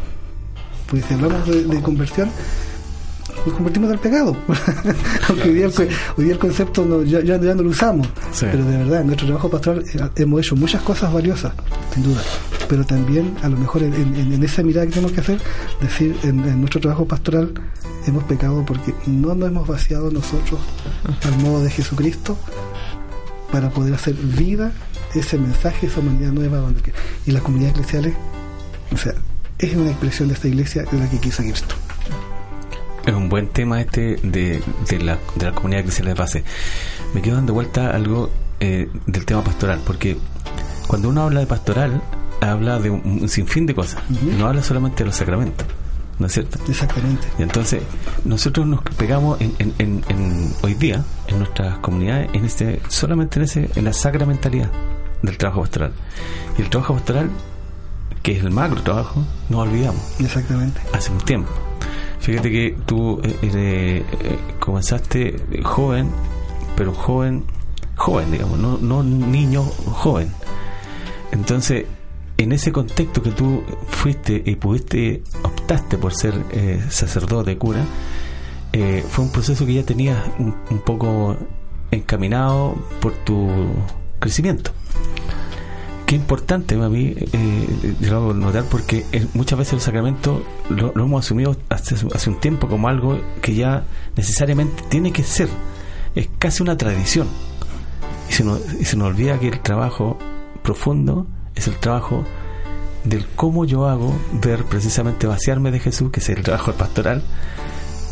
Pues 0.89 1.05
si 1.05 1.15
hablamos 1.15 1.47
de, 1.47 1.65
de 1.65 1.81
conversión, 1.83 2.31
nos 3.49 3.57
convertimos 3.57 3.91
del 3.91 3.99
pecado. 3.99 4.37
Aunque 5.29 5.49
hoy 5.49 5.55
día, 5.55 5.67
el, 5.67 5.73
co- 5.75 5.83
hoy 6.17 6.25
día 6.25 6.33
el 6.35 6.39
concepto 6.39 6.85
no, 6.85 7.03
ya, 7.03 7.21
ya- 7.21 7.41
ya 7.41 7.55
no 7.55 7.63
lo 7.63 7.71
usamos. 7.71 8.07
Sí. 8.33 8.47
Pero 8.51 8.65
de 8.65 8.77
verdad, 8.79 9.01
en 9.01 9.07
nuestro 9.09 9.27
trabajo 9.27 9.51
pastoral 9.51 9.85
eh, 9.95 10.09
hemos 10.17 10.41
hecho 10.41 10.57
muchas 10.57 10.83
cosas 10.83 11.13
valiosas, 11.13 11.53
sin 11.95 12.03
duda. 12.05 12.23
Pero 12.69 12.85
también, 12.85 13.35
a 13.43 13.49
lo 13.49 13.57
mejor, 13.57 13.83
en, 13.83 13.95
en- 13.95 14.33
en 14.33 14.43
esa 14.43 14.63
mirada 14.63 14.87
que 14.87 14.93
tenemos 14.93 15.13
que 15.13 15.21
hacer, 15.21 15.41
decir, 15.81 16.17
en, 16.23 16.41
en 16.45 16.61
nuestro 16.61 16.81
trabajo 16.81 17.07
pastoral 17.07 17.53
hemos 18.07 18.25
pecado 18.25 18.65
porque 18.67 18.95
no 19.07 19.35
nos 19.35 19.49
hemos 19.51 19.67
vaciado 19.69 20.11
nosotros 20.11 20.61
al 21.25 21.39
modo 21.39 21.63
de 21.63 21.71
Jesucristo 21.71 22.39
para 23.53 23.71
poder 23.71 23.95
hacer 23.95 24.15
vida 24.15 24.73
ese 25.15 25.39
mensaje, 25.39 25.87
esa 25.87 26.01
humanidad 26.01 26.33
nueva. 26.33 26.59
Donde, 26.59 26.81
y 27.27 27.33
las 27.33 27.43
comunidades 27.43 27.77
eclesiales, 27.79 28.15
o 28.93 28.97
sea, 28.97 29.15
es 29.59 29.75
una 29.75 29.91
expresión 29.91 30.29
de 30.29 30.35
esta 30.35 30.49
iglesia 30.49 30.85
de 30.91 30.99
la 30.99 31.09
que 31.11 31.19
quiso 31.19 31.43
Cristo. 31.43 31.75
Es 33.09 33.15
un 33.15 33.29
buen 33.31 33.49
tema 33.49 33.81
este 33.81 34.17
de, 34.23 34.63
de, 34.89 34.99
la, 35.01 35.19
de 35.37 35.47
la 35.47 35.53
comunidad 35.53 35.81
eclesial 35.81 36.09
de 36.09 36.15
base. 36.15 36.45
Me 37.15 37.23
quedo 37.23 37.37
dando 37.37 37.55
vuelta 37.55 37.91
algo 37.91 38.29
eh, 38.61 38.89
del 39.07 39.25
tema 39.25 39.43
pastoral, 39.43 39.81
porque 39.87 40.19
cuando 40.87 41.09
uno 41.09 41.23
habla 41.23 41.41
de 41.41 41.47
pastoral, 41.47 42.03
habla 42.43 42.79
de 42.79 42.91
un, 42.91 43.01
un 43.23 43.29
sinfín 43.31 43.65
de 43.65 43.75
cosas. 43.75 44.03
No 44.39 44.47
habla 44.47 44.63
solamente 44.63 44.99
de 45.05 45.07
los 45.07 45.17
sacramentos, 45.17 45.67
¿no 46.19 46.27
es 46.27 46.33
cierto? 46.35 46.59
Exactamente. 46.69 47.27
Y 47.39 47.43
entonces 47.45 47.83
nosotros 48.27 48.67
nos 48.67 48.83
pegamos 48.83 49.41
en, 49.41 49.55
en- 49.59 49.75
en- 49.79 50.05
en- 50.11 50.53
hoy 50.63 50.75
día 50.75 51.03
en 51.29 51.39
nuestras 51.39 51.79
comunidades 51.79 52.29
en 52.35 52.45
este 52.45 52.83
solamente 52.89 53.39
en 53.39 53.45
ese 53.45 53.71
en 53.75 53.85
la 53.87 53.93
sacramentalidad 53.95 54.71
del 55.23 55.39
trabajo 55.39 55.63
pastoral 55.63 55.93
y 56.59 56.63
el 56.63 56.69
trabajo 56.69 56.93
pastoral 56.95 57.31
que 58.23 58.33
es 58.37 58.45
el 58.45 58.51
macro 58.51 58.83
trabajo 58.83 59.25
nos 59.49 59.61
olvidamos 59.67 60.01
Exactamente. 60.21 60.79
hace 60.93 61.11
un 61.11 61.19
tiempo 61.19 61.51
fíjate 62.21 62.51
que 62.51 62.77
tú 62.87 63.21
eh, 63.23 63.37
eh, 63.43 64.05
eh, 64.21 64.39
comenzaste 64.59 65.37
joven 65.63 66.11
pero 66.77 66.93
joven 66.93 67.45
joven 67.97 68.31
digamos 68.31 68.59
no, 68.59 68.79
no 68.79 69.03
niño 69.03 69.63
joven. 69.63 70.33
Entonces 71.33 71.85
en 72.39 72.53
ese 72.53 72.71
contexto 72.73 73.21
que 73.21 73.33
tú 73.33 73.63
fuiste 73.89 74.43
y 74.45 74.55
pudiste 74.55 75.23
optaste 75.43 75.99
por 75.99 76.15
ser 76.15 76.35
eh, 76.53 76.83
sacerdote 76.89 77.59
cura 77.59 77.85
eh, 78.73 79.05
fue 79.09 79.25
un 79.25 79.33
proceso 79.33 79.67
que 79.67 79.75
ya 79.75 79.83
tenías 79.83 80.23
un 80.39 80.79
poco 80.85 81.37
encaminado 81.91 82.77
por 83.01 83.13
tu 83.25 83.49
crecimiento 84.21 84.71
Qué 86.09 86.17
importante 86.17 86.75
a 86.75 86.89
mí, 86.89 87.15
eh, 87.19 87.95
yo 88.01 88.17
hago 88.17 88.33
notar 88.33 88.65
porque 88.65 89.05
eh, 89.13 89.27
muchas 89.35 89.59
veces 89.59 89.75
el 89.75 89.81
sacramento 89.83 90.43
lo, 90.71 90.91
hemos 90.95 91.23
asumido 91.23 91.55
hace, 91.69 92.31
un 92.31 92.41
tiempo 92.41 92.67
como 92.67 92.89
algo 92.89 93.21
que 93.43 93.55
ya 93.55 93.85
necesariamente 94.17 94.85
tiene 94.89 95.13
que 95.13 95.23
ser. 95.23 95.51
Es 96.15 96.31
casi 96.39 96.63
una 96.63 96.79
tradición. 96.79 97.29
Y 98.31 98.33
se 98.33 98.43
nos, 98.43 98.95
olvida 98.95 99.39
que 99.39 99.49
el 99.49 99.61
trabajo 99.61 100.17
profundo 100.63 101.27
es 101.55 101.69
el 101.69 101.77
trabajo 101.77 102.25
del 103.05 103.27
cómo 103.37 103.67
yo 103.67 103.87
hago 103.87 104.19
ver 104.33 104.65
precisamente 104.65 105.27
vaciarme 105.27 105.71
de 105.71 105.81
Jesús, 105.81 106.11
que 106.11 106.21
es 106.21 106.29
el 106.31 106.43
trabajo 106.43 106.73
pastoral, 106.73 107.23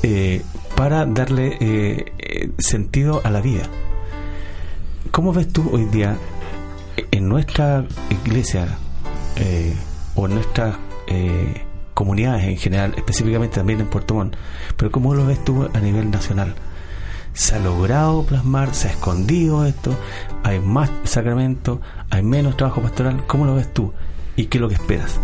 eh, 0.02 0.42
para 0.76 1.06
darle 1.06 1.56
eh, 1.61 2.12
eh, 2.18 2.50
sentido 2.59 3.22
a 3.24 3.30
la 3.30 3.40
vida. 3.40 3.62
¿Cómo 5.12 5.32
ves 5.32 5.50
tú 5.50 5.70
hoy 5.72 5.87
día 5.87 6.18
en 7.11 7.28
nuestra 7.28 7.85
iglesia 8.11 8.66
eh, 9.37 9.74
o 10.14 10.26
en 10.26 10.35
nuestras 10.35 10.76
eh, 11.09 11.62
comunidades 11.94 12.44
en 12.44 12.56
general, 12.56 12.94
específicamente 12.96 13.56
también 13.56 13.80
en 13.80 13.87
Puerto 13.87 14.14
Montt, 14.14 14.37
pero 14.76 14.90
cómo 14.90 15.14
lo 15.14 15.26
ves 15.26 15.42
tú 15.44 15.68
a 15.72 15.80
nivel 15.80 16.11
nacional? 16.11 16.54
¿Se 17.32 17.54
ha 17.54 17.59
logrado 17.59 18.24
plasmar? 18.24 18.74
¿Se 18.74 18.88
ha 18.88 18.92
escondido 18.92 19.66
esto? 19.66 19.94
¿Hay 20.42 20.59
más 20.61 20.90
sacramento? 21.04 21.80
¿Hay 22.09 22.22
menos 22.22 22.56
trabajo 22.56 22.80
pastoral? 22.80 23.24
¿Cómo 23.26 23.44
lo 23.44 23.54
ves 23.54 23.72
tú? 23.72 23.92
¿Y 24.37 24.46
qué 24.46 24.59
es 24.59 24.62
lo 24.62 24.68
que 24.68 24.74
esperas? 24.74 25.18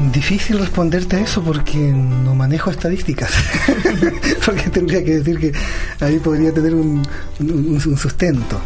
Difícil 0.00 0.58
responderte 0.58 1.16
a 1.16 1.20
eso 1.20 1.42
porque 1.42 1.78
no 1.78 2.34
manejo 2.34 2.70
estadísticas. 2.70 3.30
porque 4.44 4.68
tendría 4.70 5.04
que 5.04 5.18
decir 5.18 5.38
que 5.38 5.52
ahí 6.04 6.18
podría 6.18 6.52
tener 6.52 6.74
un, 6.74 7.02
sustento. 7.80 8.60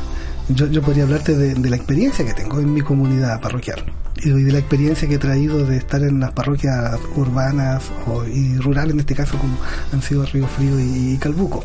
Yo, 0.49 0.67
yo 0.69 0.81
podría 0.81 1.05
hablarte 1.05 1.37
de, 1.37 1.69
la 1.69 1.77
experiencia 1.77 2.25
que 2.25 2.33
tengo 2.33 2.59
en 2.59 2.73
mi 2.73 2.81
comunidad 2.81 3.41
parroquial 3.41 3.85
y 4.25 4.31
de 4.31 4.53
la 4.53 4.59
experiencia 4.59 5.07
que 5.07 5.15
he 5.17 5.19
traído 5.19 5.65
de 5.67 5.77
estar 5.77 6.03
en 6.03 6.19
las 6.21 6.33
parroquias 6.33 6.99
urbanas 7.15 7.85
o, 8.07 8.25
y 8.25 8.57
rurales, 8.57 8.95
en 8.95 9.01
este 9.01 9.15
caso, 9.15 9.37
como 9.39 9.57
han 9.93 10.01
sido 10.01 10.25
Río 10.25 10.47
Frío 10.49 10.81
y, 10.81 11.19
Calbuco. 11.19 11.63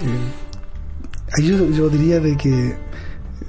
Eh, 0.00 1.42
yo, 1.42 1.68
yo 1.70 1.88
diría 1.88 2.20
de 2.20 2.36
que 2.36 2.76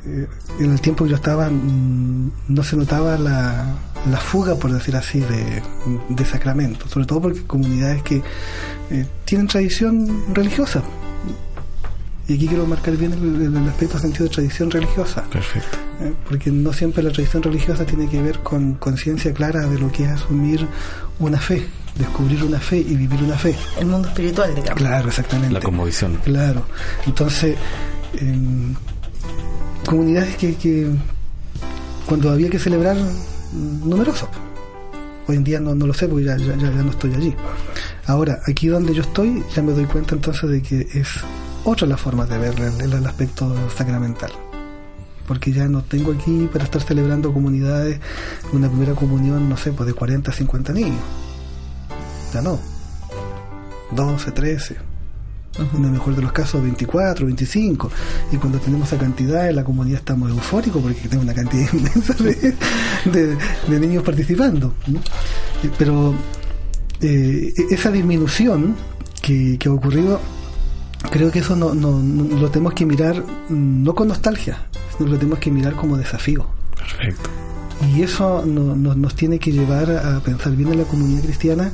eh, 0.06 0.28
en 0.60 0.72
el 0.72 0.82
tiempo 0.82 1.06
que 1.06 1.12
yo 1.12 1.16
estaba 1.16 1.50
mm, 1.50 2.32
no 2.50 2.64
se 2.64 2.76
notaba 2.76 3.18
la, 3.18 3.66
la 4.10 4.18
fuga, 4.18 4.56
por 4.56 4.72
decir 4.72 4.96
así, 4.96 5.20
de, 5.20 5.62
de 6.10 6.26
sacramentos, 6.26 6.90
sobre 6.90 7.06
todo 7.06 7.22
porque 7.22 7.44
comunidades 7.44 8.02
que 8.04 8.22
eh, 8.90 9.06
tienen 9.26 9.48
tradición 9.48 10.34
religiosa. 10.34 10.82
Y 12.28 12.36
aquí 12.36 12.48
quiero 12.48 12.66
marcar 12.66 12.96
bien 12.96 13.12
el, 13.14 13.68
aspecto 13.68 14.00
sentido 14.00 14.26
de 14.26 14.32
tradición 14.32 14.72
religiosa, 14.72 15.24
Perfecto. 15.24 15.78
¿eh? 16.02 16.14
porque 16.28 16.50
no 16.50 16.72
siempre 16.72 17.04
la 17.04 17.12
tradición 17.12 17.44
religiosa 17.44 17.86
tiene 17.86 18.08
que 18.08 18.22
ver 18.22 18.40
con 18.40 18.76
conciencia 18.76 19.34
clara 19.34 19.68
de 19.68 19.78
lo 19.78 19.92
que 19.92 20.04
es 20.06 20.12
asumir 20.12 20.66
una 21.20 21.40
fe, 21.40 21.68
descubrir 21.96 22.44
una 22.44 22.60
fe 22.60 22.78
y 22.78 22.96
vivir 22.96 23.22
una 23.24 23.38
fe. 23.38 23.56
El 23.78 23.88
mundo 23.88 24.08
espiritual, 24.08 24.56
digamos. 24.56 24.82
Claro, 24.82 25.10
exactamente. 25.10 25.54
La 25.54 25.60
conmovisión. 25.60 26.20
Claro. 26.24 26.66
Entonces, 27.06 27.58
em, 28.14 28.76
comunidades 29.86 30.38
que, 30.38 30.56
que 30.56 30.88
cuando 32.06 32.32
había 32.32 32.50
que 32.50 32.60
celebrar, 32.60 32.96
numerosos. 33.54 34.30
Hoy 35.28 35.38
en 35.38 35.44
día 35.44 35.60
no, 35.60 35.76
no 35.76 35.88
lo 35.88 35.94
sé 35.94 36.08
porque 36.08 36.26
ya, 36.26 36.38
ya, 36.38 36.56
ya 36.56 36.70
no 36.70 36.92
estoy 36.92 37.14
allí. 37.14 37.36
Ahora, 38.08 38.40
aquí 38.48 38.68
donde 38.68 38.94
yo 38.94 39.02
estoy, 39.02 39.44
ya 39.56 39.62
me 39.62 39.72
doy 39.72 39.86
cuenta 39.86 40.16
entonces 40.16 40.50
de 40.50 40.62
que 40.62 40.88
es 40.94 41.08
otra 41.64 41.88
la 41.88 41.98
forma 41.98 42.26
de 42.26 42.38
ver 42.38 42.60
el, 42.60 42.94
el 42.94 43.06
aspecto 43.06 43.56
sacramental. 43.70 44.32
Porque 45.28 45.52
ya 45.54 45.68
no 45.68 45.84
tengo 45.84 46.12
aquí 46.12 46.50
para 46.52 46.64
estar 46.64 46.82
celebrando 46.82 47.32
comunidades, 47.32 48.00
una 48.52 48.68
primera 48.68 48.94
comunión, 48.96 49.48
no 49.48 49.56
sé, 49.56 49.72
pues 49.72 49.88
de 49.88 49.94
40 49.94 50.32
a 50.32 50.34
50 50.34 50.74
niños. 50.74 51.00
Ya 52.34 52.42
no. 52.42 52.60
12, 53.92 54.32
13 54.32 54.91
en 55.76 55.84
el 55.86 55.92
mejor 55.92 56.16
de 56.16 56.22
los 56.22 56.32
casos 56.32 56.62
24, 56.62 57.26
25 57.26 57.92
y 58.32 58.38
cuando 58.38 58.58
tenemos 58.60 58.88
esa 58.88 58.98
cantidad 58.98 59.50
en 59.50 59.56
la 59.58 59.64
comunidad 59.64 60.00
estamos 60.00 60.30
eufóricos 60.30 60.82
porque 60.82 61.00
tenemos 61.02 61.26
una 61.26 61.34
cantidad 61.34 61.68
inmensa 61.74 62.14
de, 62.16 62.56
de- 63.12 63.38
de 63.68 63.80
niños 63.80 64.04
participando 64.04 64.74
¿no? 64.88 65.00
Eh, 65.64 65.70
pero 65.78 66.14
eh, 67.02 67.54
esa 67.70 67.92
disminución 67.92 68.76
que, 69.22 69.58
que 69.60 69.70
ha 69.70 69.74
ocurrido 69.74 70.20
creo 71.12 71.32
que 71.32 71.40
eso 71.40 71.56
no, 71.56 71.74
no- 71.74 72.00
no- 72.00 72.38
lo 72.40 72.50
tenemos 72.50 72.74
que 72.74 72.86
mirar 72.86 73.22
mm, 73.50 73.84
no 73.84 73.94
con 73.94 74.08
nostalgia 74.08 74.58
sino 74.98 75.10
lo 75.10 75.18
tenemos 75.18 75.40
que 75.40 75.52
mirar 75.52 75.74
como 75.74 75.98
desafío 75.98 76.48
Perfecto. 76.78 77.30
y 77.94 78.04
eso 78.04 78.44
no- 78.46 78.76
no- 78.76 78.96
nos 78.96 79.16
tiene 79.16 79.38
que 79.38 79.52
llevar 79.52 79.92
a 79.92 80.20
pensar 80.22 80.56
bien 80.56 80.72
en 80.72 80.78
la 80.80 80.86
comunidad 80.86 81.24
cristiana 81.24 81.72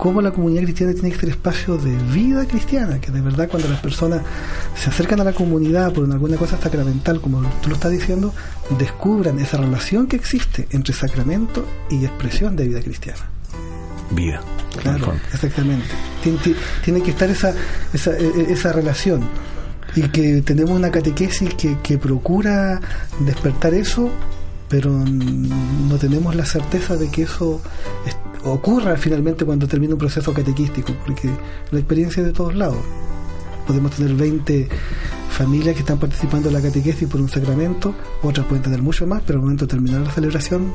cómo 0.00 0.22
la 0.22 0.30
comunidad 0.30 0.62
cristiana 0.62 0.94
tiene 0.94 1.10
que 1.10 1.18
ser 1.18 1.28
espacio 1.28 1.76
de 1.76 1.94
vida 2.14 2.46
cristiana, 2.46 2.98
que 3.02 3.12
de 3.12 3.20
verdad 3.20 3.50
cuando 3.50 3.68
las 3.68 3.80
personas 3.80 4.22
se 4.74 4.88
acercan 4.88 5.20
a 5.20 5.24
la 5.24 5.34
comunidad 5.34 5.92
por 5.92 6.10
alguna 6.10 6.38
cosa 6.38 6.56
sacramental, 6.56 7.20
como 7.20 7.42
tú 7.60 7.68
lo 7.68 7.74
estás 7.74 7.90
diciendo, 7.90 8.32
descubran 8.78 9.38
esa 9.40 9.58
relación 9.58 10.06
que 10.06 10.16
existe 10.16 10.66
entre 10.70 10.94
sacramento 10.94 11.66
y 11.90 12.06
expresión 12.06 12.56
de 12.56 12.66
vida 12.66 12.80
cristiana. 12.80 13.20
Vida. 14.10 14.40
Claro, 14.80 15.12
exactamente. 15.34 15.88
Tiene, 16.22 16.38
tiene, 16.82 17.02
que 17.02 17.10
estar 17.10 17.28
esa, 17.28 17.52
esa, 17.92 18.16
e, 18.16 18.24
e, 18.24 18.52
esa 18.54 18.72
relación 18.72 19.20
y 19.96 20.08
que 20.08 20.40
tenemos 20.40 20.70
una 20.70 20.90
catequesis 20.90 21.52
que, 21.54 21.76
que 21.82 21.98
procura 21.98 22.80
despertar 23.18 23.74
eso 23.74 24.10
pero 24.70 24.88
no 24.92 25.96
tenemos 25.96 26.36
la 26.36 26.46
certeza 26.46 26.96
de 26.96 27.10
que 27.10 27.22
eso 27.22 27.60
ocurra 28.44 28.96
finalmente 28.96 29.44
cuando 29.44 29.66
termina 29.66 29.94
un 29.94 29.98
proceso 29.98 30.32
catequístico, 30.32 30.94
porque 31.04 31.28
la 31.70 31.78
experiencia 31.78 32.20
es 32.20 32.26
de 32.26 32.32
todos 32.32 32.54
lados. 32.54 32.78
Podemos 33.66 33.92
tener 33.92 34.14
20 34.14 34.68
familias 35.30 35.74
que 35.74 35.80
están 35.80 35.98
participando 35.98 36.48
en 36.48 36.54
la 36.54 36.60
catequesis 36.60 37.08
por 37.08 37.20
un 37.20 37.28
sacramento, 37.28 37.94
otras 38.22 38.46
pueden 38.46 38.62
tener 38.62 38.82
mucho 38.82 39.06
más, 39.06 39.22
pero 39.24 39.38
al 39.38 39.42
momento 39.42 39.66
de 39.66 39.70
terminar 39.70 40.00
la 40.00 40.10
celebración 40.10 40.72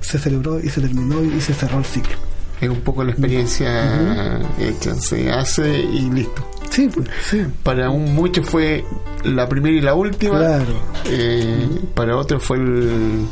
se 0.00 0.18
celebró 0.18 0.60
y 0.60 0.68
se 0.68 0.80
terminó 0.80 1.22
y 1.22 1.40
se 1.40 1.54
cerró 1.54 1.78
el 1.78 1.84
ciclo. 1.84 2.16
Es 2.60 2.68
un 2.68 2.80
poco 2.80 3.04
la 3.04 3.10
experiencia 3.10 4.40
hecha, 4.58 4.94
se 4.94 5.30
hace 5.30 5.80
y 5.80 6.10
listo. 6.10 6.48
Sí, 6.70 6.88
pues, 6.92 7.08
sí. 7.28 7.44
Para 7.62 7.90
un 7.90 8.14
mucho 8.14 8.42
fue 8.42 8.84
la 9.24 9.48
primera 9.48 9.76
y 9.76 9.80
la 9.80 9.94
última. 9.94 10.38
Claro. 10.38 10.80
Eh, 11.06 11.68
para 11.94 12.16
otros 12.16 12.42
fue 12.42 12.58
el, 12.58 13.26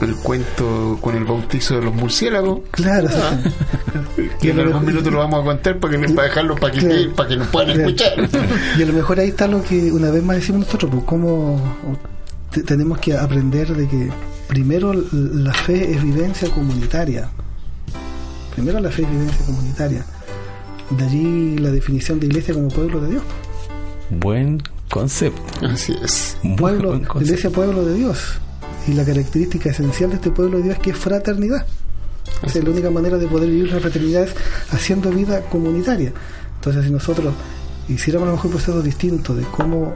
el 0.00 0.16
cuento 0.16 0.98
con 1.00 1.16
el 1.16 1.24
bautizo 1.24 1.76
de 1.76 1.82
los 1.82 1.94
murciélagos. 1.94 2.60
Claro. 2.70 3.08
Ah. 3.12 3.38
que 4.40 4.50
en 4.50 4.60
algún 4.60 4.84
minuto 4.84 5.10
lo 5.10 5.18
vamos 5.18 5.40
a 5.40 5.44
contar 5.44 5.78
para, 5.78 5.98
que, 5.98 6.08
para 6.12 6.28
dejarlo 6.28 6.56
para 6.56 6.72
que, 6.72 7.10
para 7.14 7.28
que 7.28 7.36
nos 7.36 7.48
puedan 7.48 7.80
escuchar. 7.80 8.12
Y 8.78 8.82
a 8.82 8.86
lo 8.86 8.92
mejor 8.92 9.20
ahí 9.20 9.28
está 9.28 9.46
lo 9.46 9.62
que 9.62 9.92
una 9.92 10.10
vez 10.10 10.22
más 10.22 10.36
decimos 10.36 10.66
nosotros, 10.66 10.90
pues 10.92 11.04
cómo 11.04 11.60
tenemos 12.66 12.98
que 12.98 13.16
aprender 13.16 13.74
de 13.74 13.88
que 13.88 14.10
primero 14.48 14.92
la 15.12 15.52
fe 15.52 15.92
es 15.92 16.02
vivencia 16.02 16.48
comunitaria. 16.50 17.28
Primero 18.54 18.80
la 18.80 18.90
fe 18.90 19.02
es 19.02 19.10
vivencia 19.10 19.46
comunitaria. 19.46 20.04
De 20.90 21.04
allí 21.04 21.58
la 21.58 21.70
definición 21.70 22.18
de 22.18 22.26
iglesia 22.26 22.54
como 22.54 22.68
pueblo 22.68 23.00
de 23.00 23.10
Dios. 23.10 23.22
Buen 24.10 24.62
concepto. 24.90 25.42
Así 25.66 25.94
es. 26.02 26.38
Pueblo, 26.56 27.00
iglesia 27.20 27.50
pueblo 27.50 27.84
de 27.84 27.94
Dios. 27.94 28.40
Y 28.88 28.94
la 28.94 29.04
característica 29.04 29.68
esencial 29.68 30.10
de 30.10 30.16
este 30.16 30.30
pueblo 30.30 30.56
de 30.56 30.64
Dios 30.64 30.76
es 30.76 30.82
que 30.82 30.90
es 30.90 30.96
fraternidad. 30.96 31.66
es 32.42 32.54
la 32.64 32.70
única 32.70 32.90
manera 32.90 33.18
de 33.18 33.26
poder 33.26 33.50
vivir 33.50 33.70
la 33.70 33.80
fraternidad 33.80 34.22
es 34.22 34.34
haciendo 34.70 35.10
vida 35.10 35.42
comunitaria. 35.42 36.10
Entonces, 36.54 36.86
si 36.86 36.90
nosotros 36.90 37.34
hiciéramos 37.86 38.28
a 38.28 38.30
lo 38.30 38.36
mejor 38.36 38.50
procesos 38.50 38.82
distintos 38.82 39.36
de 39.36 39.42
cómo 39.44 39.94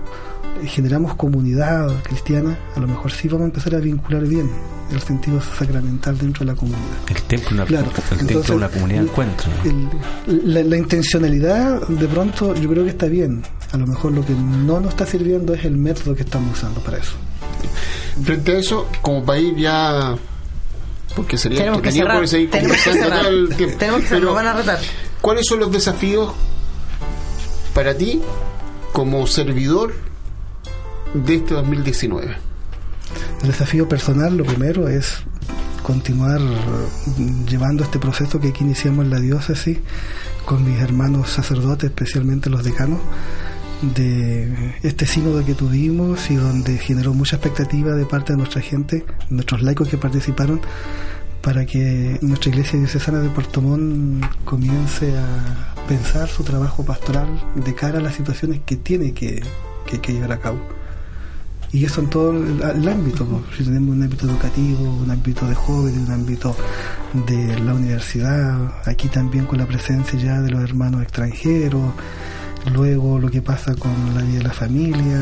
generamos 0.64 1.14
comunidad 1.14 1.88
cristiana, 2.02 2.58
a 2.76 2.80
lo 2.80 2.86
mejor 2.86 3.10
sí 3.10 3.28
vamos 3.28 3.44
a 3.44 3.46
empezar 3.46 3.74
a 3.76 3.78
vincular 3.78 4.26
bien 4.26 4.50
el 4.92 5.00
sentido 5.00 5.40
sacramental 5.40 6.18
dentro 6.18 6.44
de 6.44 6.52
la 6.52 6.54
comunidad. 6.54 6.82
El 7.08 7.22
templo, 7.22 7.50
una, 7.54 7.64
claro. 7.64 7.90
el 8.10 8.26
templo 8.26 8.42
de 8.42 8.52
una 8.52 8.68
comunidad 8.68 9.04
encuentro. 9.04 9.50
la, 10.26 10.62
la, 10.62 10.76
intencionalidad, 10.76 11.88
de 11.88 12.08
pronto, 12.08 12.54
yo 12.54 12.68
creo 12.68 12.84
que 12.84 12.90
está 12.90 13.06
bien. 13.06 13.42
A 13.72 13.78
lo 13.78 13.86
mejor 13.86 14.12
lo 14.12 14.22
que 14.22 14.34
no 14.34 14.80
nos 14.80 14.90
está 14.90 15.06
sirviendo 15.06 15.54
es 15.54 15.64
el 15.64 15.78
método 15.78 16.14
que 16.14 16.24
estamos 16.24 16.58
usando 16.58 16.80
para 16.80 16.98
eso. 16.98 17.14
Frente 18.22 18.52
a 18.52 18.58
eso, 18.58 18.88
como 19.00 19.24
país 19.24 19.54
ya. 19.56 20.16
Porque 21.14 21.36
sería 21.36 21.58
tenemos 21.58 21.82
que, 21.82 21.92
cerrar. 21.92 22.26
seguir 22.26 22.50
tenemos 22.50 22.76
que 22.76 22.92
cerrar. 22.92 23.26
El 23.26 23.54
tiempo. 23.54 23.76
Tenemos 23.78 24.00
que 24.02 24.08
cerrar, 24.08 24.34
van 24.34 24.46
a 24.46 24.52
retar. 24.54 24.78
¿Cuáles 25.20 25.46
son 25.46 25.60
los 25.60 25.70
desafíos 25.70 26.32
para 27.74 27.94
ti 27.96 28.22
como 28.92 29.26
servidor 29.26 29.94
de 31.14 31.34
este 31.36 31.54
2019? 31.54 32.36
El 33.42 33.48
desafío 33.48 33.88
personal, 33.88 34.36
lo 34.36 34.44
primero, 34.44 34.88
es 34.88 35.18
continuar 35.82 36.40
llevando 37.48 37.84
este 37.84 37.98
proceso 37.98 38.40
que 38.40 38.48
aquí 38.48 38.64
iniciamos 38.64 39.04
en 39.04 39.10
la 39.10 39.20
diócesis 39.20 39.78
con 40.44 40.64
mis 40.64 40.80
hermanos 40.80 41.30
sacerdotes, 41.30 41.90
especialmente 41.90 42.50
los 42.50 42.64
decanos, 42.64 43.00
de 43.82 44.74
este 44.82 45.06
sínodo 45.06 45.44
que 45.44 45.54
tuvimos 45.54 46.30
y 46.30 46.36
donde 46.36 46.78
generó 46.78 47.12
mucha 47.14 47.36
expectativa 47.36 47.94
de 47.94 48.06
parte 48.06 48.32
de 48.32 48.38
nuestra 48.38 48.62
gente, 48.62 49.04
nuestros 49.28 49.62
laicos 49.62 49.88
que 49.88 49.98
participaron, 49.98 50.60
para 51.42 51.66
que 51.66 52.18
nuestra 52.22 52.50
iglesia 52.50 52.78
diocesana 52.78 53.18
de 53.18 53.28
Puerto 53.28 53.60
Montt 53.60 54.24
comience 54.44 55.12
a 55.16 55.86
pensar 55.88 56.28
su 56.28 56.44
trabajo 56.44 56.84
pastoral 56.84 57.28
de 57.56 57.74
cara 57.74 57.98
a 57.98 58.02
las 58.02 58.14
situaciones 58.14 58.60
que 58.64 58.76
tiene 58.76 59.12
que, 59.12 59.42
que 60.00 60.12
llevar 60.12 60.32
a 60.32 60.38
cabo. 60.38 60.60
Y 61.72 61.86
eso 61.86 62.02
en 62.02 62.10
todo 62.10 62.32
el, 62.32 62.88
ámbito, 62.88 63.26
si 63.56 63.64
tenemos 63.64 63.96
un 63.96 64.02
ámbito 64.02 64.26
educativo, 64.26 64.84
un 65.02 65.10
ámbito 65.10 65.46
de 65.46 65.54
jóvenes, 65.54 66.06
un 66.06 66.12
ámbito 66.12 66.54
de 67.26 67.58
la 67.60 67.72
universidad, 67.72 68.74
aquí 68.84 69.08
también 69.08 69.46
con 69.46 69.58
la 69.58 69.66
presencia 69.66 70.18
ya 70.18 70.40
de 70.42 70.50
los 70.50 70.62
hermanos 70.62 71.02
extranjeros, 71.02 71.94
luego 72.70 73.18
lo 73.18 73.30
que 73.30 73.42
pasa 73.42 73.74
con 73.74 73.92
la 74.14 74.22
vida 74.22 74.38
de 74.38 74.44
la 74.44 74.52
familia, 74.52 75.18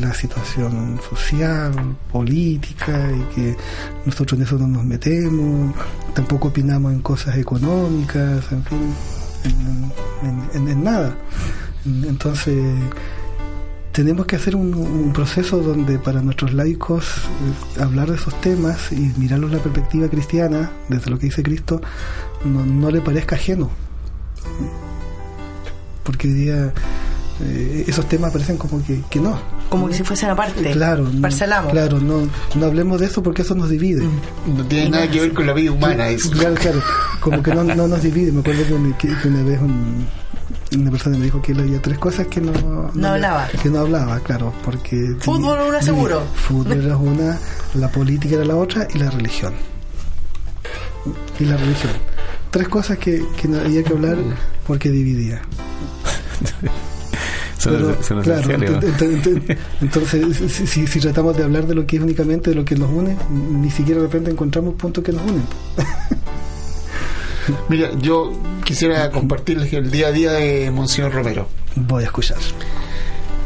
la 0.00 0.12
situación 0.14 1.00
social, 1.08 1.72
política, 2.10 3.10
y 3.12 3.34
que 3.34 3.56
nosotros 4.04 4.38
en 4.38 4.46
eso 4.46 4.58
no 4.58 4.66
nos 4.66 4.84
metemos, 4.84 5.74
tampoco 6.14 6.48
opinamos 6.48 6.92
en 6.92 7.00
cosas 7.00 7.36
económicas, 7.36 8.44
en 8.50 8.64
fin, 8.64 8.94
en, 10.54 10.84
nada. 10.84 11.14
Entonces, 11.84 12.74
tenemos 13.92 14.26
que 14.26 14.36
hacer 14.36 14.56
un, 14.56 15.12
proceso 15.12 15.58
donde 15.58 15.98
para 15.98 16.22
nuestros 16.22 16.52
laicos 16.54 17.04
eh, 17.76 17.82
hablar 17.82 18.08
de 18.08 18.16
esos 18.16 18.40
temas 18.40 18.90
y 18.92 19.12
mirarlos 19.18 19.52
la 19.52 19.58
perspectiva 19.58 20.08
cristiana, 20.08 20.70
desde 20.88 21.10
lo 21.10 21.18
que 21.18 21.26
dice 21.26 21.42
Cristo, 21.42 21.80
no, 22.44 22.90
le 22.90 23.00
parezca 23.00 23.36
ajeno. 23.36 23.70
Porque 26.02 26.28
hoy 26.28 26.34
día 26.34 26.72
eh, 27.40 27.84
esos 27.86 28.08
temas 28.08 28.32
parecen 28.32 28.56
como 28.56 28.84
que, 28.84 29.00
que 29.10 29.20
no. 29.20 29.38
Como 29.68 29.88
que 29.88 29.94
si 29.94 30.02
fuesen 30.02 30.30
aparte. 30.30 30.70
Claro. 30.72 31.10
Parcelamos. 31.20 31.72
Claro, 31.72 32.00
no, 32.00 32.28
no 32.54 32.66
hablemos 32.66 33.00
de 33.00 33.06
eso 33.06 33.22
porque 33.22 33.42
eso 33.42 33.54
nos 33.54 33.70
divide. 33.70 34.06
No 34.46 34.64
tiene 34.64 34.90
nada 34.90 35.10
que 35.10 35.20
ver 35.20 35.32
con 35.32 35.46
la 35.46 35.52
vida 35.52 35.72
humana. 35.72 36.08
Eso. 36.08 36.30
Claro, 36.42 36.54
claro. 36.56 36.82
Como 37.20 37.42
que 37.42 37.54
no, 37.54 37.64
no 37.64 37.88
nos 37.88 38.02
divide. 38.02 38.32
Me 38.32 38.40
acuerdo 38.40 38.64
que, 38.98 39.08
que 39.08 39.28
una 39.28 39.42
vez 39.42 39.60
un 39.60 40.06
una 40.76 40.90
persona 40.90 41.18
me 41.18 41.24
dijo 41.24 41.40
que 41.42 41.52
él 41.52 41.60
había 41.60 41.80
tres 41.80 41.98
cosas 41.98 42.26
que 42.28 42.40
no, 42.40 42.90
no, 42.94 43.08
hablaba. 43.08 43.48
Que 43.62 43.68
no 43.68 43.80
hablaba, 43.80 44.20
claro, 44.20 44.52
porque... 44.64 45.16
Fútbol 45.20 45.58
era 45.58 45.66
una 45.66 45.82
seguro. 45.82 46.22
Fútbol 46.34 46.84
era 46.84 46.96
una, 46.96 47.38
la 47.74 47.88
política 47.88 48.36
era 48.36 48.44
la 48.44 48.56
otra 48.56 48.88
y 48.92 48.98
la 48.98 49.10
religión. 49.10 49.54
Y 51.38 51.44
la 51.44 51.56
religión. 51.56 51.92
Tres 52.52 52.68
cosas 52.68 52.98
que, 52.98 53.24
que 53.36 53.48
no 53.48 53.58
había 53.58 53.82
que 53.82 53.92
hablar 53.92 54.18
porque 54.66 54.90
dividía. 54.90 55.42
Pero, 57.64 57.96
claro, 58.22 58.50
entonces, 59.80 60.52
si, 60.52 60.86
si, 60.86 61.00
tratamos 61.00 61.36
de 61.36 61.44
hablar 61.44 61.66
de 61.66 61.74
lo 61.74 61.86
que 61.86 61.96
es 61.96 62.02
únicamente 62.02 62.50
de 62.50 62.56
lo 62.56 62.64
que 62.64 62.74
nos 62.74 62.90
une, 62.90 63.16
ni 63.30 63.70
siquiera 63.70 64.00
de 64.00 64.06
repente 64.06 64.30
encontramos 64.30 64.74
puntos 64.74 65.04
que 65.04 65.12
nos 65.12 65.22
unen. 65.22 65.44
Mira, 67.68 67.90
yo 68.00 68.32
quisiera 68.64 69.10
compartirles 69.10 69.72
el 69.72 69.90
día 69.90 70.08
a 70.08 70.12
día 70.12 70.32
de 70.32 70.70
Monseñor 70.70 71.12
Romero. 71.12 71.48
Voy 71.76 72.02
a 72.02 72.06
escuchar. 72.06 72.38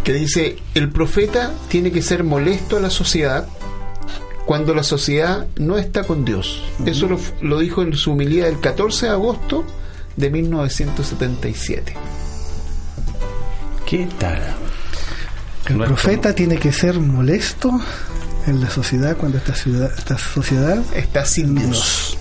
Que 0.03 0.13
dice, 0.13 0.57
el 0.75 0.91
profeta 0.91 1.53
tiene 1.69 1.91
que 1.91 2.01
ser 2.01 2.25
molesto 2.25 2.77
a 2.77 2.81
la 2.81 2.91
sociedad 2.91 3.47
cuando 4.47 4.75
la 4.75 4.85
sociedad 4.85 5.49
no 5.57 5.77
está 5.77 6.05
con 6.05 6.25
Dios. 6.25 6.63
Eso 6.87 7.09
lo, 7.43 7.59
dijo 7.59 7.83
en 7.83 7.95
su 7.95 8.13
humilía 8.13 8.47
del 8.47 8.61
14 8.61 9.07
de 9.07 9.13
agosto 9.13 9.65
de 10.17 10.31
1977. 10.31 11.93
¿Qué 13.85 14.09
tal? 14.19 14.41
El 15.69 15.79
profeta 15.79 16.33
tiene 16.33 16.59
que 16.59 16.73
ser 16.73 16.99
molesto 17.01 17.73
en 18.47 18.61
la 18.61 18.71
sociedad 18.71 19.17
cuando 19.17 19.39
esta, 19.39 19.55
ciudad, 19.55 19.91
esta 19.99 20.17
sociedad 20.17 20.81
está 20.95 21.25
sin 21.25 21.57
Dios. 21.57 22.17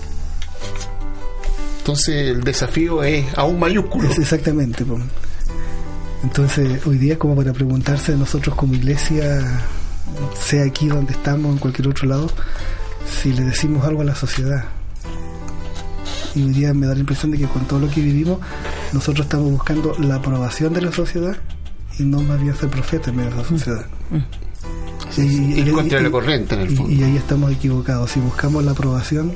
Entonces 1.78 2.30
el 2.30 2.42
desafío 2.42 3.04
es 3.04 3.24
aún 3.36 3.60
mayúsculo. 3.60 4.10
exactamente. 4.10 4.84
Entonces 6.24 6.84
hoy 6.84 6.98
día 6.98 7.16
como 7.16 7.36
para 7.36 7.52
preguntarse 7.52 8.16
nosotros 8.16 8.56
como 8.56 8.74
iglesia, 8.74 9.62
sea 10.38 10.64
aquí 10.64 10.88
donde 10.88 11.12
estamos, 11.12 11.52
en 11.52 11.58
cualquier 11.58 11.88
otro 11.88 12.08
lado, 12.08 12.30
si 13.06 13.32
le 13.32 13.42
decimos 13.42 13.84
algo 13.84 14.02
a 14.02 14.04
la 14.04 14.14
sociedad. 14.14 14.64
Y 16.34 16.42
hoy 16.42 16.52
día 16.52 16.74
me 16.74 16.86
da 16.86 16.94
la 16.94 17.00
impresión 17.00 17.30
de 17.30 17.38
que 17.38 17.46
con 17.46 17.66
todo 17.66 17.80
lo 17.80 17.88
que 17.88 18.00
vivimos, 18.00 18.38
nosotros 18.92 19.26
estamos 19.26 19.50
buscando 19.50 19.94
la 19.98 20.16
aprobación 20.16 20.72
de 20.74 20.82
la 20.82 20.92
sociedad 20.92 21.36
y 21.98 22.04
no 22.04 22.20
más 22.20 22.40
bien 22.40 22.54
ser 22.54 22.68
profeta 22.68 23.10
en 23.10 23.16
medio 23.16 23.30
de 23.30 23.36
la 23.36 23.44
sociedad. 23.44 23.86
y, 25.16 25.70
contra 25.70 26.00
la 26.00 26.10
corriente 26.10 26.54
en 26.54 26.60
el 26.62 26.76
fondo. 26.76 26.92
Y, 26.92 27.02
ahí 27.02 27.16
estamos 27.16 27.50
equivocados. 27.52 28.10
Si 28.10 28.20
buscamos 28.20 28.64
la 28.64 28.72
aprobación, 28.72 29.32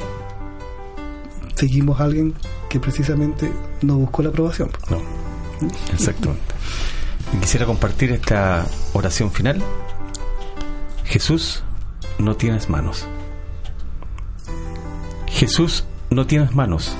seguimos 1.55 2.01
a 2.01 2.05
alguien 2.05 2.35
que 2.69 2.79
precisamente 2.81 3.51
no 3.83 3.97
buscó 3.97 4.23
la 4.23 4.29
aprobación. 4.29 4.71
No, 4.91 5.01
exactamente. 5.93 6.55
Y 7.35 7.41
quisiera 7.41 7.65
compartir 7.65 8.13
esta 8.13 8.67
oración 8.93 9.31
final. 9.31 9.63
Jesús, 11.11 11.65
no 12.21 12.37
tienes 12.37 12.71
manos. 12.71 13.05
Jesús, 15.27 15.85
no 16.09 16.29
tienes 16.29 16.55
manos. 16.55 16.95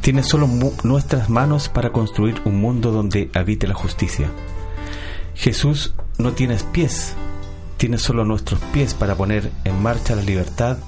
Tienes 0.00 0.26
solo 0.26 0.48
nuestras 0.82 1.30
manos 1.30 1.68
para 1.68 1.92
construir 1.92 2.42
un 2.44 2.60
mundo 2.60 2.90
donde 2.90 3.30
habite 3.32 3.68
la 3.68 3.74
justicia. 3.74 4.32
Jesús, 5.36 5.94
no 6.18 6.32
tienes 6.32 6.64
pies. 6.64 7.14
Tienes 7.76 8.02
solo 8.02 8.24
nuestros 8.24 8.58
pies 8.72 8.94
para 8.94 9.14
poner 9.14 9.52
en 9.62 9.80
marcha 9.80 10.16
la 10.16 10.22
libertad 10.22 10.78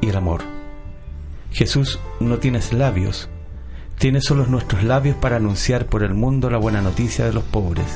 y 0.00 0.08
el 0.08 0.16
amor. 0.16 0.42
Jesús, 1.52 2.00
no 2.18 2.38
tienes 2.38 2.72
labios. 2.72 3.28
Tienes 4.00 4.24
solo 4.24 4.46
nuestros 4.46 4.82
labios 4.82 5.16
para 5.16 5.36
anunciar 5.36 5.86
por 5.86 6.02
el 6.02 6.14
mundo 6.14 6.50
la 6.50 6.58
buena 6.58 6.82
noticia 6.82 7.24
de 7.24 7.34
los 7.34 7.44
pobres. 7.44 7.86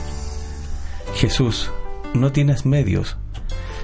Jesús, 1.16 1.72
no 2.14 2.30
tienes 2.30 2.64
medios. 2.64 3.16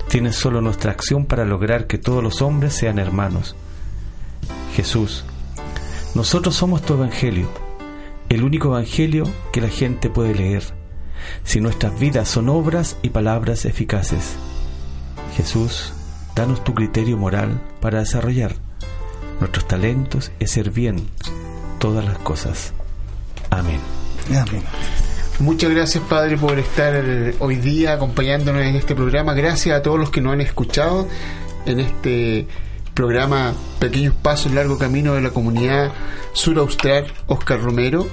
Tienes 0.09 0.37
solo 0.37 0.61
nuestra 0.63 0.93
acción 0.93 1.27
para 1.27 1.45
lograr 1.45 1.87
que 1.87 1.99
todos 1.99 2.23
los 2.23 2.41
hombres 2.41 2.75
sean 2.75 2.99
hermanos. 2.99 3.57
Jesús, 4.75 5.25
nosotros 6.15 6.55
somos 6.55 6.83
tu 6.83 6.95
evangelio, 6.95 7.49
el 8.29 8.43
único 8.43 8.69
evangelio 8.69 9.25
que 9.53 9.61
la 9.61 9.69
gente 9.69 10.09
puede 10.09 10.35
leer, 10.35 10.63
si 11.45 11.61
nuestras 11.61 11.99
vidas 11.99 12.29
son 12.29 12.49
obras 12.49 12.97
y 13.03 13.11
palabras 13.11 13.67
eficaces. 13.67 14.37
Jesús, 15.37 15.93
danos 16.35 16.65
tu 16.65 16.75
criterio 16.75 17.19
moral 17.19 17.61
para 17.81 18.01
desarrollar 18.01 18.55
nuestros 19.41 19.69
talentos 19.69 20.33
y 20.41 20.45
hacer 20.45 20.71
bien 20.71 21.09
todas 21.79 22.05
las 22.05 22.19
cosas. 22.19 22.73
Amén. 23.51 23.81
Amén. 24.31 24.63
Muchas 25.41 25.71
gracias, 25.71 26.03
Padre, 26.09 26.37
por 26.37 26.59
estar 26.59 27.01
hoy 27.39 27.57
día 27.57 27.93
acompañándonos 27.93 28.63
en 28.63 28.75
este 28.75 28.97
programa. 28.97 29.35
Gracias 29.35 29.79
a 29.79 29.83
todos 29.83 29.97
los 29.97 30.11
que 30.11 30.21
nos 30.21 30.33
han 30.33 30.41
escuchado 30.41 31.07
en 31.65 31.79
este 31.79 32.49
programa 32.93 33.55
Pequeños 33.79 34.15
Pasos, 34.15 34.53
Largo 34.53 34.79
Camino 34.79 35.15
de 35.15 35.21
la 35.21 35.31
Comunidad 35.31 35.93
Sur 36.33 36.59
Austral, 36.59 37.07
Oscar 37.29 37.61
Romero. 37.61 38.09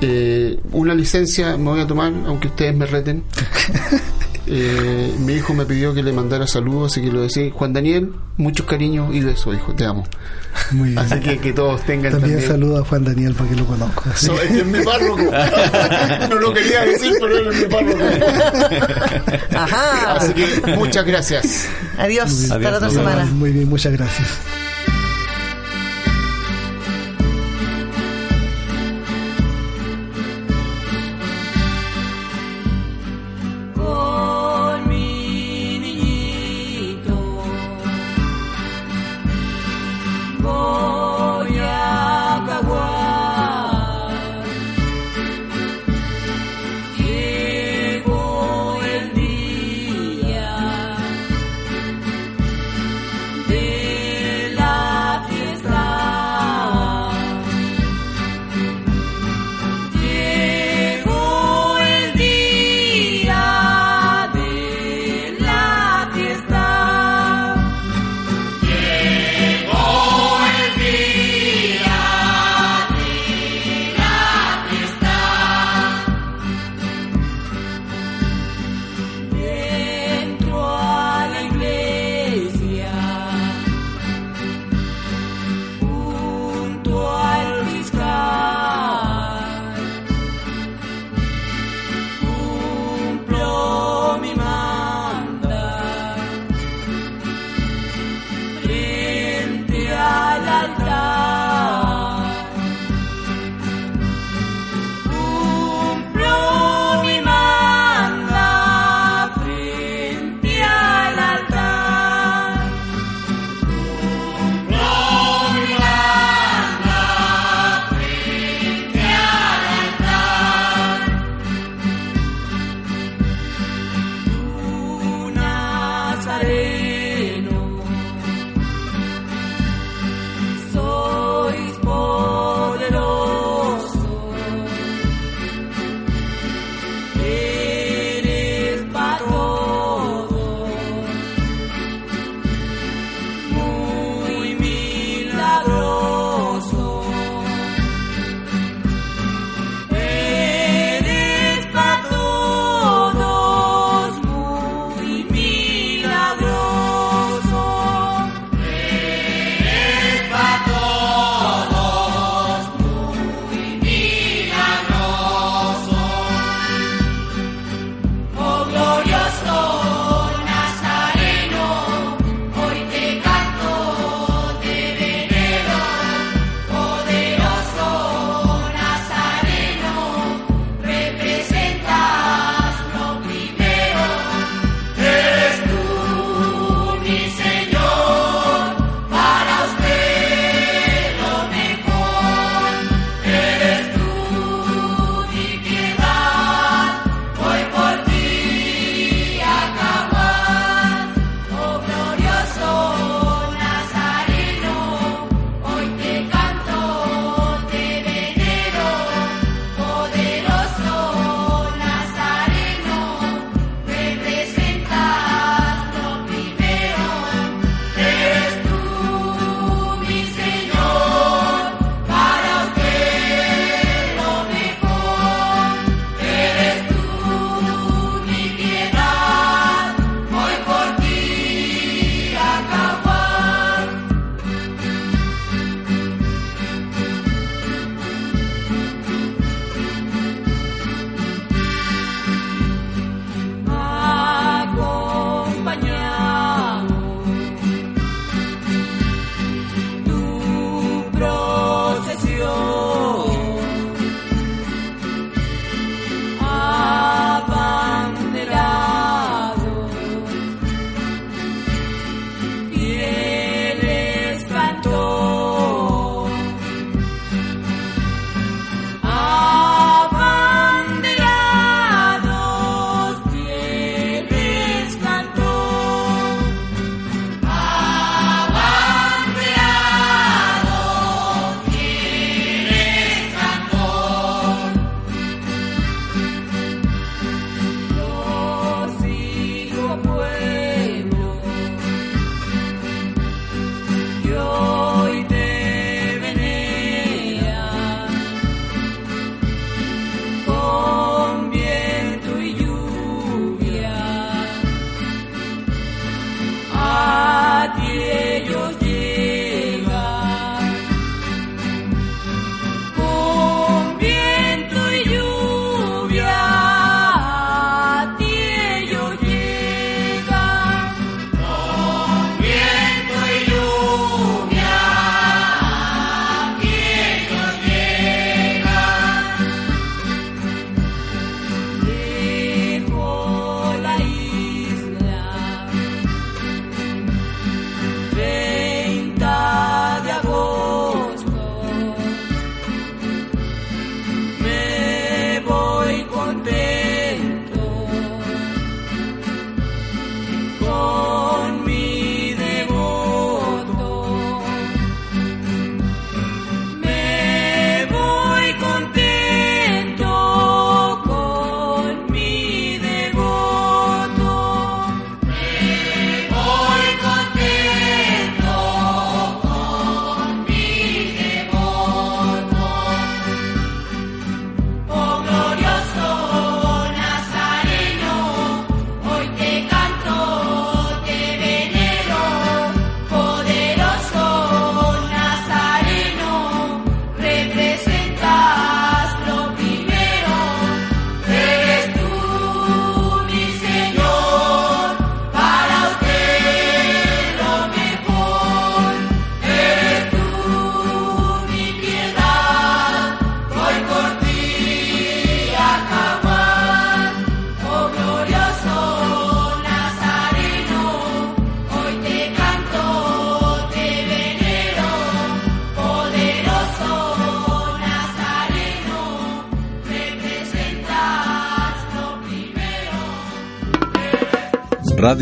Eh, 0.00 0.58
una 0.72 0.94
licencia 0.94 1.58
me 1.58 1.64
voy 1.64 1.80
a 1.80 1.86
tomar, 1.86 2.10
aunque 2.26 2.48
ustedes 2.48 2.74
me 2.74 2.86
reten. 2.86 3.24
Eh, 4.46 5.14
mi 5.20 5.34
hijo 5.34 5.54
me 5.54 5.64
pidió 5.64 5.94
que 5.94 6.02
le 6.02 6.12
mandara 6.12 6.46
saludos, 6.46 6.92
así 6.92 7.02
que 7.02 7.12
lo 7.12 7.20
decía. 7.22 7.50
Juan 7.52 7.72
Daniel, 7.72 8.12
muchos 8.36 8.66
cariños 8.66 9.14
y 9.14 9.20
besos, 9.20 9.54
hijo, 9.54 9.74
te 9.74 9.84
amo. 9.84 10.04
Muy 10.72 10.90
bien. 10.90 10.98
Así 10.98 11.20
que 11.20 11.38
que 11.38 11.52
todos 11.52 11.82
tengan 11.82 12.12
también. 12.12 12.32
También 12.32 12.50
saludo 12.50 12.78
a 12.78 12.84
Juan 12.84 13.04
Daniel 13.04 13.34
para 13.34 13.50
que 13.50 13.56
lo 13.56 13.66
conozca. 13.66 14.10
es 14.14 14.28
que 14.28 14.58
es 14.58 14.66
mi 14.66 14.82
párroco. 14.82 15.22
no 16.28 16.34
lo 16.36 16.52
quería 16.52 16.84
decir, 16.84 17.12
pero 17.20 17.38
él 17.38 17.48
es 17.48 17.62
mi 17.62 17.74
párroco. 17.74 18.04
Ajá. 19.54 20.14
Así 20.14 20.32
que 20.34 20.76
muchas 20.76 21.06
gracias. 21.06 21.68
Adiós. 21.98 22.50
Hasta 22.50 22.58
la 22.58 22.76
otra 22.76 22.90
semana. 22.90 23.24
Muy 23.26 23.52
bien, 23.52 23.68
muchas 23.68 23.92
gracias. 23.92 24.28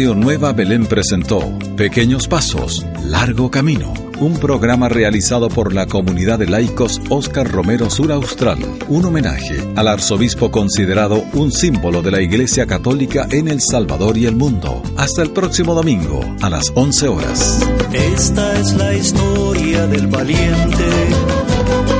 Radio 0.00 0.14
Nueva 0.14 0.54
Belén 0.54 0.86
presentó 0.86 1.58
Pequeños 1.76 2.26
Pasos, 2.26 2.86
Largo 3.04 3.50
Camino, 3.50 3.92
un 4.18 4.38
programa 4.38 4.88
realizado 4.88 5.50
por 5.50 5.74
la 5.74 5.84
comunidad 5.84 6.38
de 6.38 6.46
laicos 6.46 7.02
Oscar 7.10 7.46
Romero 7.46 7.90
Sur 7.90 8.10
Austral, 8.10 8.60
un 8.88 9.04
homenaje 9.04 9.62
al 9.76 9.88
arzobispo 9.88 10.50
considerado 10.50 11.22
un 11.34 11.52
símbolo 11.52 12.00
de 12.00 12.12
la 12.12 12.22
Iglesia 12.22 12.64
Católica 12.66 13.28
en 13.30 13.48
El 13.48 13.60
Salvador 13.60 14.16
y 14.16 14.24
el 14.24 14.36
mundo. 14.36 14.82
Hasta 14.96 15.20
el 15.20 15.32
próximo 15.32 15.74
domingo 15.74 16.24
a 16.40 16.48
las 16.48 16.72
11 16.74 17.08
horas. 17.08 17.60
Esta 17.92 18.58
es 18.58 18.72
la 18.72 18.94
historia 18.94 19.86
del 19.86 20.06
valiente. 20.06 21.99